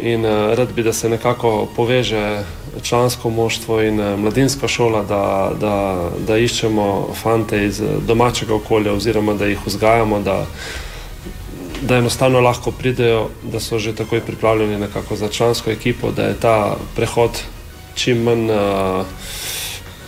[0.00, 2.42] in eh, rad bi, da se nekako poveže
[2.82, 8.92] člansko moštvo in eh, mladinska šola, da, da, da iščemo fante iz eh, domačega okolja
[8.92, 10.20] oziroma da jih vzgajamo.
[10.20, 10.46] Da,
[11.84, 16.40] Da enostavno lahko pridejo, da so že takoj pripravljeni nekako za člansko ekipo, da je
[16.40, 17.42] ta prehod
[17.94, 19.04] čim manj uh,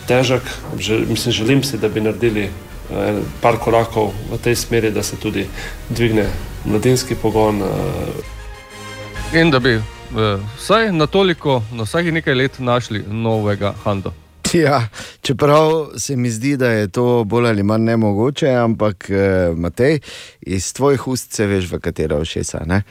[0.08, 0.42] težek.
[0.78, 5.16] Že, mislim, želim si, da bi naredili uh, par korakov v tej smeri, da se
[5.16, 5.46] tudi
[5.88, 6.26] dvigne
[6.64, 7.62] mladinski pogon.
[7.62, 7.68] Uh,
[9.32, 9.82] In da bi e,
[10.56, 14.12] vsaj na toliko, na vsakih nekaj let našli novega Handa.
[14.55, 14.89] Ja,
[15.23, 20.01] čeprav se mi zdi, da je to bolj ali manj nemogoče, ampak eh, Matej,
[20.40, 22.64] iz tvojih ust se veš, v katero všesa.
[22.66, 22.82] Ne?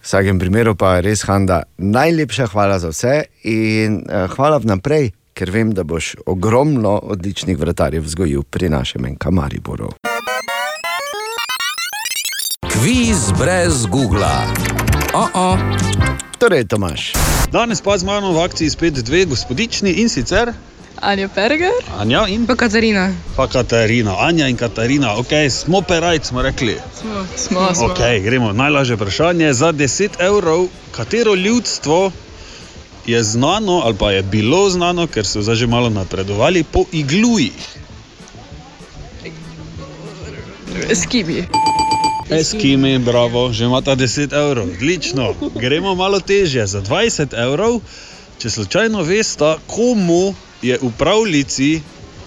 [0.00, 5.50] V vsakem primeru pa res, Handa, najlepša hvala za vse in eh, hvala vnaprej, ker
[5.50, 9.90] vem, da boš ogromno odličnih vratarjev vzgojil pri našem Enkamariboru.
[12.70, 14.36] Kviz brez Google.
[15.14, 15.58] Oh -oh.
[16.38, 17.12] Torej, Tomaš.
[17.52, 20.52] Danes pa z mano v akciji spet dve gospodični in sicer
[21.04, 23.12] Anja Perger Anja in pa Katarina.
[23.36, 24.16] pa Katarina.
[24.18, 26.76] Anja in Katarina, ok, smo perajc, smo rekli.
[27.00, 27.86] Smo, smo, smo.
[27.86, 28.52] Ok, gremo.
[28.52, 30.66] Najlažje vprašanje za 10 evrov.
[30.90, 32.12] Katero ljudstvo
[33.06, 37.52] je znano ali pa je bilo znano, ker so zdaj že malo napredovali po igluji?
[40.90, 41.44] Eskimi.
[42.30, 45.34] Eskimi, bravo, že imata 10 evrov, odlično.
[45.54, 47.80] Gremo malo težje, za 20 evrov,
[48.38, 51.82] če slučajno veste, komu je v pravljici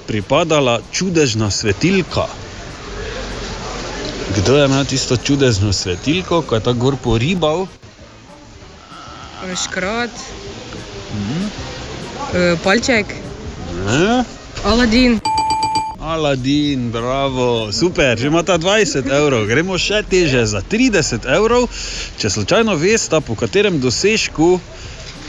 [0.05, 2.29] pripadala čudežna svetilka.
[4.37, 7.65] Kdo je imel tisto čudežno svetilko, ko je ta gor poribal?
[9.57, 10.13] Škrot,
[11.07, 11.39] Mhm.
[11.39, 13.05] uh, palček,
[13.77, 14.23] Ne?
[14.63, 15.19] Aladin.
[15.99, 21.69] Aladin, bravo, super, že imata 20 evrov, gremo še teže za 30 evrov.
[22.17, 24.59] Če slučajno veste, po katerem dosežku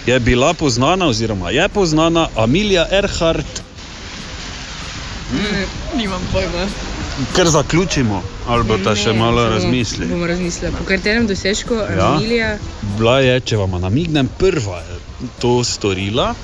[0.09, 3.63] je bila poznana, oziroma je poznana Amelija Earhart,
[5.95, 6.65] Nimam pojma.
[7.35, 10.07] ker zaključimo, ali bo ta še malo bomo- razmisli.
[10.07, 10.73] Bomo razmislili.
[10.75, 12.15] Po katerem dosežku Ja.
[12.15, 12.59] Emilija?
[12.97, 14.97] Bila je, če vam namignem, prva je
[15.39, 16.35] to storila,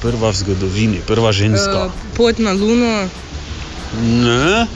[0.00, 1.86] prva v zgodovini, prva ženska.
[1.86, 3.08] Uh, pot na Luno.
[3.94, 4.66] Ne,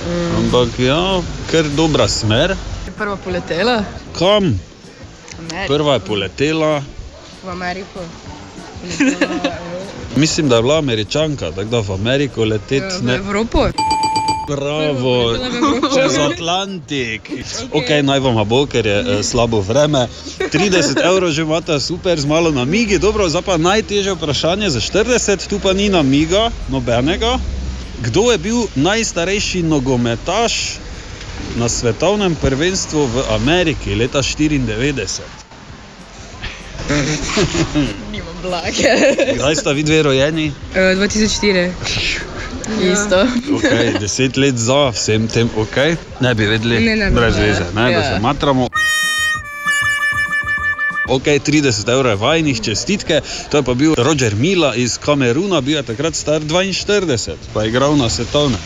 [0.00, 2.56] Um, ampak ja, ker dobra smer.
[2.86, 4.56] je prva poletela Kam?
[5.50, 5.74] Ameriko.
[5.74, 6.82] Prva je poletela,
[7.44, 8.00] v Ameriko.
[10.16, 13.14] mislim, da je bila američanka, tako da v Ameriko leteti V ne.
[13.14, 13.68] Evropo.
[14.48, 15.94] Bravo, v Evropo.
[15.94, 17.30] čez Atlantik.
[17.72, 20.08] Okay, naj vam bo, ker je eh, slabo vreme.
[20.38, 22.98] 30 evrov že imate, super, z malo namigi.
[22.98, 27.38] Dobro, zdaj pa najtežje vprašanje za 40, tu pa ni namiga, nobenega.
[28.00, 30.80] Kdo je bil najstarejši nogometaš
[31.56, 35.39] na svetovnem prvenstvu v Ameriki leta 94?
[38.12, 38.90] Nimam blage.
[39.34, 40.52] Kdaj sta vi dve rojeni?
[40.70, 41.70] Uh, 2004.
[42.82, 43.26] Isto.
[43.52, 45.96] Okay, deset let za vsem tem, okay.
[46.20, 47.48] ne bi vedeli, Ne, ne brez vedeli.
[47.48, 48.02] veze, ne, da Ja.
[48.04, 48.68] se matramo.
[51.08, 55.76] Ok, 30 evrov je vajnih čestitke, to je pa bil Roger Mila iz Kameruna, bil
[55.76, 57.18] je takrat star 42,
[57.54, 58.56] pa je igral na svetovne.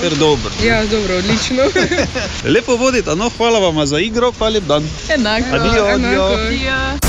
[0.00, 0.50] Ker dobro.
[0.64, 1.62] Ja, dobro, odlično.
[2.54, 4.88] Lepo vodite, no hvala vam za igro, pa lep dan.
[5.10, 5.46] Enako.
[5.52, 6.24] Adijo, adijo.
[6.24, 7.05] Adijo.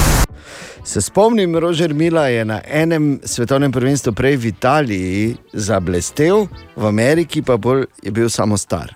[0.87, 7.43] Se spomnim, Rožer Mila je na enem svetovnem prvenstvu prej v Italiji zablestev, v Ameriki
[7.43, 8.95] pa bolj je bil samo star.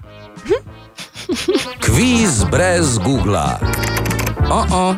[1.84, 3.60] Kviz brez Google.
[4.48, 4.96] Oh -oh.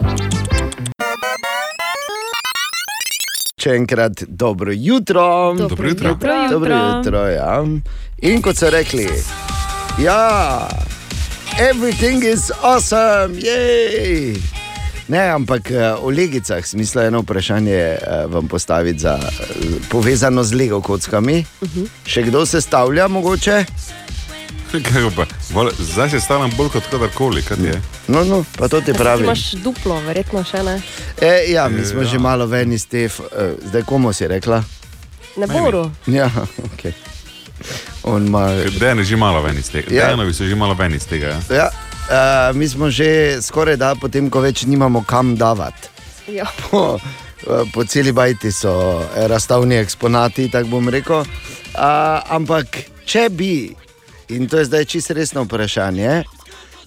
[3.58, 5.56] Še enkrat dobro jutro.
[5.58, 6.10] Dobro jutro.
[6.10, 6.50] Dobro jutro.
[6.50, 7.66] Dobro jutro ja.
[8.22, 9.10] In kot so rekli,
[9.98, 10.70] ja,
[11.58, 14.53] everything is awesome, jej.
[15.08, 17.98] Ne, ampak eh, o legicah smisla eno vprašanje eh,
[18.28, 19.56] vam postaviti, za, eh,
[19.90, 21.46] povezano z Lego kockami.
[22.08, 23.66] Še kdo se stavlja, mogoče?
[25.54, 27.82] Bolj, zdaj se stavljam bolj kot kadarkoli, je.
[28.08, 29.24] No, no, pa to ti pravi.
[29.24, 30.80] Imaš duplo, verjetno še ne.
[31.22, 32.08] E, ja, mi smo Ja.
[32.08, 33.10] že malo ven iz te,
[33.70, 34.64] zdaj komu si rekla?
[35.38, 35.92] Ne boru.
[36.08, 36.32] Ja,
[36.66, 36.90] ok.
[38.04, 38.48] On ima.
[38.80, 39.94] Dejan je že malo ven iz tega.
[39.94, 40.06] Ja.
[40.06, 41.28] Dejanovi so že malo ven iz tega.
[41.28, 41.56] Ja.
[41.56, 41.70] Ja,
[42.14, 45.90] uh, mi smo že skoraj da, potem ko več nimamo kam davati.
[46.32, 46.48] Ja.
[46.70, 46.98] Po,
[47.44, 48.72] eh, po celi bajti so
[49.04, 51.26] eh, razstavni eksponati, tako bom rekel.
[51.74, 53.74] Uh, ampak če bi,
[54.32, 56.22] in to je zdaj čisto resno vprašanje,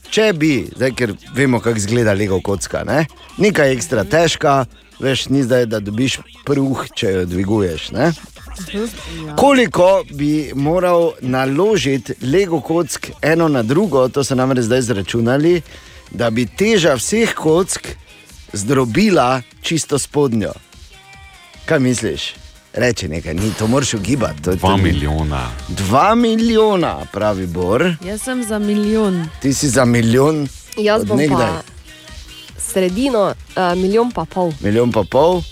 [0.09, 3.05] če bi, zdaj, ker vemo, kako izgleda Lego kocka, ne?
[3.37, 4.63] nekaj ekstra težka,
[5.03, 7.91] veš, ni zdaj, da dobiš pruh, če jo dviguješ.
[7.93, 8.13] Ne?
[9.37, 12.89] Koliko bi moral naložiti Lego kock
[13.23, 15.63] eno na drugo, to so namreč zdaj izračunali,
[16.11, 17.79] da bi teža vseh kock
[18.53, 20.53] zdrobila čisto spodnjo.
[21.65, 22.23] Kaj misliš?
[22.75, 24.43] Reči nekaj, ni to moraš ugibati.
[24.43, 25.51] to Dva tudi- milijona.
[25.69, 27.95] Dva milijona, pravi Bor.
[28.03, 29.29] Jaz sem za milijon.
[29.43, 31.39] Ti si za milijon, Jaz bom nekdaj.
[31.39, 31.63] pa
[32.61, 34.53] sredino, uh, milijon pa pol.
[34.61, 35.43] milijon pa pol.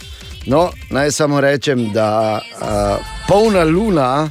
[0.46, 4.30] No, naj samo rečem, da uh, polna luna,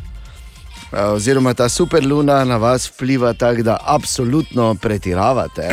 [0.91, 5.69] uh, oziroma ta superluna na vas vpliva tako, da absolutno pretiravate.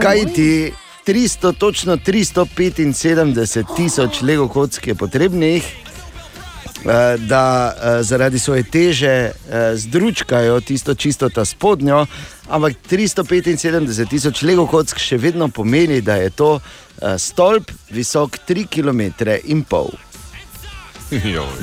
[0.00, 0.72] Kaj ti
[1.06, 9.32] 300, točno 375 tisoč lego kock je potrebnih, eh, da eh, zaradi svoje teže eh,
[9.76, 12.06] zdručkajo tisto čisto ta spodnjo,
[12.48, 18.66] ampak 375 tisoč lego kock še vedno pomeni, da je to eh, stolp visok 3
[18.70, 19.02] km
[19.44, 19.90] in pol,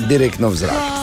[0.08, 1.02] direktno v zrak.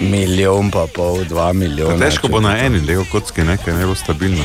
[0.00, 2.00] Milijon pa pol, dva milijona.
[2.00, 4.42] Težko bo na eni lego kocki, nekaj ne bo stabilno.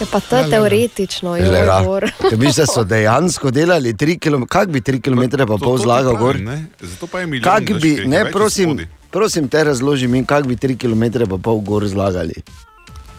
[0.00, 2.06] Je pa to teoretično, je Gleda, gor.
[2.30, 6.16] Če bi se so dejansko delali 3 km, kako bi 3 km pa pol zlagal
[6.16, 6.40] gor?
[6.80, 7.44] Zato pa je milijon.
[7.44, 8.80] Kako veš, bi, ne, prosim,
[9.12, 12.40] prosim te razloži mi, kako bi 3 km pa pol gor zlagali.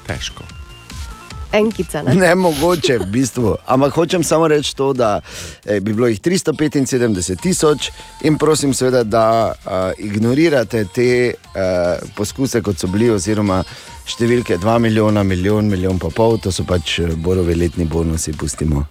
[0.08, 0.44] Težko.
[1.52, 2.16] Enkice, ne?
[2.16, 3.56] Ne mogoče, v bistvu.
[3.68, 5.20] Ampak hočem samo reči to, da
[5.66, 7.92] eh, bi bilo jih 375 tisoč
[8.24, 13.64] in prosim, seveda, da uh, ignorirate te uh, poskuse, kot so bili, oziroma
[14.08, 18.88] številke 2 milijona, milijon, milijon pa pol, to so pač eh, borovi letni bonusi, pustimo.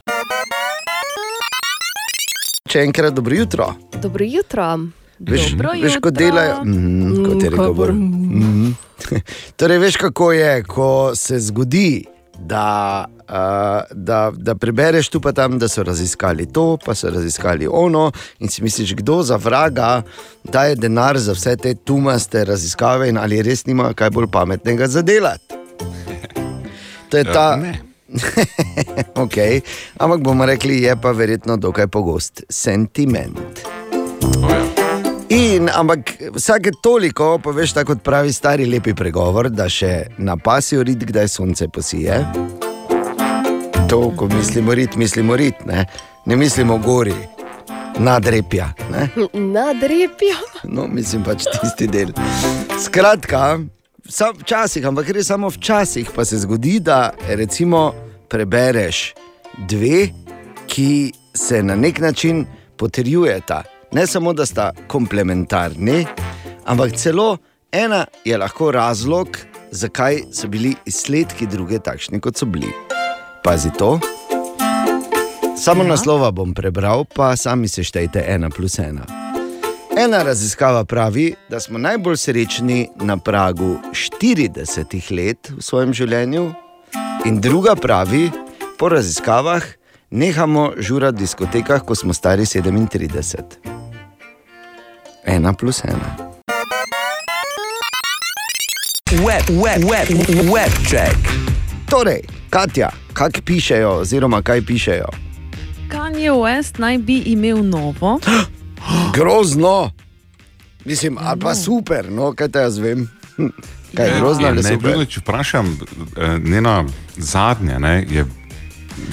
[2.70, 3.72] Še enkrat dobro jutro.
[3.98, 4.74] Dobro jutro.
[5.20, 6.26] Veš, Dobro veš kot jutro.
[6.26, 6.64] delajo.
[6.64, 7.92] Mm, kot je rekel Bor.
[7.92, 8.74] Mm.
[9.58, 12.04] torej, veš, kako je, ko se zgodi,
[12.38, 17.68] da, uh, da, da prebereš tu pa tam, da so raziskali to, pa so raziskali
[17.70, 20.02] ono, in si misliš, kdo za vraga
[20.44, 25.02] daje denar za vse te tumaste raziskave, in ali res nima kaj bolj pametnega za
[25.02, 25.54] delati.
[27.10, 27.56] To je ta.
[27.56, 27.80] Ne.
[29.24, 29.60] okay.
[29.98, 33.38] Ampak bomo rekli, je pa verjetno dokaj pogost sentiment.
[35.30, 40.34] In, ampak vsake toliko, pa veš, tako kot pravi stari lepi pregovor, da še na
[40.34, 42.16] pasju rit, kdaj sonce posije.
[43.86, 45.84] To, ko mislimo rit, mislimo rit, ne,
[46.26, 47.14] ne mislimo gori,
[48.02, 48.72] nadrepja.
[48.90, 49.06] Ne?
[49.54, 50.34] Nadrepja.
[50.66, 52.10] No, mislim pač tisti del.
[52.82, 53.60] Skratka,
[54.10, 57.92] sam, včasih, ampak res samo včasih pa se zgodi, da recimo
[58.26, 59.12] prebereš
[59.70, 60.08] dve,
[60.66, 63.62] ki se na nek način potrjujeta.
[63.92, 66.06] Ne samo, da sta komplementarni,
[66.64, 67.38] ampak celo
[67.72, 69.38] ena je lahko razlog,
[69.70, 72.70] zakaj so bili izsledki druge takšni, kot so bili.
[73.44, 73.98] Pazi to.
[75.58, 79.06] Samo naslova bom prebral, pa sami seštejte ena plus ena.
[79.98, 86.52] Ena raziskava pravi, da smo najbolj srečni na pragu 40 let v svojem življenju,
[87.26, 88.30] in druga pravi,
[88.78, 89.62] po raziskavah,
[90.10, 93.69] nehamo žurati v diskotekah, ko smo stari 37.
[95.30, 96.16] Ena plus ena.
[99.12, 100.08] Web, web, web,
[100.50, 101.16] web check.
[101.90, 105.06] Torej, Katja, kaj pišejo, oziroma kaj pišejo?
[105.88, 108.18] Kanye West naj bi imel novo.
[109.14, 109.92] Grozno,
[110.84, 113.08] mislim, ali pa super, no, kaj te jaz vem.
[113.94, 114.98] Kaj je grozno ali super?
[114.98, 115.78] ne, če vprašam,
[116.16, 116.84] eh, njena
[117.16, 118.24] zadnja ne, je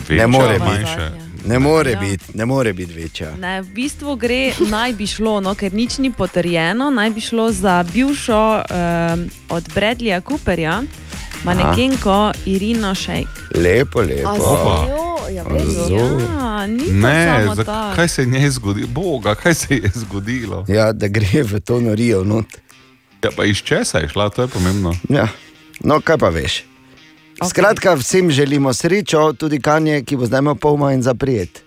[0.09, 1.09] večja, Ne more manjša.
[1.09, 1.26] biti.
[1.47, 3.35] Ne more biti, ne more biti večja.
[3.39, 7.51] Ne, v bistvu gre, naj bi šlo, no, ker nič ni potrjeno, naj bi šlo
[7.51, 10.81] za bivšo um, od Bradleya Cooperja,
[11.43, 13.27] manekenko Irino Šejk.
[13.55, 14.35] Lepo, lepo.
[15.31, 15.43] Ja.
[15.87, 18.87] Ja, ni Ne, za, kaj se je njej zgodilo?
[18.87, 20.65] Boga, kaj se je zgodilo?
[20.67, 22.23] Ja, da gre v to norijo.
[22.23, 22.45] Not.
[23.23, 24.95] Ja, pa iz česa je šla, to je pomembno.
[25.09, 25.27] Ja.
[25.83, 26.63] No, kaj pa veš.
[27.39, 27.49] Okay.
[27.49, 31.61] Skratka, vsem želimo srečo, tudi kanje, ki bo zdaj imel pol manj zaprijet.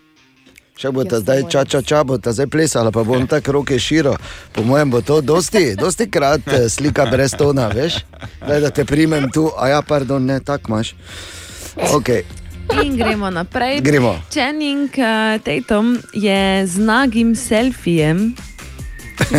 [0.80, 4.14] Če bo ta zdaj ča, ča, bo ta zdaj plesala, pa bom tako roke širo.
[4.52, 8.00] Po mojem bo to dosti, dosti krat eh, slika brez tona, veš?
[8.40, 10.94] Daj, da te primem tu, a ja, pardon, ne, tako imaš.
[11.76, 12.24] Okay.
[12.82, 13.80] In gremo naprej.
[13.84, 14.14] Gremo.
[14.32, 18.34] Channing uh, Tatum je z nagim selfijem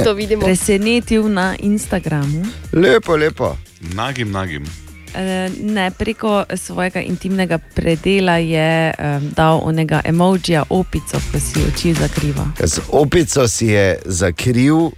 [0.03, 0.45] To vidimo.
[0.45, 2.45] presenetil na Instagramu.
[2.73, 3.57] Lepo, lepo.
[3.95, 4.90] Nagim, nagim.
[5.15, 11.93] Eh, Ne, preko svojega intimnega predela je um, dal onega emojija opico, ko si oči
[11.93, 12.45] zakriva.
[12.63, 14.89] Z opico si je zakril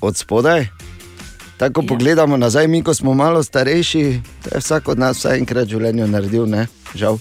[0.00, 0.66] od spodaj.
[1.56, 1.86] Tako ja.
[1.88, 5.70] pogledamo nazaj, mi, ko smo malo starejši, to je vsak od nas vsaj enkrat v
[5.70, 7.18] življenju naredil, ne, žal.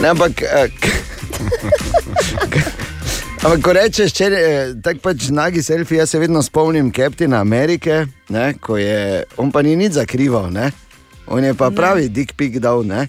[0.00, 0.68] Ne, ampak, eh,
[3.42, 8.04] ampak ko rečeš, če je tako pač nagi selfie, jaz se vedno spomnim Kapitana Amerike,
[8.28, 10.70] ne, ko je on pa ni nič zakrival, ne.
[11.26, 11.76] On je pa Ne.
[11.76, 13.08] pravi dick pic dal, ne.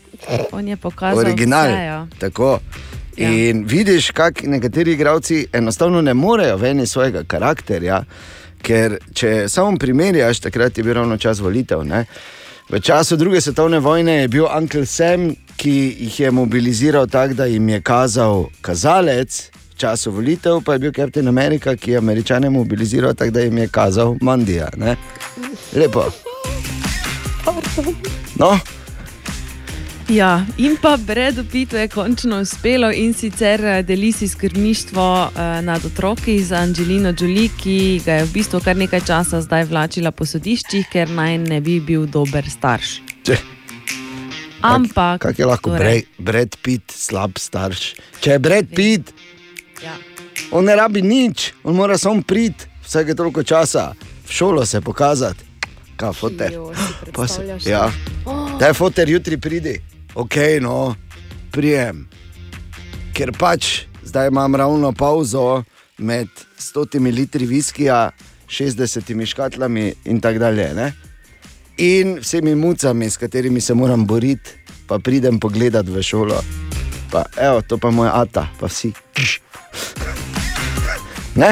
[0.52, 1.68] On je pokazal Original.
[1.68, 2.08] vse, ja.
[2.20, 2.60] Tako.
[3.18, 3.66] In ja.
[3.68, 8.04] vidiš, kako nekateri igravci enostavno ne morejo ven iz svojega karakterja,
[8.62, 11.84] ker če samo primerjaš, takrat je bil ravno čas volitev.
[11.86, 12.06] Ne?
[12.70, 17.46] V času druge svetovne vojne je bil Uncle Sam, ki jih je mobiliziral tako, da
[17.46, 19.50] jim je kazal kazalec.
[19.72, 23.58] V času volitev pa je bil Captain America, ki je američane mobiliziral tako, da jim
[23.58, 24.70] je kazal Mandija.
[24.78, 24.96] Ne?
[25.74, 26.06] Lepo.
[28.40, 28.60] No,
[30.10, 35.04] Ja, in pa Bredu Pitu je končno uspelo in sicer eh, deli si skrbništvo
[35.36, 39.66] eh, nad otroki z Angelino Jolie, ki ga je v bistvu kar nekaj časa zdaj
[39.68, 43.02] vlačila po sodiščih, ker naj ne bi bil dober starš.
[43.28, 43.36] Če.
[44.64, 45.22] Ampak.
[45.22, 46.06] Kako je lahko torej.
[46.18, 47.92] Brad Pitt slab starš?
[48.24, 49.12] Če je Brad Pitt,
[49.84, 49.94] Ja.
[50.52, 53.92] on ne rabi nič, on mora samo priti vsake toliko časa,
[54.26, 55.44] v šolo se pokazati,
[55.98, 56.54] kaj foter.
[57.14, 57.66] Pa se, predstavljaš?
[57.66, 57.92] ja.
[58.26, 58.60] Oh.
[58.60, 59.82] Daj foter jutri pridi,
[60.16, 60.96] ok, no,
[61.52, 62.06] prijem.
[63.14, 65.64] Ker pač zdaj imam ravno pauzo
[65.98, 66.28] med
[66.60, 68.12] 100 litri viskija,
[68.48, 70.74] 60 škatlami in tako dalje.
[70.74, 70.94] Ne?
[71.78, 74.52] In vsemi mucami, s katerimi se moram boriti,
[74.88, 76.42] pa pridem pogledat v šolo.
[77.12, 78.94] Pa, evo, to pa moj ata, pa vsi.
[81.38, 81.52] Ne?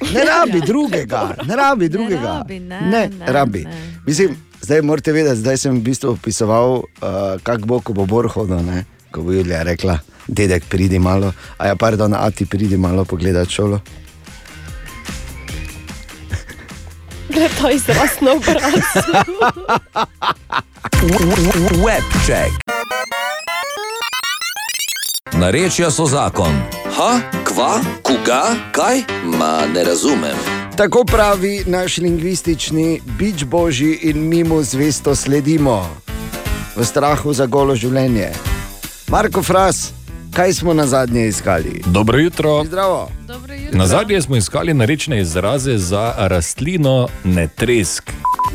[0.00, 2.38] Ne rabi drugega, ne rabi drugega.
[2.38, 3.64] rabi, ne, ne, ne, rabi.
[3.64, 3.94] ne.
[4.06, 6.82] Mislim, zdaj morate vedeti, zdaj sem v bistvu opisoval, uh,
[7.42, 8.60] kako bo, ko bo Bor hodil.
[8.62, 8.84] Ne?
[9.10, 9.98] Ko bo Julija rekla,
[10.28, 13.80] dedek, pridi malo, a ja, pardon, a ti pridi malo pogledat šolo.
[17.28, 18.80] Glej, to izraz na obrazu.
[21.84, 22.52] Webček.
[25.36, 26.75] Narečja so zakon.
[26.96, 28.42] Ha, kva, koga,
[28.72, 29.02] kaj?
[29.24, 30.36] Ma ne razumem.
[30.76, 35.84] Tako pravi naš lingvistični bič božji in mi mu zvesto sledimo,
[36.76, 38.30] v strahu za golo življenje.
[39.08, 39.92] Marko Fras,
[40.32, 41.82] kaj smo na zadnje iskali?
[41.86, 42.64] Dobro jutro.
[42.64, 43.10] Zdravo.
[43.72, 48.10] Na zadnje smo iskali narečne izraze za rastlino netresk.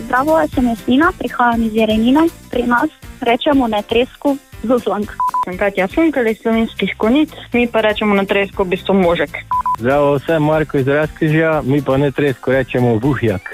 [0.06, 2.26] Zdravo, jaz sem Jasmina, prihajam iz Jerenina.
[2.50, 2.90] Pri nas
[3.22, 5.14] rečemo na tresku zuzlank.
[5.46, 9.42] Sem Katja Funkel iz slovenskih konic, mi pa rečemo na tresku v bistvu možek.
[9.80, 13.50] Zdravo, sem Marko iz Razkrižja, mi pa ne tresko rečemo vuhjak.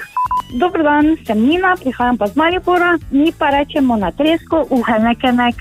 [0.60, 5.56] Dober dan, sem Nina, prihajam pa z Maripora, mi pa rečemo na tresku uhelnekenek.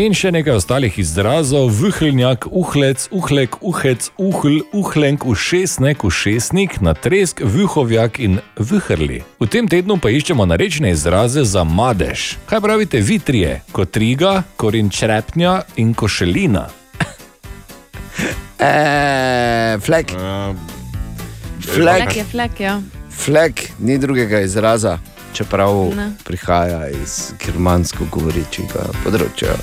[0.00, 8.16] In še nekaj ostalih izrazov: vuhlnjak, uhlec, uhlek, uhec, uhl, uhlenk, ušesnek, ušesnik, natresk, vuhovjak
[8.24, 9.20] in vuhrli.
[9.36, 12.38] V tem tednu pa iščemo narečne izraze za madež.
[12.48, 16.70] Kaj pravite vitrije, kotriga, korinčrepnja in košelina?
[18.62, 20.12] E, flek.
[21.66, 22.76] Flek je flek, ja.
[23.10, 25.00] Flek ni drugega izraza,
[25.32, 26.12] čeprav Ne.
[26.24, 29.56] prihaja iz germansko govorečega področja.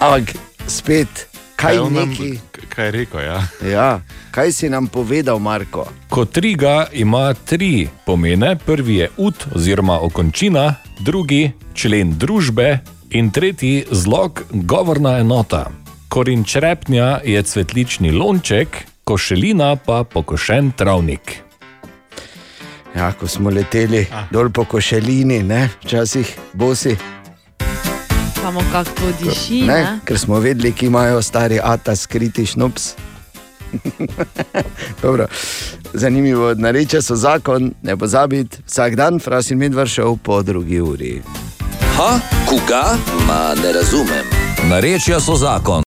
[0.00, 0.34] Ampak
[0.66, 1.26] spet,
[1.56, 2.38] kaj, Kaj on nam- neki,
[2.68, 3.20] Kaj je rekel?
[3.20, 3.38] Ja?
[3.64, 4.00] ja,
[4.30, 5.88] kaj si nam povedal, Marko?
[6.08, 8.56] Kotriga ima tri pomene.
[8.56, 12.78] Prvi je ud oziroma okončina, drugi člen družbe
[13.10, 15.70] in tretji zlog govorna enota.
[16.08, 18.68] Korinčrepnja je cvetlični lonček,
[19.04, 21.42] košelina pa pokošen travnik.
[22.98, 26.96] Ja, ko smo leteli dol po košelini, ne, včasih bosi.
[28.42, 29.62] Samo kako to diši.
[29.62, 29.98] Ne, Ne?
[30.04, 32.46] ker smo vedeli, ki imajo stari ata skriti.
[35.02, 35.26] Dobro.
[35.92, 41.22] Zanimivo, nareče so zakon, ne pozabiti, vsak dan fras in medvard šel po drugi uri.
[41.96, 42.96] Ha, koga?
[43.26, 44.24] Ma ne razumem.
[44.68, 45.82] Narečja so zakon.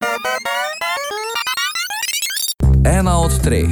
[2.86, 3.70] Ena od treh,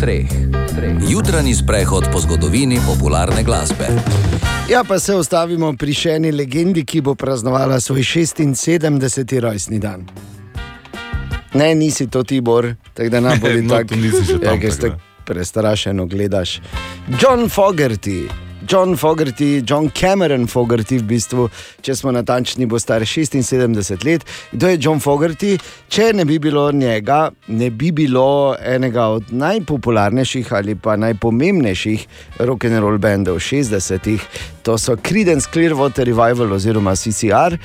[0.00, 0.28] treh,
[0.70, 0.94] treh.
[1.02, 3.86] Jutranji sprehod po zgodovini popularne glasbe.
[4.68, 8.86] Ja, pa se ustavimo pri še eni legendi, ki bo praznovala svoj 76.
[9.40, 10.06] rojstni dan.
[11.54, 13.88] Ne, nisi to Tibor, tako da ne bo Ne, no, tako.
[13.88, 14.98] to nisi še tam, Ja, da.
[15.24, 16.60] prestrašeno gledaš.
[17.20, 18.28] John Fogerty.
[18.68, 21.48] John Fogerty, John Cameron Fogerty, v bistvu,
[21.82, 24.24] če smo natančni, bo star 76 let.
[24.52, 25.56] Kdo je John Fogerty?
[25.92, 32.06] Če ne bi bilo njega, ne bi bilo enega od najpopularnejših ali pa najpomembnejših
[32.46, 34.28] rock'n'roll bendov 60-ih,
[34.62, 37.58] to so Creedence Clearwater Revival oziroma CCR.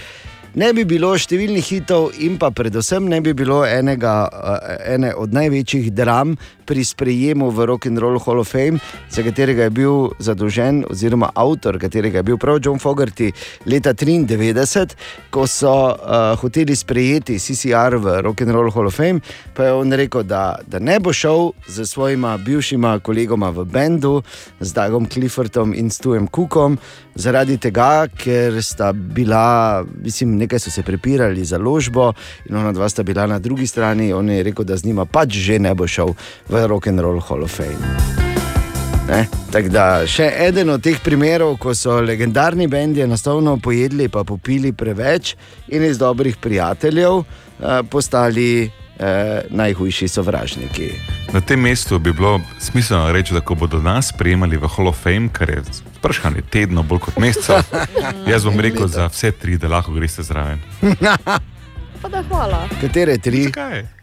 [0.57, 5.29] Ne bi bilo številnih hitov, in pa predvsem ne bi bilo enega, eh, ene od
[5.29, 6.33] največjih dram
[6.65, 11.29] pri sprejemu v Rock and Roll Hall of Fame, za katerega je bil zadolžen, oziroma
[11.35, 13.29] avtor, katerega je bil prav John Fogerty
[13.69, 14.97] leta 1993,
[15.29, 19.21] ko so uh, hoteli sprejeti CCR v Rock and Roll Hall of Fame,
[19.53, 24.23] pa je on rekel, da, da ne bo šel z svojima bivšima kolegoma v bendu,
[24.59, 26.81] z Dagom Cliffordom in Stujem Cookom,
[27.15, 32.13] zaradi tega, ker sta bila, mislim, nekaj so se prepirali za ložbo
[32.49, 34.13] in ona dva sta bila na drugi strani.
[34.13, 36.15] On je rekel, da z njima pač že ne bo šel
[36.49, 37.83] v Rock and Roll Hall of Fame.
[39.07, 39.27] Ne?
[39.51, 44.73] Tako da še eden od teh primerov, ko so legendarni bendi enostavno pojedli pa popili
[44.75, 45.35] preveč
[45.67, 50.91] in iz dobrih prijateljev eh, postali eh, najhujši sovražniki.
[51.33, 55.01] Na tem mestu bi bilo smiselno reči, da ko bodo nas sprejemali v Hall of
[55.03, 55.63] Fame, kar je
[55.99, 57.63] vprašanje tedno, bolj kot meseca,
[58.31, 60.59] jaz bom rekel za vse tri, da lahko greste zraven.
[62.01, 62.67] Pa da hvala.
[62.81, 63.43] Katere tri?
[63.43, 63.97] Zakaj?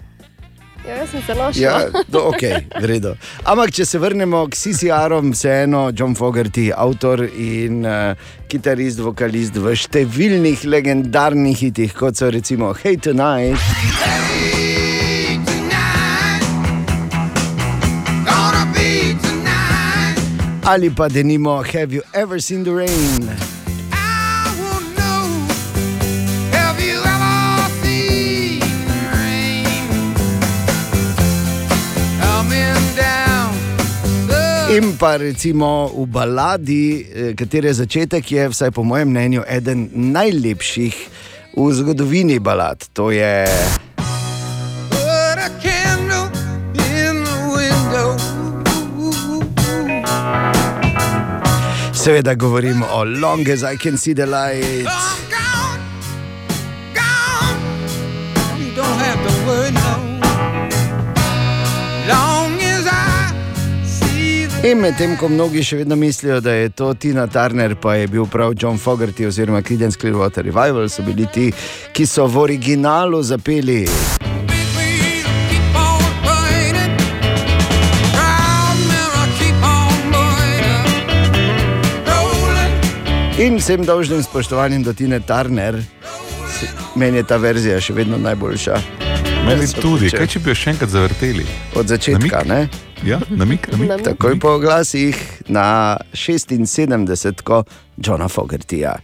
[0.88, 1.62] Ja, jaz sem se našla.
[1.62, 2.42] Ja, do, ok,
[2.80, 3.14] v redu.
[3.44, 8.12] Ampak, če se vrnemo k CCR-om, vseeno John Fogerty, avtor in uh,
[8.52, 14.73] kitarist, vokalist v številnih legendarnih hitih, kot so recimo Hey Tonight.
[20.64, 23.28] Ali pa denimo Have you ever seen the rain?
[26.56, 28.64] Have you ever seen
[29.12, 29.68] rain
[32.16, 33.52] coming down
[34.24, 39.92] the In pa recimo v baladi, eh, katere začetek je, vsaj po mojem mnenju, eden
[39.92, 40.96] najlepših
[41.60, 42.88] v zgodovini balad.
[42.96, 43.44] To je
[52.04, 54.84] Seveda govorim o Long as I can see the light.
[58.58, 60.20] You don't have to worry, no.
[62.08, 63.32] Long as I
[63.86, 67.94] see the In medtem ko mnogi še vedno mislijo, da je to Tina Turner, pa
[67.94, 71.52] je bil prav John Fogerty oziroma Creedence Clearwater Revival, so bili ti,
[71.92, 73.86] ki so v originalu zapeli.
[83.36, 85.82] In vsem dolžnim spoštovanjem do Tine Turner,
[86.50, 88.76] s- meni je ta verzija še vedno najboljša.
[89.44, 91.44] Meni tudi, kaj če bi jo še enkrat zavrteli?
[91.74, 92.68] Od začetka, ne?
[93.02, 93.90] Ja, namik, namik.
[94.04, 95.66] Takoj po glasih na
[96.14, 97.64] 76, ko
[97.98, 98.94] Johna Fogertyja.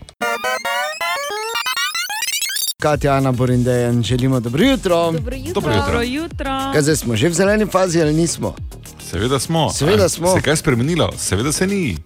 [2.79, 5.13] Katja, Ana Borindejan, želimo dobro jutro.
[5.13, 5.53] Dobro jutro.
[5.53, 5.87] Dobro jutro.
[5.87, 6.55] Dobro jutro.
[6.73, 8.55] Kaj zdaj smo že v zeleni fazi ali nismo?
[9.03, 9.69] Seveda smo.
[9.71, 10.27] Seveda smo.
[10.29, 11.11] Se je kaj spremenilo?
[11.19, 11.99] Seveda se ni.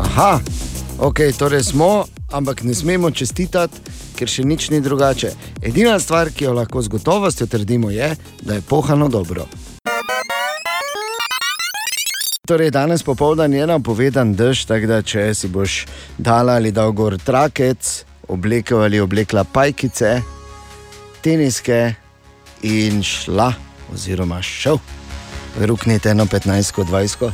[0.00, 0.40] Aha,
[1.00, 3.80] ok, torej smo, ampak ne smemo čestitati,
[4.16, 5.32] ker še nič ni drugače.
[5.62, 8.12] Edina stvar, ki jo lahko z gotovostjo trdimo, je,
[8.42, 9.46] da je pohano dobro.
[12.46, 15.84] Torej, danes popoldan je napovedan dež, tako da če si boš
[16.18, 20.16] dala ali dal gor trakec, oblekel ali oblekla pajkice,
[21.22, 21.94] teniske
[22.66, 23.52] in šla,
[23.94, 24.80] oziroma šel,
[25.62, 27.30] ruknite eno 15-20.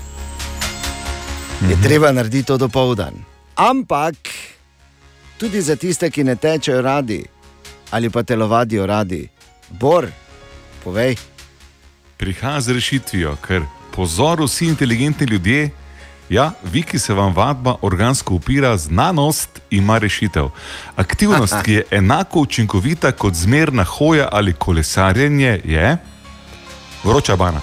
[1.71, 3.36] Je treba narediti to do povdan.
[3.57, 4.16] Ampak
[5.39, 7.24] tudi za tiste, ki ne tečejo radi
[7.91, 9.28] ali pa telovadijo radi,
[9.70, 10.07] bor,
[10.85, 11.16] povej.
[12.16, 13.62] Prihaja z rešitvijo, ker
[13.95, 15.70] pozor, vsi inteligentni ljudje,
[16.28, 20.49] ja, vi, ki se vam vadba organsko upira, znanost ima rešitev.
[20.97, 25.97] Aktivnost, ki je enako učinkovita kot zmerna hoja ali kolesarjenje, je
[27.05, 27.61] vroča bana.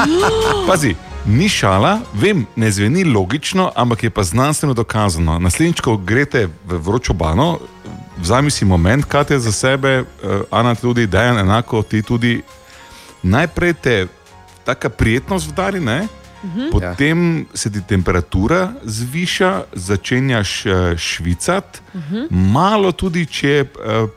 [0.68, 0.94] Pazi,
[1.26, 5.38] ni šala, vem, ne zveni logično, ampak je pa znanstveno dokazano.
[5.38, 7.58] Naslednjič, ko greste v vročo bano,
[8.18, 12.42] vzami si moment, kaj te za sebe, uh, Ana tudi, Dejan, enako ti tudi.
[13.22, 14.06] Najprej te
[14.64, 16.06] taka prijetnost vdari, ne?
[16.44, 16.70] Mhm.
[16.72, 22.16] Potem se ti temperatura zviša, začenjaš eh, švicati, Mhm.
[22.30, 23.66] malo tudi, če eh,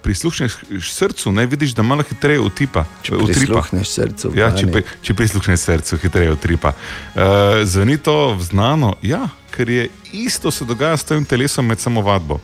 [0.04, 2.86] prisluhneš srcu, ne vidiš, da malo hitreje utipa.
[3.02, 3.28] Če utripa.
[3.28, 4.68] prisluhneš srcu, Ja, če,
[5.02, 6.74] če prisluhneš srcu, hitreje utripa.
[7.16, 7.22] Uh,
[7.64, 12.40] Zveni to znano, ja, ker je isto se dogaja s tvojim telesom med samo vadbo.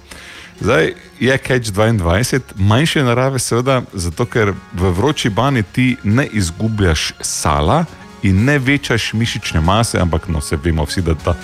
[0.59, 7.13] Zdaj je Catch 22, manjše narave, seveda, zato ker v vroči bani ti ne izgubljaš
[7.21, 7.85] sala
[8.23, 11.35] in ne večaš mišične mase, ampak no, se vemo vsi, da, da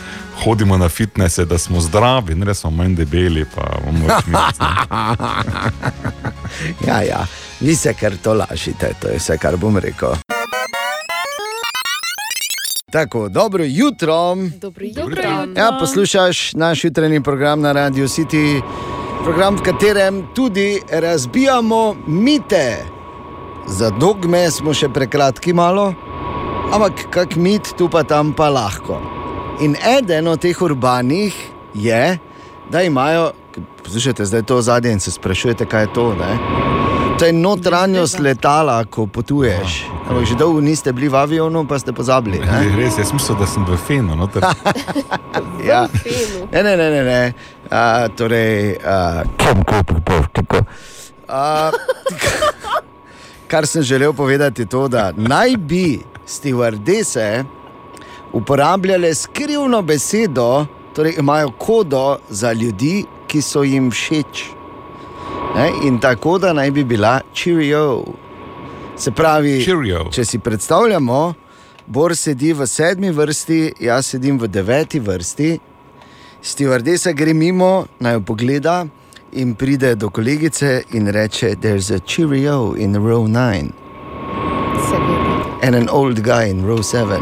[0.44, 4.60] hodimo na fitnese, da smo zdravi, ne smo manj debeli, pa imamo več mišic.
[6.88, 7.26] ja, ja,
[7.60, 10.16] vi se kar to lažite, to je vse, kar bom rekel.
[12.92, 14.36] Tako, dobro jutro.
[14.62, 15.24] Dobro jutro.
[15.56, 18.62] Ja, poslušaš naš jutranji program na Radio City,
[19.24, 22.78] program, v katerem tudi razbijamo mite.
[23.68, 25.94] Za dogme smo še prekratki malo,
[26.72, 29.00] ampak kak mit tu pa tam pa lahko.
[29.60, 31.34] In eden od teh urbanih
[31.74, 32.18] je,
[32.70, 33.32] da imajo,
[33.84, 36.16] poslušajte, zdaj to zadnje in se sprašujete, kaj je to.
[36.16, 36.38] Ne?
[37.20, 39.88] To je notranjost letala, ko potuješ.
[40.10, 42.40] Ampak že dolgo niste bili v avionu, pa ste pozabili.
[42.40, 42.68] ne?
[42.80, 44.16] Res, jaz mislim, da sem v fenu.
[44.16, 44.28] No,
[45.70, 45.88] Ja.
[46.52, 47.04] Ne, ne, ne, ne.
[47.04, 47.34] ne.
[47.72, 49.24] A, torej, a,
[51.28, 51.72] a,
[53.48, 57.44] kar sem želel povedati, je to, da naj bi stevardese
[58.34, 60.66] uporabljale skrivno besedo,
[60.96, 64.46] torej imajo kodo za ljudi, ki so jim všeč.
[65.56, 65.72] Ne?
[65.84, 68.04] In ta koda naj bi bila Cheerio.
[68.98, 70.06] Se pravi, Cheerio.
[70.12, 71.34] če si predstavljamo,
[71.88, 75.60] Bor sedi v sedmi vrsti, jaz sedim v deveti vrsti,
[76.42, 78.88] stevardesa gre mimo, naj jo pogleda
[79.36, 83.74] in pride do kolegice in reče: There's a Cheerio in row 9.
[85.62, 87.22] And an old guy in row 7.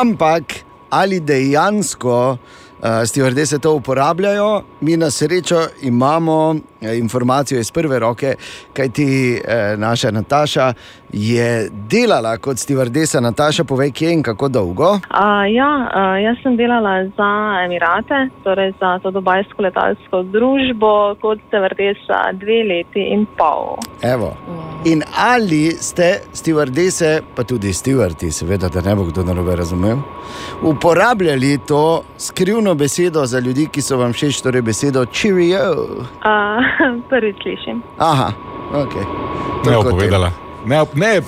[0.00, 2.38] Ampak ali dejansko
[2.82, 8.34] uh, stevardese to uporabljajo, mi na srečo imamo eh, informacijo iz prve roke,
[8.72, 10.72] kajti eh, naša Nataša
[11.12, 13.20] je delala kot stevardesa.
[13.20, 14.90] Nataša, povej, kje in kako dolgo.
[14.90, 17.30] Uh, ja, uh, jaz sem delala za
[17.64, 23.76] Emirate, torej za to dubajsko letalsko družbo, kot stevardesa dve leti in pol.
[24.02, 24.32] Evo.
[24.84, 29.98] In ali ste stevardese, pa tudi stevardi, seveda, da ne bo kdo narobe razumel,
[30.62, 35.72] uporabljali to skrivno besedo za ljudi, ki so vam všeč, torej besedo Cheerio?
[36.24, 36.71] Uh,
[37.10, 37.82] prvič slišim.
[37.98, 38.32] Aha,
[38.74, 38.94] ok.
[38.94, 39.04] Ne
[39.64, 39.92] Toliko o tem.
[39.92, 40.30] opovedala.
[40.66, 41.20] Ne, ne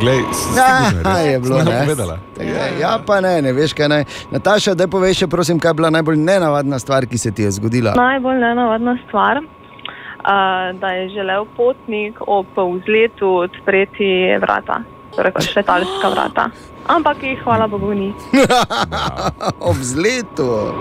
[0.00, 0.18] glej,
[0.56, 2.18] Ja, je bilo ne ne.
[2.34, 4.04] Tako Ja, pa ne, ne veš kaj naj.
[4.30, 7.50] Nataša, da poveš, še, prosim, kaj je bila najbolj nenavadna stvar, ki se ti je
[7.50, 7.94] zgodila.
[7.96, 9.46] Najbolj nenavadna stvar, uh,
[10.80, 14.10] da je želel potnik ob vzletu odpreti
[14.42, 14.82] vrata.
[15.16, 16.48] torej kot letalska vrata.
[16.86, 18.12] Ampak jih, hvala Bogu, ni.
[19.68, 20.74] Ob zletu,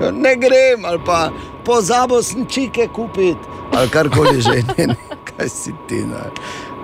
[0.00, 1.30] Ja, ne grem, ali pa
[1.64, 3.38] pozabo sem čike kupiti,
[3.72, 6.02] ali karkoli že, ne, ne, kaj si ti.
[6.08, 6.32] Ne.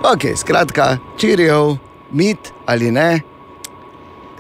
[0.05, 1.77] Ok, skratka, čirijev,
[2.11, 3.21] mit ali ne.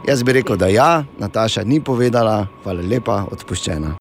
[0.07, 3.97] Jaz bi rekel, da ja, Nataša ni povedala, hvala lepa, odpuščena.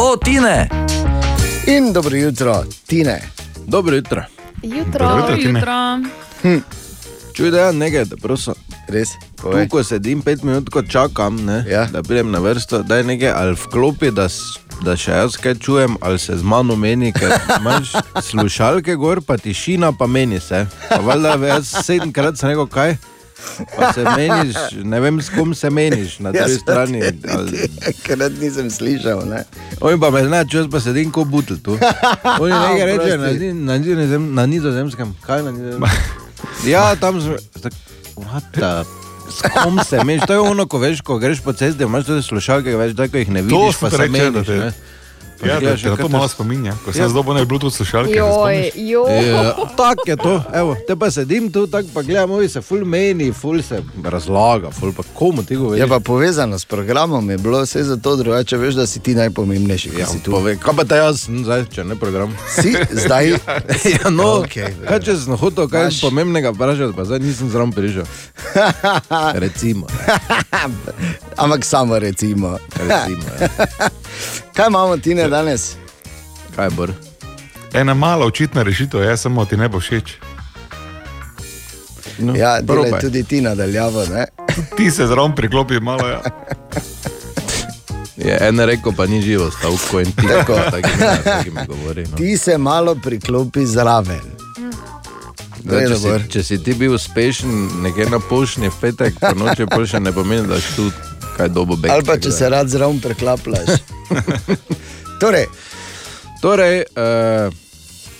[0.00, 0.68] O, Tine!
[1.66, 3.20] In dobro jutro, Tine.
[3.66, 4.41] Dobro jutro.
[4.62, 5.08] Jutro.
[5.08, 6.00] Dobro jutro.
[6.42, 6.58] Hm.
[7.34, 8.54] Čuj, da je nekaj, da prosim.
[8.88, 9.08] Res,
[9.40, 11.86] tu, ko sedim pet minut, ko čakam, ne, ja.
[11.92, 14.26] da pridem na vrsto, da je nekaj ali vklopi, da,
[14.84, 17.94] da še jaz kaj čujem, ali se z mano meni, ker imaš
[18.28, 20.66] slušalke gor, pa tišina, pa meni se.
[20.88, 22.96] Pa valjda, jaz sedemkrat sem rekel, kaj.
[23.76, 27.02] Pa se meniš, ne vem, s kom se meniš na drugi strani.
[27.28, 29.26] ali- Enkrat nisem slišal.
[29.26, 29.44] Ne?
[29.80, 31.78] Oni pa me znajo, jaz pa sedim kot butl tu.
[32.40, 35.14] Oni nekaj rečejo na, na, nizozem, na nizozemskem.
[35.20, 36.00] Kaj na nizozemskem?
[36.66, 37.20] Ja, tam
[38.16, 38.84] what the-
[39.30, 40.26] S kom se meniš?
[40.26, 43.16] To je ono, ko veš, ko greš po cesti, imaš tudi slušalke, veš, da ko
[43.16, 44.46] jih ne To vidiš, sem pa se meniš.
[44.46, 44.70] Pa
[45.42, 46.74] Ja, da na kaj to malo spominja.
[46.84, 47.08] Ko sem Ja.
[47.08, 49.26] zdaj dobil Bluetooth slušalke, Joj, joj.
[49.26, 52.84] Ja, tako je to, evo, te pa sedim tu, tako pa gledam, ovi se ful
[52.84, 55.80] meni, ful se razlaga, ful pa komu ti govoriš.
[55.80, 59.90] Je pa povezano s programom, je bilo vse zato drugače, veš, da si ti najpomembnejši.
[59.98, 60.30] Ja, si tu.
[60.30, 62.36] Pove, kaj pa te jaz, sem zdaj, če ne program?
[62.50, 63.30] Si zdaj?
[63.94, 67.50] ja, no, Okej, okay, kaj če sem hotel kaj Imaš- pomembnega vprašati, pa zdaj nisem
[67.50, 68.04] zraven prišel.
[69.44, 69.86] Recimo.
[71.36, 72.58] Ampak samo recimo.
[72.78, 73.48] Recimo, ja.
[74.54, 75.74] Kaj imamo ti ne danes?
[76.56, 76.86] Kaj bo?
[77.74, 80.12] Ena mala očitna rešitev je, samo ti ne bo všeč.
[82.18, 83.00] No, ja, delaj probaj.
[83.00, 84.04] tudi ti nadaljavo.
[84.06, 84.26] Ne?
[84.76, 86.08] Ti se zraven priklopi malo.
[86.08, 86.20] Ja.
[88.16, 90.54] Je en rekel, pa ni živo, stavko in ti Tako.
[90.70, 90.88] tako
[91.44, 92.02] mi govori.
[92.02, 92.16] No.
[92.16, 94.20] Ti se malo priklopi zraven.
[95.64, 96.18] Zdaj, če, Dobro.
[96.18, 100.00] si, če si ti bil uspešen nekje na pošni v petek, po noči pol še
[100.00, 100.90] ne pomeni, da si tu
[101.36, 101.90] kaj dobo bek.
[101.90, 103.78] Ali pa če se rad zraven preklaplaš.
[105.20, 105.46] torej,
[106.42, 107.54] Torej, uh,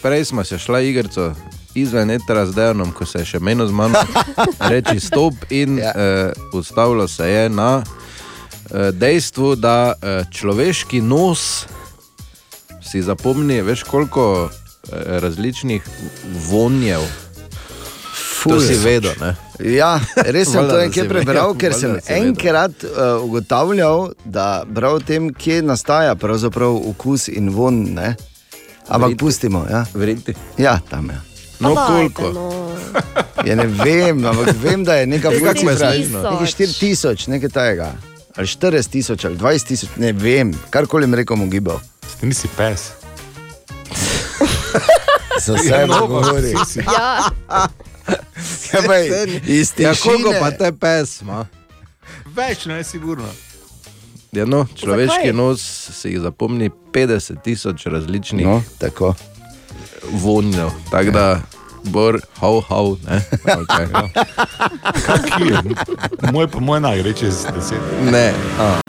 [0.03, 1.35] prej smo se šla igrico
[1.75, 3.99] izven etra z Dejanom, ko se je še menil z mano,
[4.71, 5.91] reči stop in ja.
[5.91, 11.67] uh, ustavilo se je na uh, dejstvu, da uh, človeški nos
[12.83, 14.51] si zapomni, veš koliko uh,
[15.19, 15.83] različnih
[16.47, 17.03] vonjev.
[18.47, 19.35] To si vedel, ne?
[19.61, 25.61] Ja, res sem to nekje prebral, ker sem enkrat uh, ugotavljal, da prav tem, kje
[25.63, 27.83] nastaja pravzaprav okus in von.
[27.95, 28.15] Ne?
[28.89, 29.19] Ampak Verjeti.
[29.21, 29.67] pustimo.
[29.71, 30.35] Ja, Verjeti.
[30.59, 31.21] ja tam je.
[31.61, 32.33] No, Pa dajte, koliko?
[32.33, 32.49] no.
[33.47, 36.23] Ja, ne vem, ampak vem, da je cifra, smešno?
[36.23, 37.93] Nekaj 4000, nekaj tajega.
[38.37, 41.81] Ali 40 tisoč, ali 20 tisoč, ne vem, karkoli jim rekomo gibal.
[42.21, 42.91] Ti nisi pes.
[45.45, 46.53] Za sebe no, pa govori.
[46.77, 47.29] Ja,
[48.73, 50.41] Ja, pa je iz Ja, koliko tišine.
[50.41, 51.47] pa te pesma?
[52.27, 53.29] Več, ne, sigurno.
[54.33, 55.33] Ja, no, človeški Zakaj?
[55.33, 55.61] nos
[55.93, 59.15] si jih zapomni 50 tisoč različnih No, tako.
[60.05, 60.71] vonjev.
[60.91, 61.41] Tako da,
[61.85, 63.21] bor, hau, hau, ne.
[63.53, 63.87] Okay.
[65.03, 65.61] Kaki je?
[66.33, 67.81] Moj pa moj naj čez deset.
[68.03, 68.33] ne.
[68.59, 68.81] A.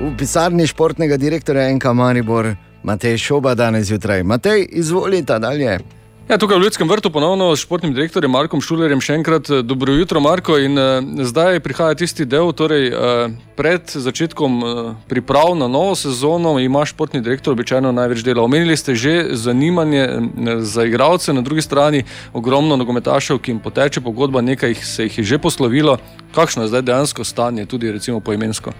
[0.00, 4.22] V pisarni športnega direktorja NK Maribor, Matej Šoba danes zjutraj.
[4.22, 5.78] Matej, izvolite dalje.
[6.24, 9.92] Ja, tukaj v Ljudskem vrtu ponovno s športnim direktorjem Markom Šulerjem še enkrat eh, dobro
[9.92, 10.56] jutro, Marko.
[10.56, 16.54] In, uh, zdaj prihaja tisti del, torej uh, pred začetkom uh, priprav na novo sezono
[16.64, 18.40] ima športni direktor običajno največ dela.
[18.40, 24.00] Omenili ste že zanimanje eh, za igralce, na drugi strani ogromno nogometašev, ki jim poteče
[24.00, 25.98] pogodba, nekaj se jih je že poslovilo.
[26.32, 28.72] Kakšno je zdaj dejansko stanje, tudi recimo poimensko?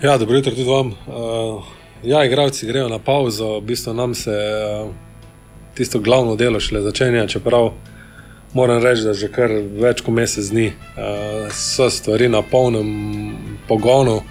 [0.00, 0.96] Ja, dobro jutro tudi vam.
[1.04, 1.60] Uh,
[2.02, 5.05] ja, igravci grejo na pauzo, v bistvu nam se uh,
[5.76, 7.72] tisto glavno delo šele začenja, čeprav
[8.54, 12.88] moram reči, da že kar več kot mesec dni uh, so stvari na polnem
[13.68, 14.22] pogonu.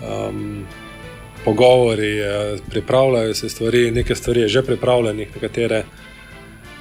[0.00, 0.66] Um,
[1.44, 5.84] Pogovori, eh, pripravljajo se stvari, nekaj stvari je že pripravljenih, nekatere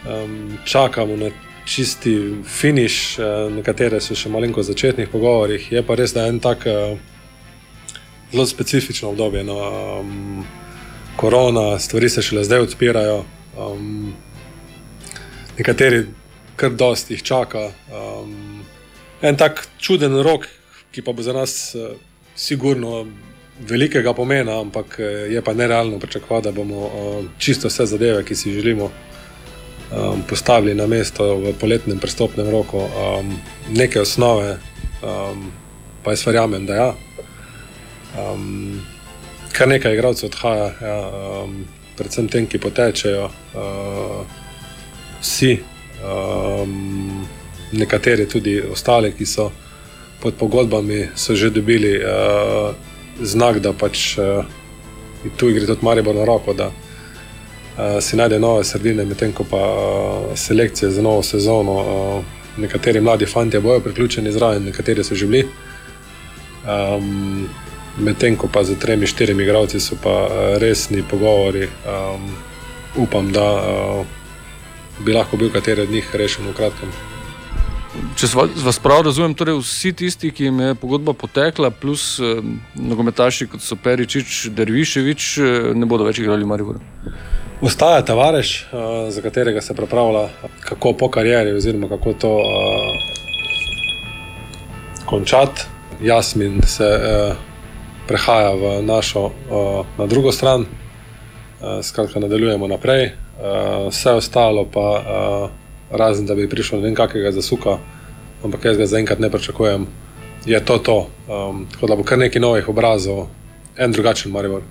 [0.03, 1.30] um, čakamo na
[1.66, 3.24] čisti finiš, eh,
[3.56, 5.72] nekatere so še malenko v začetnih pogovorih.
[5.72, 6.98] Je pa res, da je en tak eh,
[8.32, 9.44] zelo specifično obdobje.
[9.44, 9.57] No,
[9.99, 10.45] um,
[11.16, 13.24] korona, stvari se šele zdaj odpirajo,
[13.60, 14.14] um,
[15.57, 16.06] nekateri
[16.56, 17.69] kar dosti jih čaka.
[17.91, 18.64] Um,
[19.22, 20.48] en tak čuden rok,
[20.91, 21.95] ki pa bo za nas uh,
[22.36, 23.06] sigurno
[23.60, 25.03] velikega pomena, ampak eh,
[25.34, 28.91] je pa nerealno pričakovati, da bomo uh, čisto vse zadeve, ki si želimo.
[29.90, 33.31] Um, postavili na mesto v poletnem prestopnem roku, um,
[33.73, 34.60] neke osnove,
[35.02, 35.52] um,
[36.03, 36.94] pa jaz verjamem, da ja.
[38.14, 38.86] Um,
[39.52, 40.69] kar nekaj igralcev odhaja.
[40.81, 40.99] Ja,
[41.44, 41.65] um,
[41.99, 43.27] predvsem tem, ki potečejo.
[43.53, 44.23] Uh,
[45.21, 45.59] vsi,
[45.99, 47.26] um,
[47.71, 49.49] nekateri tudi ostali, ki so
[50.23, 52.71] pod pogodbami, so že dobili uh,
[53.21, 54.47] znak, da pač uh,
[55.38, 56.55] tu gre tudi Maribor na roko.
[56.55, 61.80] Da, uh, si najde nove sredine, medtem ko pa uh, selekcije za novo sezono.
[61.80, 65.47] Uh, nekateri mladi fanti bojo priključeni zraven, nekateri so že bili.
[66.67, 67.47] Um,
[67.99, 71.67] medtem ko pa za tremi, štirimi igralci so pa uh, resni pogovori.
[71.85, 72.31] Um,
[72.97, 74.05] upam, da uh,
[75.05, 76.91] bi lahko bil kateri od njih rešen v kratkem.
[78.19, 78.27] Če
[78.63, 82.41] vas prav razumem, torej vsi tisti, ki jim je pogodba potekla, plus eh,
[82.77, 85.43] nogometaši kot so Peričič, Derviševič, eh,
[85.76, 86.80] ne bodo več igrali v Mariboru.
[87.65, 90.30] Ostaja Tavares, uh, za katerega se pripravlja,
[90.63, 92.45] kako po karieri, oziroma kako to uh,
[95.09, 95.67] končati.
[95.99, 97.48] Jasmin se uh,
[98.10, 99.30] prehaja v našo,
[99.98, 103.14] na drugo stran, uh, skratka, nadaljujemo naprej.
[103.38, 105.49] Uh, vse ostalo pa, uh,
[105.94, 107.77] razen da bi prišlo do nekakšnega zasuka,
[108.44, 109.86] ampak jaz ga zaenkrat ne pričakujem,
[110.45, 111.07] je to to.
[111.72, 113.27] Tako da bo kar nekaj novih obrazov,
[113.77, 114.61] en drugačen Maribor.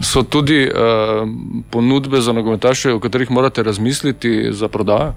[0.00, 1.28] So tudi uh,
[1.70, 5.14] ponudbe za nogometaše, o katerih morate razmisliti za prodajo?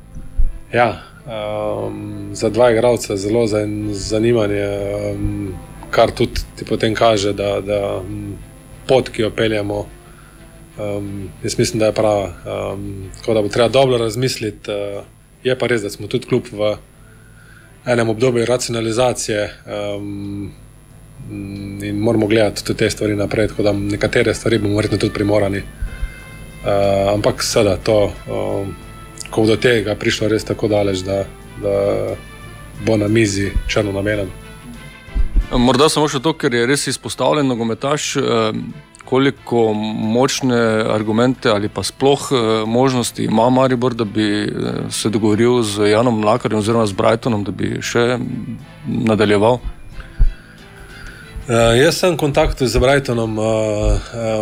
[0.74, 4.68] Ja, um, za dva igralca zelo za zanimanje,
[5.14, 5.54] um,
[5.92, 8.36] kar tudi ti potem kaže, da, da um,
[8.88, 9.86] pot, ki jo peljemo,
[10.80, 12.28] um, jaz mislim, da je prava.
[12.28, 14.72] Um, tako da bo treba dobro razmisliti.
[14.72, 15.04] Uh,
[15.44, 16.76] je pa res, da smo tudi kljub v
[17.86, 19.50] enem obdobju racionalizacije.
[19.66, 20.52] Um,
[21.30, 23.48] Mm, in moramo gledati tudi te stvari naprej.
[23.48, 25.58] Tako da nekatere stvari bomo verjetno tudi primorani.
[25.58, 28.76] Uh, ampak seveda, to, um,
[29.30, 31.24] ko bo do tega prišlo res tako daleč, da,
[31.62, 31.76] da
[32.86, 34.32] bo na mizi črno na belem.
[35.52, 38.58] Morda samo še to, ker je res izpostavljen nogometaš, eh,
[39.08, 40.60] koliko močne
[40.92, 44.52] argumente ali pa sploh eh, možnosti ima Maribor, da bi eh,
[44.92, 48.18] se dogovoril z Janom Mlakarjem oziroma z Brightonom, da bi še
[48.88, 49.60] nadaljeval.
[51.48, 53.46] Uh, jaz sem v kontaktu z Brightonom, uh,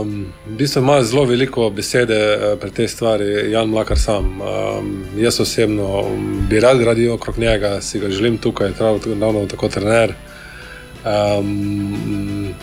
[0.02, 0.14] um,
[0.50, 4.42] v bistvu ima zelo veliko besede uh, pri tej stvari, Jan Mlakar sam.
[4.42, 9.70] Um, jaz osebno um, bi rad gradil okrog njega, si ga želim tukaj, ravno tako
[9.70, 10.18] trener.
[11.06, 12.54] Um,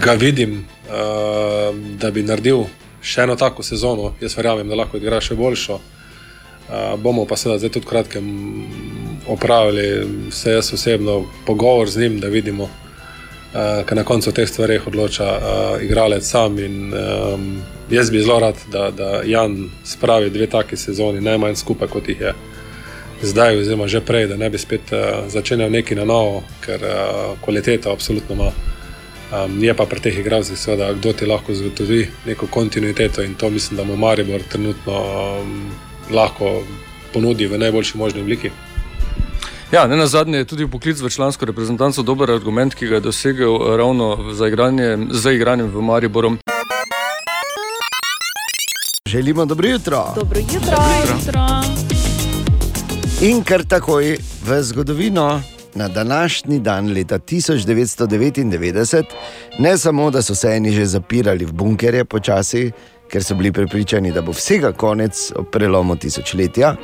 [0.00, 2.64] ga vidim, uh, da bi naredil
[3.04, 5.78] še eno tako sezono, jaz verjamem, da lahko igra še boljšo.
[6.68, 8.26] Uh, bomo pa seveda zdaj tudi v kratkem
[9.28, 9.86] opravili,
[10.32, 15.28] vse jaz osebno, pogovor z njim, da vidimo, uh, ker na koncu teh stvareh odloča
[15.28, 16.58] uh, igralec sam.
[16.64, 17.48] In, um,
[17.92, 22.28] jaz bi zelo rad, da, da Jan spravi dve taki sezoni, najmanj skupaj kot jih
[22.28, 22.34] je
[23.22, 27.38] zdaj, oziroma že prej, da ne bi spet uh, začenjal neki na novo, ker uh,
[27.44, 28.50] kvaliteta absolutno ima.
[29.28, 33.50] Um, je pa pri teh igralcih, seveda, kdo ti lahko zagotovi neko kontinuiteto in to
[33.50, 35.70] mislim, da mu Maribor trenutno um,
[36.10, 36.62] lahko
[37.12, 38.50] ponudi v najboljši možni obliki.
[39.72, 43.00] Ja, ne na zadnje je tudi poklic v člansko reprezentanco dober argument, ki ga je
[43.00, 46.36] dosegel eh, ravno za igranje, za igranjem v Mariboru.
[49.06, 50.12] Želimo dobro jutro.
[50.16, 50.76] Dobro jutro.
[51.10, 51.97] jutro.
[53.18, 54.14] In kar takoj
[54.46, 55.42] v zgodovino.
[55.74, 59.04] Na današnji dan, leta 1999,
[59.58, 62.70] ne samo, da so se eni že zapirali v bunkerje počasi,
[63.10, 66.76] ker so bili prepričani, da bo vsega konec ob prelomu tisočletja,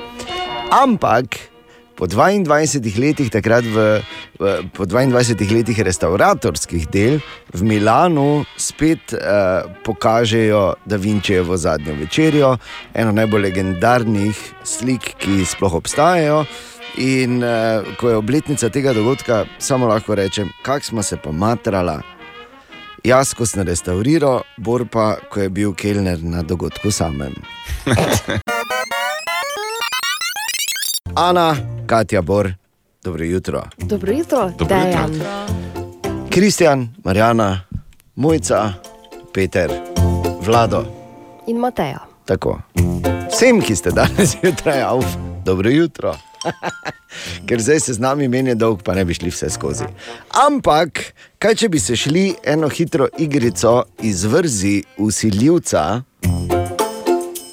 [0.83, 1.54] ampak
[1.97, 4.03] po 22 letih, takrat v,
[4.39, 4.45] v,
[4.75, 7.23] po 22 letih restauratorskih del
[7.55, 12.57] v Milanu spet uh, pokažejo Da Vinčijevo zadnjo večerjo,
[12.95, 16.45] eno najbolj legendarnih slik, ki sploh obstajajo.
[16.99, 22.03] In uh, ko je obletnica tega dogodka, samo lahko rečem, kako smo se pa matrala.
[23.05, 27.35] Jaz, ko sem restauriral, Bor pa, ko je bil kelner na dogodku samem.
[31.17, 32.53] Ana, Katja, Bor,
[33.05, 33.63] dobro jutro.
[33.79, 35.21] Dobro jutro, Dobro Dejan.
[36.31, 37.61] Kristjan, Marjana,
[38.17, 38.73] Mojca,
[39.35, 39.71] Peter,
[40.41, 40.85] Vlado,
[41.47, 41.99] In Mateja.
[42.25, 42.61] tako.
[43.31, 45.07] Vsem, ki ste danes zjutraj, avf,
[45.45, 46.17] dobro jutro.
[47.47, 49.85] Ker zdaj se z nami meni dolg, pa ne bi šli vse skozi.
[50.47, 51.01] Ampak,
[51.39, 56.03] kaj če bi se šli eno hitro igrico izvrzi usiljivca?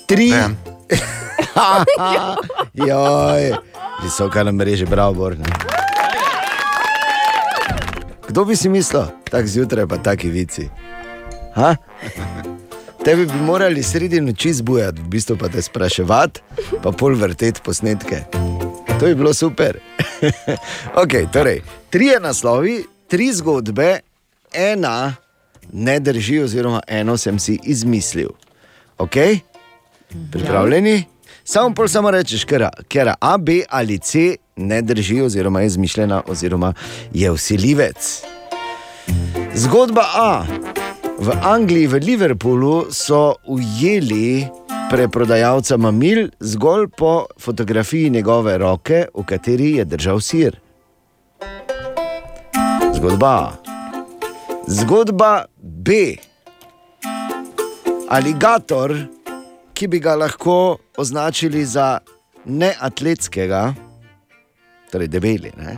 [0.07, 0.31] Tri.
[2.87, 3.55] Joj,
[4.03, 5.45] visoka na mreži, bravo, Borne.
[8.27, 10.69] Kdo bi si mislil, tako zjutraj pa taki vici?
[11.55, 11.75] Ha?
[13.05, 16.41] Tebi bi morali sredi noči zbujati, v bistvu pa te spraševati,
[16.83, 18.23] pa pol vrteti posnetke.
[18.99, 19.79] To bi bilo super.
[21.03, 23.99] ok, torej, tri naslovi, tri zgodbe,
[24.53, 25.15] ena
[25.73, 28.29] ne drži, oziroma eno sem si izmislil.
[28.97, 29.15] Ok?
[30.31, 31.03] Pripravljeni?
[31.43, 32.45] Samo pol samo rečeš,
[32.87, 36.73] ker A, B ali C ne drži, oziroma je izmišljena, oziroma
[37.13, 38.23] je usiljivec.
[39.55, 40.45] Zgodba A.
[41.19, 44.47] V Angliji, v Liverpoolu so ujeli
[44.89, 50.59] preprodajalca mamil zgolj po fotografiji njegove roke, v kateri je držal sir.
[52.95, 53.51] Zgodba A.
[54.67, 56.15] Zgodba B.
[58.09, 58.95] Aligator,
[59.73, 61.99] ki bi ga lahko označili za
[62.45, 63.73] neatletskega,
[64.91, 65.77] torej debeli, ne?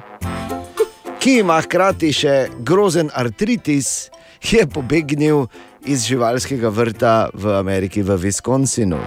[1.23, 2.33] ki ima hkrati še
[2.67, 4.09] grozen artritis,
[4.43, 5.45] je pobegnil
[5.87, 8.99] iz živalskega vrta v Ameriki, v Wisconsinu.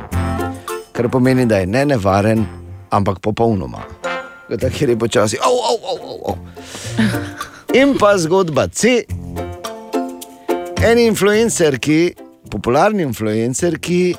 [0.97, 2.47] Kar pomeni, da je ne nevaren,
[2.89, 3.85] ampak popolnoma.
[4.49, 5.37] Tako je počasi.
[5.45, 6.37] Au, au, au, au, au.
[7.77, 9.05] In pa zgodba C.
[10.81, 12.15] En influencer, ki,
[12.49, 14.17] popularni influencer, ki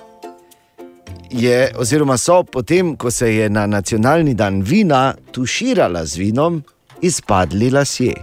[1.32, 6.64] je, oziroma so potem, ko se je na nacionalni dan vina tuširala z vinom,
[7.02, 8.14] izpadli lasje.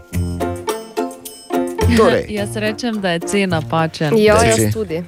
[1.96, 2.26] Torej.
[2.38, 4.18] jaz rečem, da je cena pačen.
[4.18, 5.02] Ja, jaz tudi.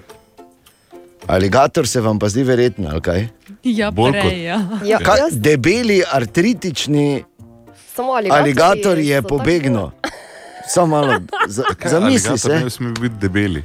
[1.26, 3.28] Aligator se vam pa zdi verjetno, ali kaj?
[3.64, 4.60] Ja, Bolj kot- prej, ja.
[4.84, 7.24] Ja, Kaj, debeli, artritični
[7.94, 9.90] Samo aligatorji aligator je pobegnil.
[10.74, 12.64] Samo malo, za, zamisli Aligator se.
[12.64, 13.64] Ne sme biti debeli.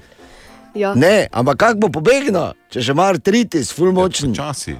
[0.75, 0.93] Ja.
[0.95, 4.33] Ne, ampak kako bo pobegnil, če že ima artritis, full močen?
[4.35, 4.75] Časi.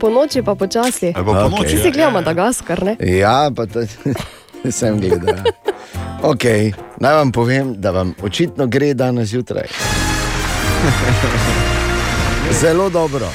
[0.00, 1.12] Po noči pa počasi.
[1.16, 1.92] Ali pa po Vsi noči, si ja.
[1.92, 2.96] gledamo Madagaskar, ne?
[3.00, 3.84] Ja, pa to
[4.70, 5.36] sem gledal.
[5.36, 5.42] ja.
[6.24, 9.68] Okay, naj vam povem, da vam očitno gre danes zjutraj.
[12.60, 13.28] Zelo dobro.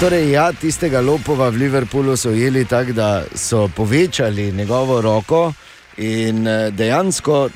[0.00, 5.52] Torej, ja, tistega lopova v Liverpoolu so ujeli tako, da so povečali njegovo roko
[5.96, 7.48] in eh, dejansko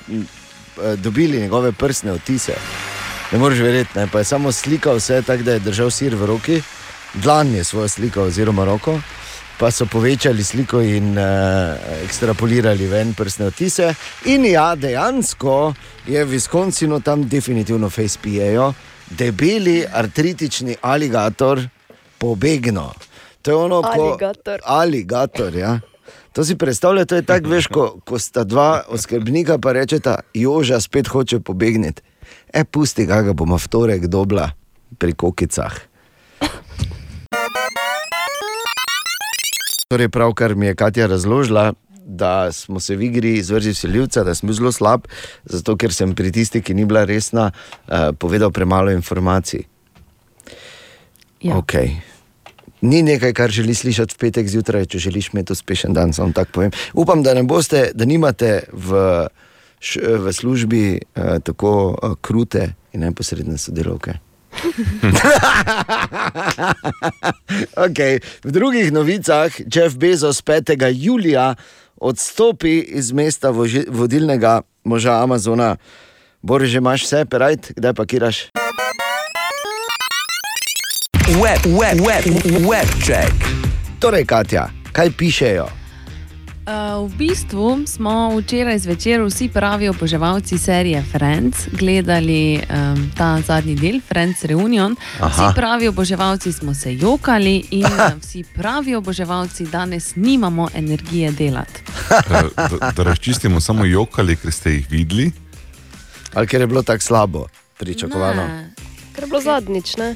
[0.97, 2.55] dobili njegove prstne odtise.
[3.33, 4.07] Ne moreš verjeti, ne?
[4.13, 6.63] pa je samo slikal vse tako, da je držal sir v roki,
[7.15, 8.99] dlan je svojo sliko oziroma roko,
[9.59, 11.25] pa so povečali sliko in uh,
[12.05, 13.95] ekstrapolirali ven prstne odtise.
[14.25, 15.75] In ja, dejansko
[16.07, 18.73] je v Wisconsinu tam definitivno face pijejo,
[19.11, 21.63] debeli artritični aligator
[22.19, 22.93] pobegno.
[23.43, 24.61] To je ono, ko Aligator.
[24.65, 25.81] aligator ja.
[26.33, 30.81] To si predstavljaj, to je tako, veš, ko, ko sta dva oskrbnika, pa rečeta, Joža
[30.81, 32.03] spet hoče pobegniti.
[32.53, 34.51] E, pusti ga, ga bomo v torek dobla
[34.99, 35.77] pri kokicah.
[39.89, 41.73] Torej, pravkar mi je Katja razložila,
[42.05, 45.05] da smo se v igri izvrzi vsiljivca, da sem bil zelo slab,
[45.45, 49.69] zato ker sem pri tisti, ki ni bila resna, uh, povedal premalo informacij.
[51.43, 51.61] Ja.
[51.61, 52.12] Okay.
[52.83, 56.13] Ni nekaj, kar želi slišati v petek zjutraj, če želiš imeti uspešen dan.
[56.13, 56.71] Samo tako povem.
[56.93, 59.27] Upam, da ne boste, da nimate v,
[60.19, 64.19] v službi uh, tako uh, krute in neposredne sodelavke.
[67.87, 68.21] okay.
[68.45, 70.93] V drugih novicah Jeff Bezos 5.
[70.93, 71.55] julija
[71.97, 75.77] odstopi iz mesta voži, vodilnega moža Amazona.
[76.43, 78.51] Boris, že imaš vse, perajt, kdaj pa kiraš?
[81.23, 82.25] Web, web, web,
[82.67, 83.33] web check.
[83.99, 85.69] Torej, Katja, kaj pišejo?
[86.67, 93.75] Uh, v bistvu smo včeraj zvečer vsi pravi oboževalci serije Friends gledali um, ta zadnji
[93.75, 94.97] del, Friends Reunion.
[95.21, 95.31] Aha.
[95.31, 101.83] Vsi pravi oboževalci smo se jokali in uh, vsi pravi oboževalci danes nimamo energije delati.
[102.09, 105.33] Da, da, da razčistimo samo jokali, ker ste jih videli.
[106.35, 107.47] Ali ker je bilo tako slabo,
[107.79, 108.43] pričakovano.
[108.43, 108.75] Ne.
[109.15, 110.15] Ker je bilo zadnjič, ne?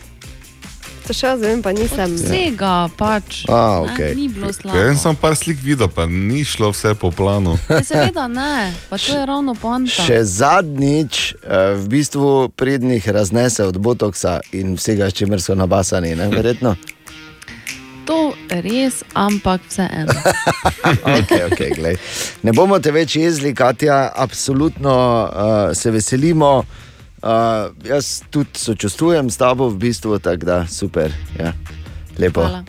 [1.07, 2.17] To še jaz vem, pa nisem.
[2.19, 4.15] Vsega pač A, ne, okej.
[4.19, 4.75] ni bilo slabo.
[4.75, 7.55] Jaz sem par slik videl, pa ni šlo vse po planu.
[7.71, 9.93] Ja, Seveda ne, pa to je ravno poanta.
[9.93, 16.17] Še zadnjič, eh, v bistvu prednjih raznese od botoksa in vsega, s čimer so nabasani,
[16.19, 16.27] ne?
[16.33, 16.75] verjetno.
[18.07, 20.15] To res, ampak vseeno.
[21.19, 21.99] okay, okay, glej.
[22.43, 26.65] ne bomo te več jezli, Katja, absolutno uh, se veselimo.
[27.27, 31.11] Uh, jaz tudi sočustvujem s tabo, v bistvu tako da super.
[31.39, 31.53] Ja.
[32.19, 32.45] Lepo.
[32.47, 32.63] Hvala.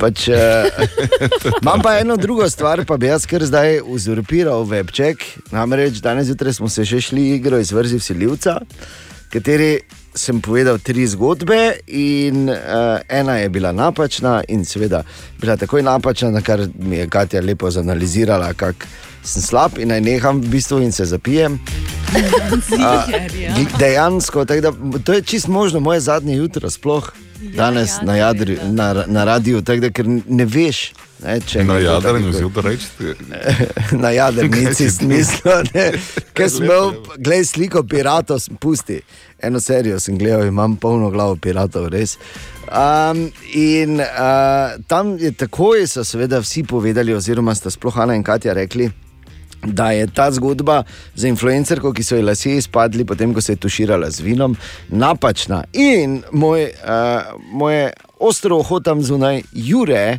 [0.00, 0.36] Pač, uh,
[1.62, 5.24] imam pa eno drugo stvar, pa bi jaz kar zdaj uzurpiral webček.
[5.52, 8.58] Namreč danes zjutraj smo se še šli igro izvrzi vsiljivca,
[9.32, 9.80] kateri
[10.16, 12.56] sem povedal tri zgodbe, in uh,
[13.08, 15.02] ena je bila napačna, in seveda
[15.40, 18.86] bila takoj napačna, na kar mi je Katja lepo zanalizirala, kako
[19.26, 21.58] sem slab in naj neham v bistvu in se zapijem.
[22.78, 23.06] Ja.
[23.78, 24.72] Dejansko, tako da,
[25.04, 27.10] to je čist možno moje zadnje jutro, sploh
[27.40, 30.92] danes ja, na, jadri, na, na radiju, tako da ker ne veš.
[31.22, 32.86] Ne, Na tako- si to reči.
[34.02, 35.52] na jadrnici Kaj si smislu.
[36.34, 39.00] Ker sem imel, gledaj, sliko piratov, sem pusti.
[39.42, 42.16] Eno serijo sem gledal, imam polno glavo piratov, res.
[42.66, 48.22] Um, in uh, tam je takoj, so seveda vsi povedali, oziroma sta sploh Ana in
[48.22, 48.90] Katja rekli.
[49.66, 50.82] Da je ta zgodba
[51.14, 54.56] za influencerko, ki so ji lasje izpadli, potem ko se je tuširala z vinom,
[54.88, 55.64] napačna.
[55.72, 60.18] In moj, uh, moje ostro oho tam zunaj, Jure,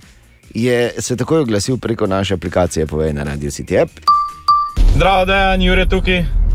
[0.53, 3.91] je se takoj oglasil preko naše aplikacije, povej na Radio City App.
[4.95, 6.46] Zdravo, Dejan, Jure tukaj.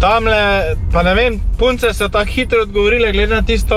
[0.00, 3.76] Tamle, pa ne vem, punce so tako hitro odgovorile, glede na tisto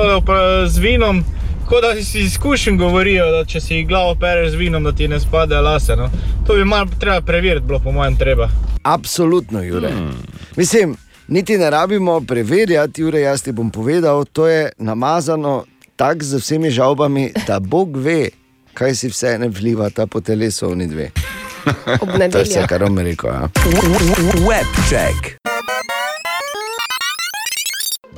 [0.68, 1.24] z vinom.
[1.66, 5.20] Kot da si izkušen govorijo, da če si glavo pereš z vinom, da ti ne
[5.20, 5.96] spade lase.
[5.96, 6.10] No.
[6.48, 8.50] To bi malo treba preveriti, bilo po mojem treba.
[8.84, 9.92] Absolutno, Jure.
[9.92, 10.18] Hmm.
[10.56, 10.98] Mislim,
[11.28, 15.64] niti ne rabimo preverjati, Jure, jaz ti bom povedal, to je namazano
[15.96, 18.30] tako z vsemi žalbami, da Bog ve,
[18.74, 21.12] kaj si vse ne vliva ta po telesu, oni dve.
[22.02, 23.30] Ob To je vse, kar rekel.
[23.30, 23.50] Ja.
[24.48, 25.39] Webček.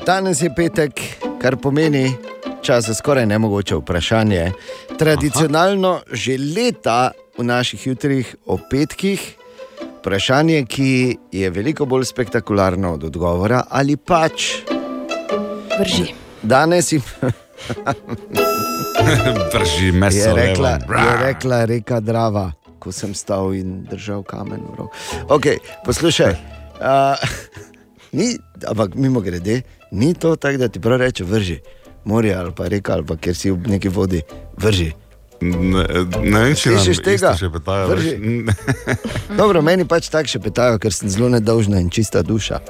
[0.05, 1.01] Danes je petek,
[1.41, 2.13] kar pomeni
[2.61, 4.51] čas za skoraj nemogoče vprašanje.
[4.99, 9.21] Tradicionalno že leta v naših jutrih o petkih.
[9.99, 14.65] Vprašanje, ki je veliko bolj spektakularno od odgovora, ali pač.
[15.79, 16.13] Vrži.
[16.41, 17.01] Danes jim.
[19.53, 20.17] Drži meso.
[20.17, 24.65] je rekla, je rekla reka Drava, ko sem stal in držal kamen.
[24.65, 24.97] v roki.
[25.27, 26.33] Okay, poslušaj,
[26.81, 27.21] uh,
[28.17, 28.33] ni,
[28.65, 29.61] ampak mimo grede,
[29.91, 31.59] ni to tako, da ti prav reče vrži.
[32.05, 34.21] Morje ali pa reka ali pa kjer si v neki vodi,
[34.57, 34.91] vrži.
[35.41, 35.85] Ne,
[36.23, 37.33] ne vem, če Slišiš isto tega?
[37.37, 37.87] še petajo.
[37.89, 38.13] Vrži.
[39.39, 42.61] Dobro, meni pač tako še petajo, ker sem zelo nedolžna in čista duša.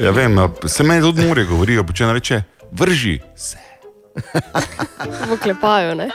[0.00, 3.60] Ja, vem, se meni tudi more govorijo, pa če ne reče, vrži se.
[5.28, 6.08] Voklepajo, ne?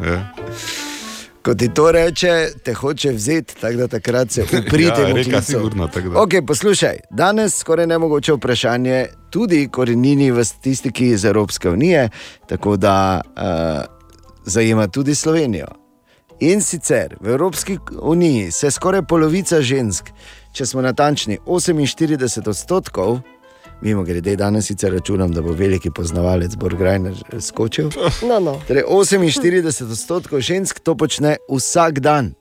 [0.00, 0.20] Ja.
[1.46, 5.02] Ko ti to reče, te hoče vzeti, tako da takrat se uprite.
[5.08, 6.18] Ja, reka sigurno, tako da.
[6.18, 12.08] Okay, poslušaj, danes skoraj nemogoče vprašanje, tudi korenini v statistiki iz Evropske unije,
[12.46, 13.42] tako da uh,
[14.44, 15.66] zajema tudi Slovenijo.
[16.40, 20.10] In sicer v Evropski uniji se skoraj polovica žensk,
[20.52, 23.20] če smo natančni 48 odstotkov,
[23.80, 27.90] mimo grede, danes sicer računam, da bo veliki poznavalec Borgrajner skočil.
[28.28, 28.60] No, no.
[28.68, 32.34] Torej 48 odstotkov žensk to počne vsak dan,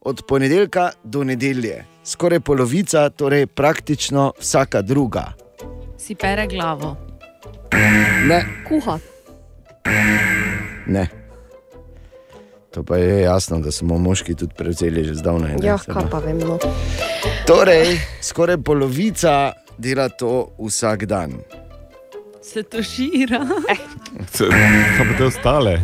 [0.00, 1.84] od ponedeljka do nedelje.
[2.04, 5.32] Skoraj polovica, torej praktično vsaka druga.
[5.98, 6.96] Si pere glavo.
[8.26, 8.98] Ne, Kuha.
[10.86, 11.08] ne.
[12.70, 15.56] To pa je jasno, da smo moški tudi prevzeli že zdavnaj.
[15.62, 16.38] Ja, kaj pa vem.
[16.38, 16.58] No.
[17.46, 21.32] Torej, skoraj polovica dela to vsak dan.
[22.42, 23.46] Se tušira.
[24.38, 25.80] Kaj pa te ostale?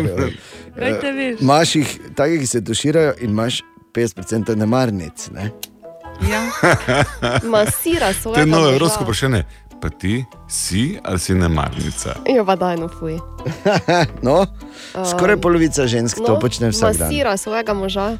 [0.78, 1.40] Kaj te veš?
[1.40, 3.60] Imaš jih, takih, ki se tuširajo, in imaš
[3.94, 5.28] 50% nemarnic.
[5.34, 5.50] Ne?
[6.30, 6.42] Ja.
[7.44, 8.40] Masira To svoje.
[8.40, 9.44] je novo evropsko vprašanje.
[9.82, 12.14] Pa ti si ali si nemarnica?
[12.24, 13.18] Jo, pa daj no fuj.
[14.22, 14.46] No,
[14.94, 17.08] Um, skoraj polovica žensk no, to počne vsak dan.
[17.08, 18.16] Masira svojega moža.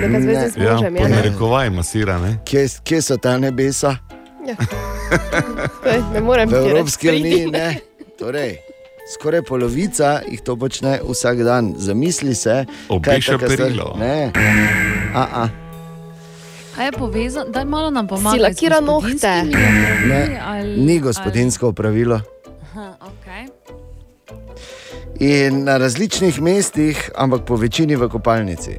[0.00, 1.14] Neka zveza z Ja, možem, ja, ne?
[1.14, 2.38] narekovaj masira, ne?
[2.42, 3.96] Kje, kje so ta nebesa?
[4.42, 4.56] Ja.
[5.78, 7.78] Kaj, ne morem V Evropski uniji ne.
[8.18, 8.56] Torej,
[9.08, 11.74] skoraj polovica jih to počne vsak dan.
[11.76, 13.94] Zamisli se, Obeša taka stvar- perilo.
[13.96, 14.32] Ne.
[15.14, 15.48] A, a.
[16.78, 18.36] A je povezan, da malo nam pomaga.
[18.36, 19.42] Si lakira nohte.
[20.08, 20.40] Ne,
[20.76, 22.20] ni gospodinsko opravilo.
[22.62, 23.48] Aha, okay.
[25.20, 28.70] In na različnih mestih, ampak po večini v kopalnici.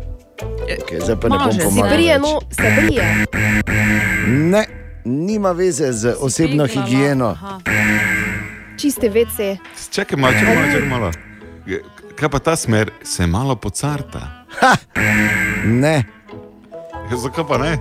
[0.65, 1.93] Okay, zdaj pa ne bom Maže, si pomagal.
[1.95, 2.21] brije, več.
[2.21, 3.25] no, se brije.
[4.27, 4.65] Ne,
[5.05, 7.37] nima veze z osebno Speglava, higieno.
[8.77, 9.57] Čiste vece.
[9.91, 11.11] Čakaj malo, čakaj malo, čakaj malo.
[12.15, 14.45] Kaj pa ta smer, se malo pocarta?
[15.65, 16.03] Ne.
[17.11, 17.77] Ja, zakaj pa ne?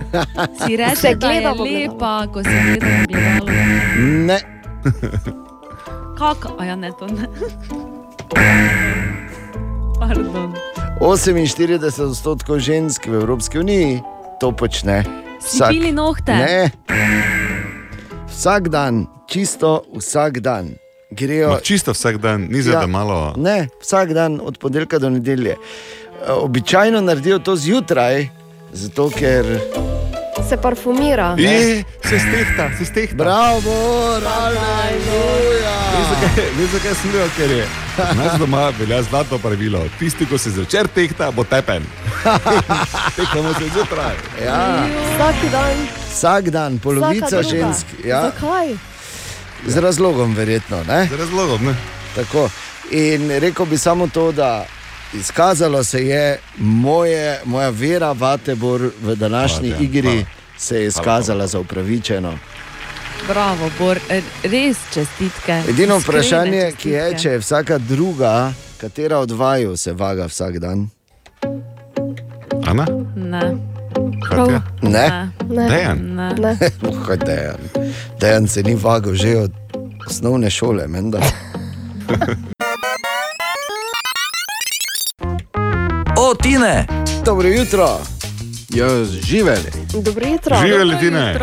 [0.65, 3.51] Si reče, Se da je lepa, ko se gleda v gledalo.
[3.99, 4.39] Ne.
[6.19, 6.55] Kako?
[6.59, 7.27] A ja, ne, to ne.
[9.99, 10.53] Pardon.
[10.99, 14.01] 48 odstotkov žensk v Evropski uniji
[14.39, 15.03] to počne.
[15.43, 16.31] Si pili nohte?
[16.31, 16.71] Ne.
[18.31, 20.75] Vsak dan, čisto vsak dan.
[21.11, 23.33] Grejo, Ma, čisto vsak dan, ni za da malo.
[23.37, 25.55] Ne, vsak dan od ponedeljka do nedelje.
[26.27, 28.27] Običajno naredijo to zjutraj,
[28.75, 29.45] zato ker.
[30.49, 31.35] Se parfumira.
[31.37, 33.15] Je, se stehta, se stehta.
[33.15, 33.75] Bravo,
[34.13, 35.75] aleluja.
[36.57, 37.67] Veš, zakaj sem rekel, ker je.
[38.15, 39.79] Nas doma velja zlato pravilo.
[39.99, 41.83] Tisti, ko se zvečer tehta, bo tepen.
[43.17, 44.15] Tehtamo se zjutraj.
[44.45, 44.85] Ja.
[45.15, 45.87] Vsak dan.
[46.11, 47.87] Vsak dan, polovica žensk.
[48.03, 48.21] Ja.
[48.21, 48.75] Zakaj?
[49.65, 50.83] Z razlogom, verjetno.
[50.83, 51.07] Ne?
[51.11, 51.75] Z razlogom, ne?
[52.15, 52.49] Tako.
[52.91, 54.65] In rekel bi samo to, da
[55.15, 60.25] izkazalo se je moje, moja vera v Atebor v današnji Hvala, igri, hvala.
[60.57, 62.33] se je izkazala za upravičeno.
[63.27, 65.63] Bravo, Bor, eh, res čestitke.
[65.69, 67.21] Edino vprašanje, ki je, čestitke.
[67.21, 70.89] če je vsaka druga, katera od vaju se vaga vsak dan?
[72.65, 72.85] Ana?
[73.15, 73.57] Ne.
[74.29, 74.61] Katja?
[74.81, 75.31] Ne?
[75.49, 75.69] Ne.
[75.69, 75.97] Dejan?
[76.15, 76.55] Ne.
[77.07, 77.57] Kaj Dejan?
[78.19, 79.51] Dejan se ni vagal že od
[80.07, 81.19] osnovne šole, menda.
[86.35, 86.87] O, Tine!
[87.25, 87.99] Dobro jutro!
[88.69, 89.71] Ja, živeli.
[90.03, 90.57] Dobro jutro.
[90.65, 91.39] Živeli, Tine.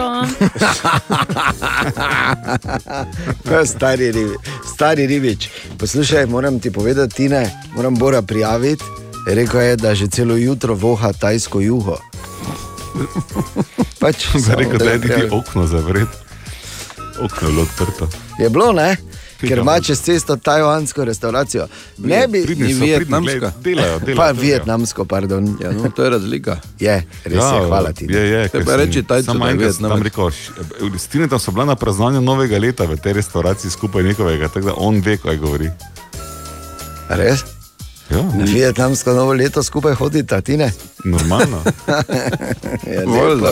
[3.51, 4.37] Ja, stari, ribi,
[4.75, 5.49] stari ribič.
[5.79, 8.85] Poslušaj, moram ti povedati, Tine, moram Bora prijaviti.
[9.27, 11.97] Rekel je, da že celo jutro voha tajsko juho.
[13.99, 16.09] Pač, Da samo rekel, da je ti okno zavret.
[17.21, 18.09] Okno je bilo odprto.
[18.39, 18.97] Je bilo, ne?
[19.43, 21.67] Ker ima čez cesto tajvansko restauracijo.
[21.99, 24.33] Ne bi Pridni so, pridni, glej, delajo, delajo, Pa delajo.
[24.35, 25.57] vietnamsko, pardon.
[25.61, 26.57] Ja, no, to je razlika.
[26.79, 26.95] Je,
[27.25, 28.07] res je, hvala ti.
[28.07, 30.05] Je, je, sem- reči samo da je enkrat sem tam Vietnamec.
[30.05, 30.31] rekel,
[30.95, 34.75] s Tinetom so bila na praznovanju novega leta v tej restauraciji skupaj njihovega, tako da
[34.77, 35.71] on ve, kaj govori.
[37.09, 37.45] Res?
[38.11, 38.19] Ja.
[38.19, 40.73] Na vietnamsko novo leto skupaj hodite, ti ne?
[41.05, 41.63] Normalno.
[42.87, 43.49] je Voljno.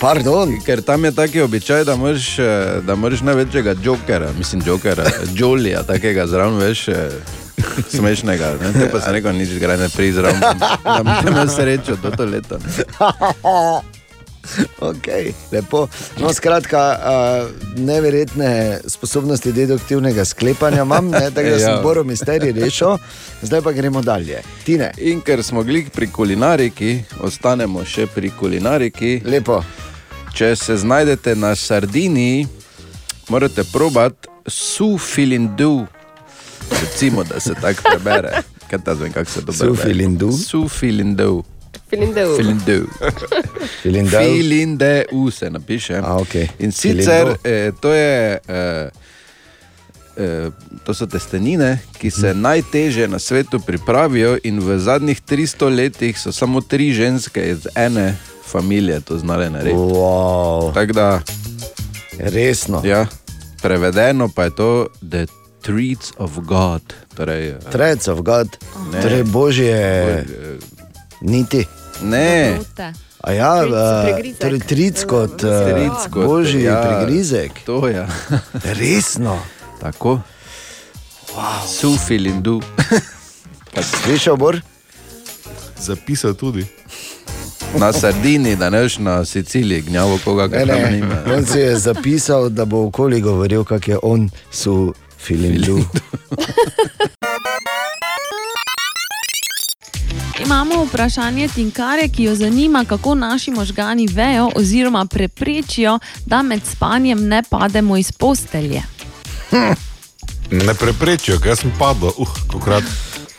[0.00, 0.52] Pardon.
[0.66, 5.04] Ker tam je taki običaj, da moraš, eh, da moraš največjega jokera, mislim, jokera,
[5.38, 7.10] Jolija, takega zraven, veš, eh,
[7.88, 8.54] smešnega.
[8.62, 8.72] Ne?
[8.72, 10.40] Te pa sem rekel, nič gre ne pri zraven,
[10.84, 12.58] da imel srečo do to leto.
[14.90, 15.08] Ok,
[15.52, 15.86] lepo.
[16.20, 17.50] No, skratka, uh,
[17.80, 21.80] neverjetne sposobnosti deduktivnega sklepanja imam, ne, tako da sem Ja.
[21.82, 22.98] Boro misterij rešil,
[23.42, 24.42] zdaj pa gremo dalje.
[24.64, 24.92] Tine.
[24.98, 29.20] In ker smo glik pri kulinariki, ostanemo še pri kulinariki.
[29.24, 29.62] Lepo.
[30.36, 32.46] Če se znajdete na Sardiniji,
[33.28, 35.86] morate probati sufilindu.
[36.70, 38.42] Recimo, da se tako prebere.
[38.70, 39.76] Kaj ta zvem, kako se to prebere?
[39.76, 40.32] Sufilindu?
[40.32, 41.44] Sufilindu.
[41.88, 42.36] Filindel.
[42.36, 42.86] Filindu.
[43.82, 44.22] Filindel?
[44.32, 45.96] Filindeu se napiše.
[45.96, 46.48] A, okay.
[46.58, 47.36] In sicer Filindeu.
[47.44, 48.90] eh, to, je, eh,
[50.16, 50.50] eh,
[50.84, 52.40] to so testenine, ki se Mhm.
[52.40, 58.16] najtežje na svetu pripravijo, in v zadnjih 300 letih so samo tri ženske iz ene
[58.44, 59.76] družine to znale narediti.
[59.76, 60.74] Wow.
[60.74, 61.20] Tako da.
[62.18, 62.82] Resno.
[62.84, 63.06] Ja,
[63.62, 65.26] prevedeno pa je to The
[65.62, 66.82] Treats of God.
[67.14, 68.48] Torej, eh, Trec of God,
[68.92, 69.02] Ne.
[69.02, 70.24] torej božje
[71.20, 71.64] niti.
[72.02, 72.58] Ne.
[73.20, 73.62] A ja,
[74.16, 77.52] Tric, torej tric kot, Tric kot, božji ja, prigrizek.
[77.66, 78.06] To je.
[78.80, 79.38] Resno.
[79.80, 80.20] Tako.
[81.34, 81.66] Wow.
[81.66, 82.62] Sufilindu.
[84.04, 84.60] Slišal bor?
[85.80, 86.64] Zapisal tudi.
[87.76, 91.22] Na Sardini, da ne veš na Siciliji, gnjavo koga, Ne, kar tam ne, nima.
[91.36, 95.80] on si je zapisal, da bo okoli govoril, kak je on su filindu.
[100.46, 107.28] Imamo vprašanje Tinkare, ki jo zanima, kako naši možgani vejo oziroma preprečijo, da med spanjem
[107.28, 108.82] ne pademo iz postelje.
[110.50, 112.84] Ne preprečijo, ker sem padel, uh, kokrat.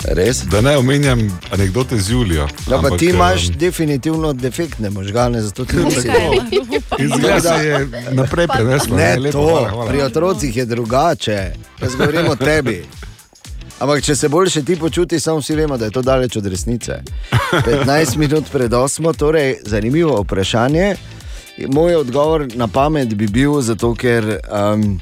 [0.04, 0.44] Res?
[0.52, 2.44] Da ne omenjam anekdote z Julijo.
[2.44, 6.10] No, pa ampak, ti imaš em, definitivno defektne možgane, zato ti nisi
[7.06, 8.98] Izgleda se je naprej preneslo.
[8.98, 9.90] Ne, lepo, to, hvala, hvala.
[9.90, 11.54] pri otrocih je drugače.
[11.82, 12.86] Jaz govorim o tebi.
[13.80, 17.02] Ampak, če se boljše ti počutiš, samo vsi vemo, da je to daleč od resnice.
[17.68, 20.96] 15 minut pred 8, torej zanimivo vprašanje.
[21.68, 25.00] Moj odgovor na pamet bi bil, zato ker um,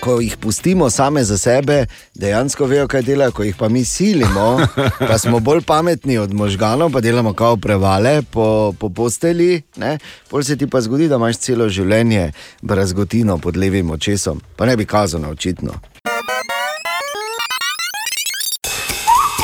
[0.00, 4.60] ko jih pustimo same za sebe, dejansko vejo, kaj delajo, ko jih pa mi silimo,
[4.98, 9.62] pa smo bolj pametni od možganov, pa delamo kao prevale po, po posteli.
[9.76, 9.98] ne.
[10.30, 12.32] Pol se ti pa zgodi, da imaš celo življenje
[12.62, 15.97] brazgotino pod levim očesom, pa ne bi kazal na očitno.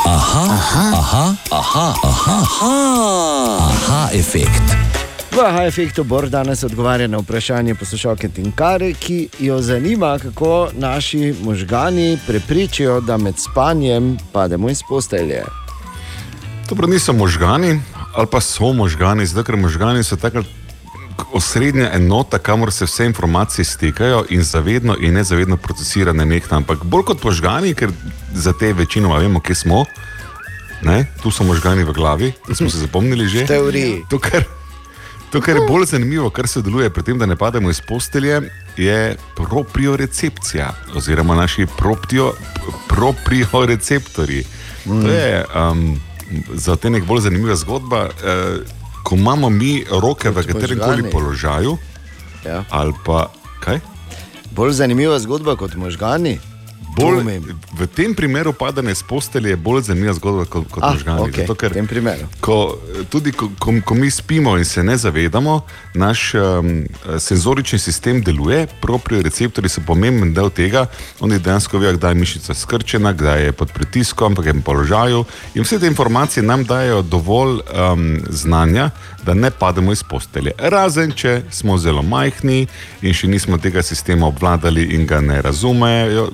[0.05, 4.61] Aha, aha, aha, aha, aha, aha, aha efekt.
[5.33, 11.35] V Aha efektu Bor danes odgovarja na vprašanje poslušalke Tinkare, ki jo zanima, kako naši
[11.43, 15.43] možgani prepričijo, da med spanjem pademo iz postelje.
[16.69, 17.81] To prav niso možgani,
[18.15, 20.43] ali pa so možgani, zato ker možgani so taka
[21.33, 26.57] osrednja enota, kamor se vse informacije stekajo in zavedno in nezavedno procesirane nekaj.
[26.57, 27.91] Ampak bolj kot možgani, ker
[28.35, 29.85] za te večinoma vemo, kje smo.
[30.83, 31.07] Ne?
[31.23, 33.47] Tu so možgani v glavi, to smo se zapomnili že.
[33.47, 34.05] Teoriji.
[34.11, 34.45] To, kar,
[35.33, 38.41] to, kar je bolj zanimivo, kar se deluje pri tem, da ne pademo iz postelje,
[38.77, 42.33] je propriorecepcija oziroma naši proptio,
[42.89, 44.45] proprioreceptori.
[44.85, 45.03] Mm.
[45.03, 46.01] To je um,
[46.53, 48.05] za te nek bolj zanimiva zgodba.
[48.05, 51.77] Uh, ko imamo mi roke v katerem koli položaju,
[52.45, 52.65] Ja.
[52.71, 53.29] ali pa
[53.61, 53.79] kaj?
[54.51, 56.39] Bolj zanimiva zgodba kot možgani.
[56.97, 57.41] Bolj,
[57.75, 61.21] v tem primeru padanje z postelje je bolj zanimiva zgodba kot, kot Ah, možgani.
[61.21, 61.73] okej, Zato, ker.
[62.41, 62.79] Ko,
[63.11, 65.61] tudi ko, ko, ko mi spimo in se ne zavedamo,
[65.95, 66.85] naš um,
[67.19, 70.87] senzorični sistem deluje, proprioceptori so pomemben del tega.
[71.21, 75.25] Oni dejansko vejo, kdaj je mišica skrčena, kdaj je pod pritiskom, v katerem položaju.
[75.55, 78.91] In vse te informacije nam dajo dovolj um, znanja,
[79.23, 80.53] da ne pademo iz postelje.
[80.59, 82.67] Razen, če smo zelo majhni
[83.03, 86.31] in še nismo tega sistema obvladali in ga ne razumejo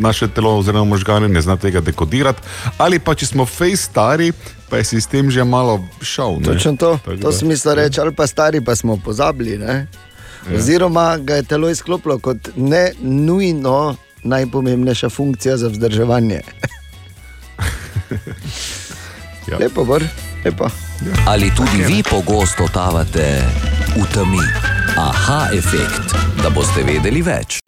[0.00, 2.42] naše telo oziroma možgane ne zna tega dekodirati,
[2.78, 4.32] ali pa če smo fej stari,
[4.68, 6.40] pa je sistem že malo šel.
[6.44, 9.58] Točno to, Tako to sem mislil reči, ali pa stari pa smo pozabili.
[9.58, 9.86] Ne?
[10.50, 10.56] Ja.
[10.56, 16.40] Oziroma ga je telo izklopilo kot ne nujno najpomembnejša funkcija za vzdrževanje.
[19.48, 19.56] Ja.
[19.58, 20.04] Lepo, bor,
[20.44, 20.68] lepo.
[21.26, 23.40] Ali tudi vi pogosto totavate
[23.96, 24.44] v temi?
[24.96, 26.12] Aha, efekt,
[26.42, 27.67] da boste vedeli več.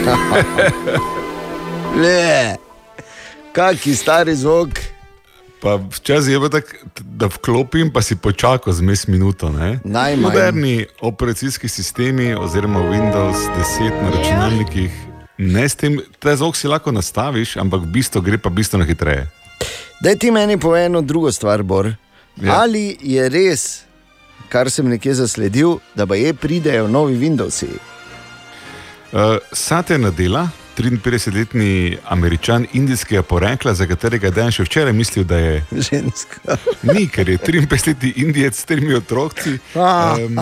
[2.02, 2.56] Le,
[3.52, 4.68] kaki stari zvok.
[5.60, 6.68] Pa včasih je bilo tako,
[7.00, 9.50] da vklopim, pa si počakal zmes minuto.
[9.50, 9.80] ne.
[9.84, 10.22] Najmanj.
[10.22, 13.36] Moderni operacijski sistemi, oziroma Windows
[13.80, 14.90] 10 na računalnikih,
[15.38, 19.28] ne s tem, ta zvok si lahko nastaviš, ampak v bistvu gre pa bistveno hitreje.
[20.00, 21.92] Daj ti meni povej eno drugo stvar, Bor.
[22.40, 22.62] Ja.
[22.62, 23.84] Ali je res,
[24.48, 27.89] kar sem nekje zasledil, da pa je pridejo novi Windowsi?
[29.12, 35.36] Uh, Satya Nadella, 53-letni američan indijskega porekla, za katerega je dan še včeraj mislil, da
[35.36, 36.56] je ženska.
[36.94, 39.58] Ni, ker je 53-letni indijec s tremi otroci.
[39.74, 40.38] Um,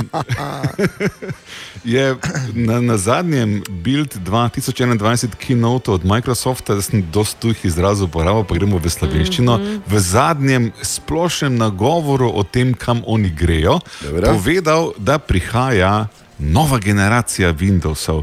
[1.95, 2.16] je
[2.53, 8.61] na, na zadnjem Build 2021 keynote od Microsofta, da sem dosti tujih izrazov uporabil, pa
[8.61, 9.81] gremo v slovenščino, mm -hmm.
[9.86, 14.32] v zadnjem splošnem nagovoru o tem, kam oni grejo, Dobro.
[14.32, 16.09] povedal, da prihaja
[16.39, 18.23] nova generacija Windowsov.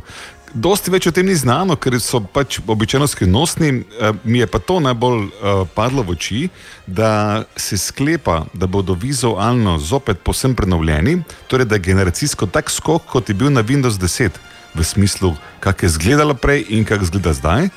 [0.56, 3.70] Dosti več o tem ni znano, ker so pač običajno skrivnostni.
[3.76, 6.42] Eh, Mi je pa to najbolj uh, padlo v oči,
[6.88, 11.18] da se sklepa, da bodo vizualno zopet posebno prenovljeni,
[11.52, 14.40] torej da je generacijsko tak skok, kot je bil na Windows 10,
[14.76, 17.68] v smislu, kak je izgledalo prej in kak izgleda zdaj.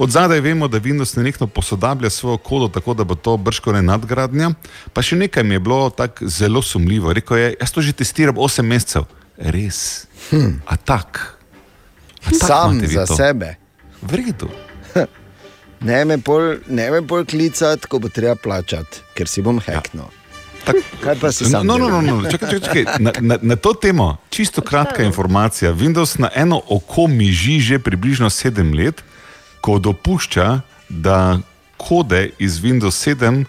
[0.00, 3.84] Od zadaj vemo, da Windows nenehno posodablja svojo kodo, tako da bo to brško ne
[3.84, 4.50] nadgradnja.
[4.96, 7.12] Pa še nekaj mi je bilo tako zelo sumljivo.
[7.12, 9.04] Rekel je, jaz to že testiram 8 mesecev.
[9.36, 10.08] Res.
[10.32, 10.64] Hm.
[10.66, 11.33] A tak.
[12.32, 13.16] Sam za to?
[13.16, 13.56] sebe.
[14.02, 14.48] V redu.
[15.84, 20.08] Ne me pol, ne me pol klicati, ko bo treba plačati, ker si bom heknil.
[20.64, 21.66] Tak, Kaj pa si sam?
[21.66, 22.24] No, no, no, no.
[22.24, 22.84] Čakaj, čakaj, čakaj.
[23.04, 25.76] Na, na, na to temo, čisto kratka informacija.
[25.76, 29.04] Windows na eno oko miži že približno sedem let,
[29.60, 31.38] ko dopušča, da
[31.76, 33.44] kode iz Windows 7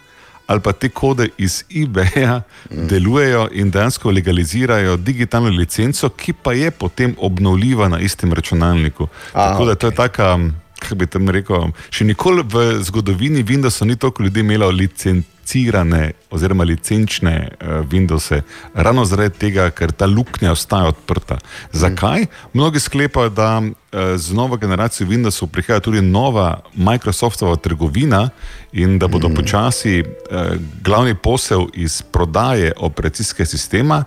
[0.47, 2.41] ali pa te kode iz eBaya
[2.71, 2.87] Mm.
[2.87, 9.07] delujejo in dejansko legalizirajo digitalno licenco, ki pa je potem obnovljiva na istem računalniku.
[9.33, 10.39] A, Tako da to je taka.
[10.85, 16.63] Kako bi tam rekel, še nikoli v zgodovini Windowsa ni toliko ljudi imelo licencirane oziroma
[16.63, 18.43] licenčne uh, Windowse,
[18.73, 21.39] ravno zaradi tega, ker ta luknja ostaja odprta.
[21.73, 22.27] Zakaj?
[22.53, 28.29] Mnogi sklepajo, da uh, z novo generacijo Windowsov prihaja tudi nova Microsoftova trgovina
[28.71, 30.53] in da bodo počasi uh,
[30.85, 34.03] glavni posel iz prodaje operacijskega sistema,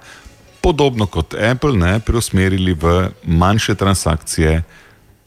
[0.63, 4.63] podobno kot Apple, ne, preusmerili v manjše transakcije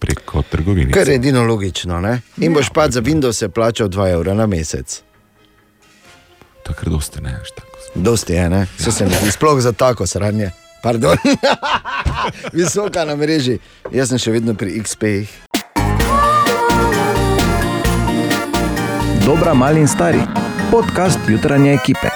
[0.02, 0.92] preko trgovine.
[0.92, 2.00] Kar je edino logično.
[2.02, 2.22] Ne?
[2.38, 5.02] In boš pa za Windows plačal 2 evra na mesec.
[6.66, 7.52] Takrat dosti ne veš.
[7.56, 7.78] Tako.
[7.96, 8.66] Dosti je, ne?
[8.80, 10.50] Se se mi zdi, sploh za tako sranje.
[10.84, 11.18] Pardon.
[12.58, 13.60] Visoka na mreži,
[13.92, 15.30] jaz sem še vedno pri XP-jih.
[19.26, 20.24] Dobra, mali in stari.
[20.72, 22.11] Podcast jutranje ekipe.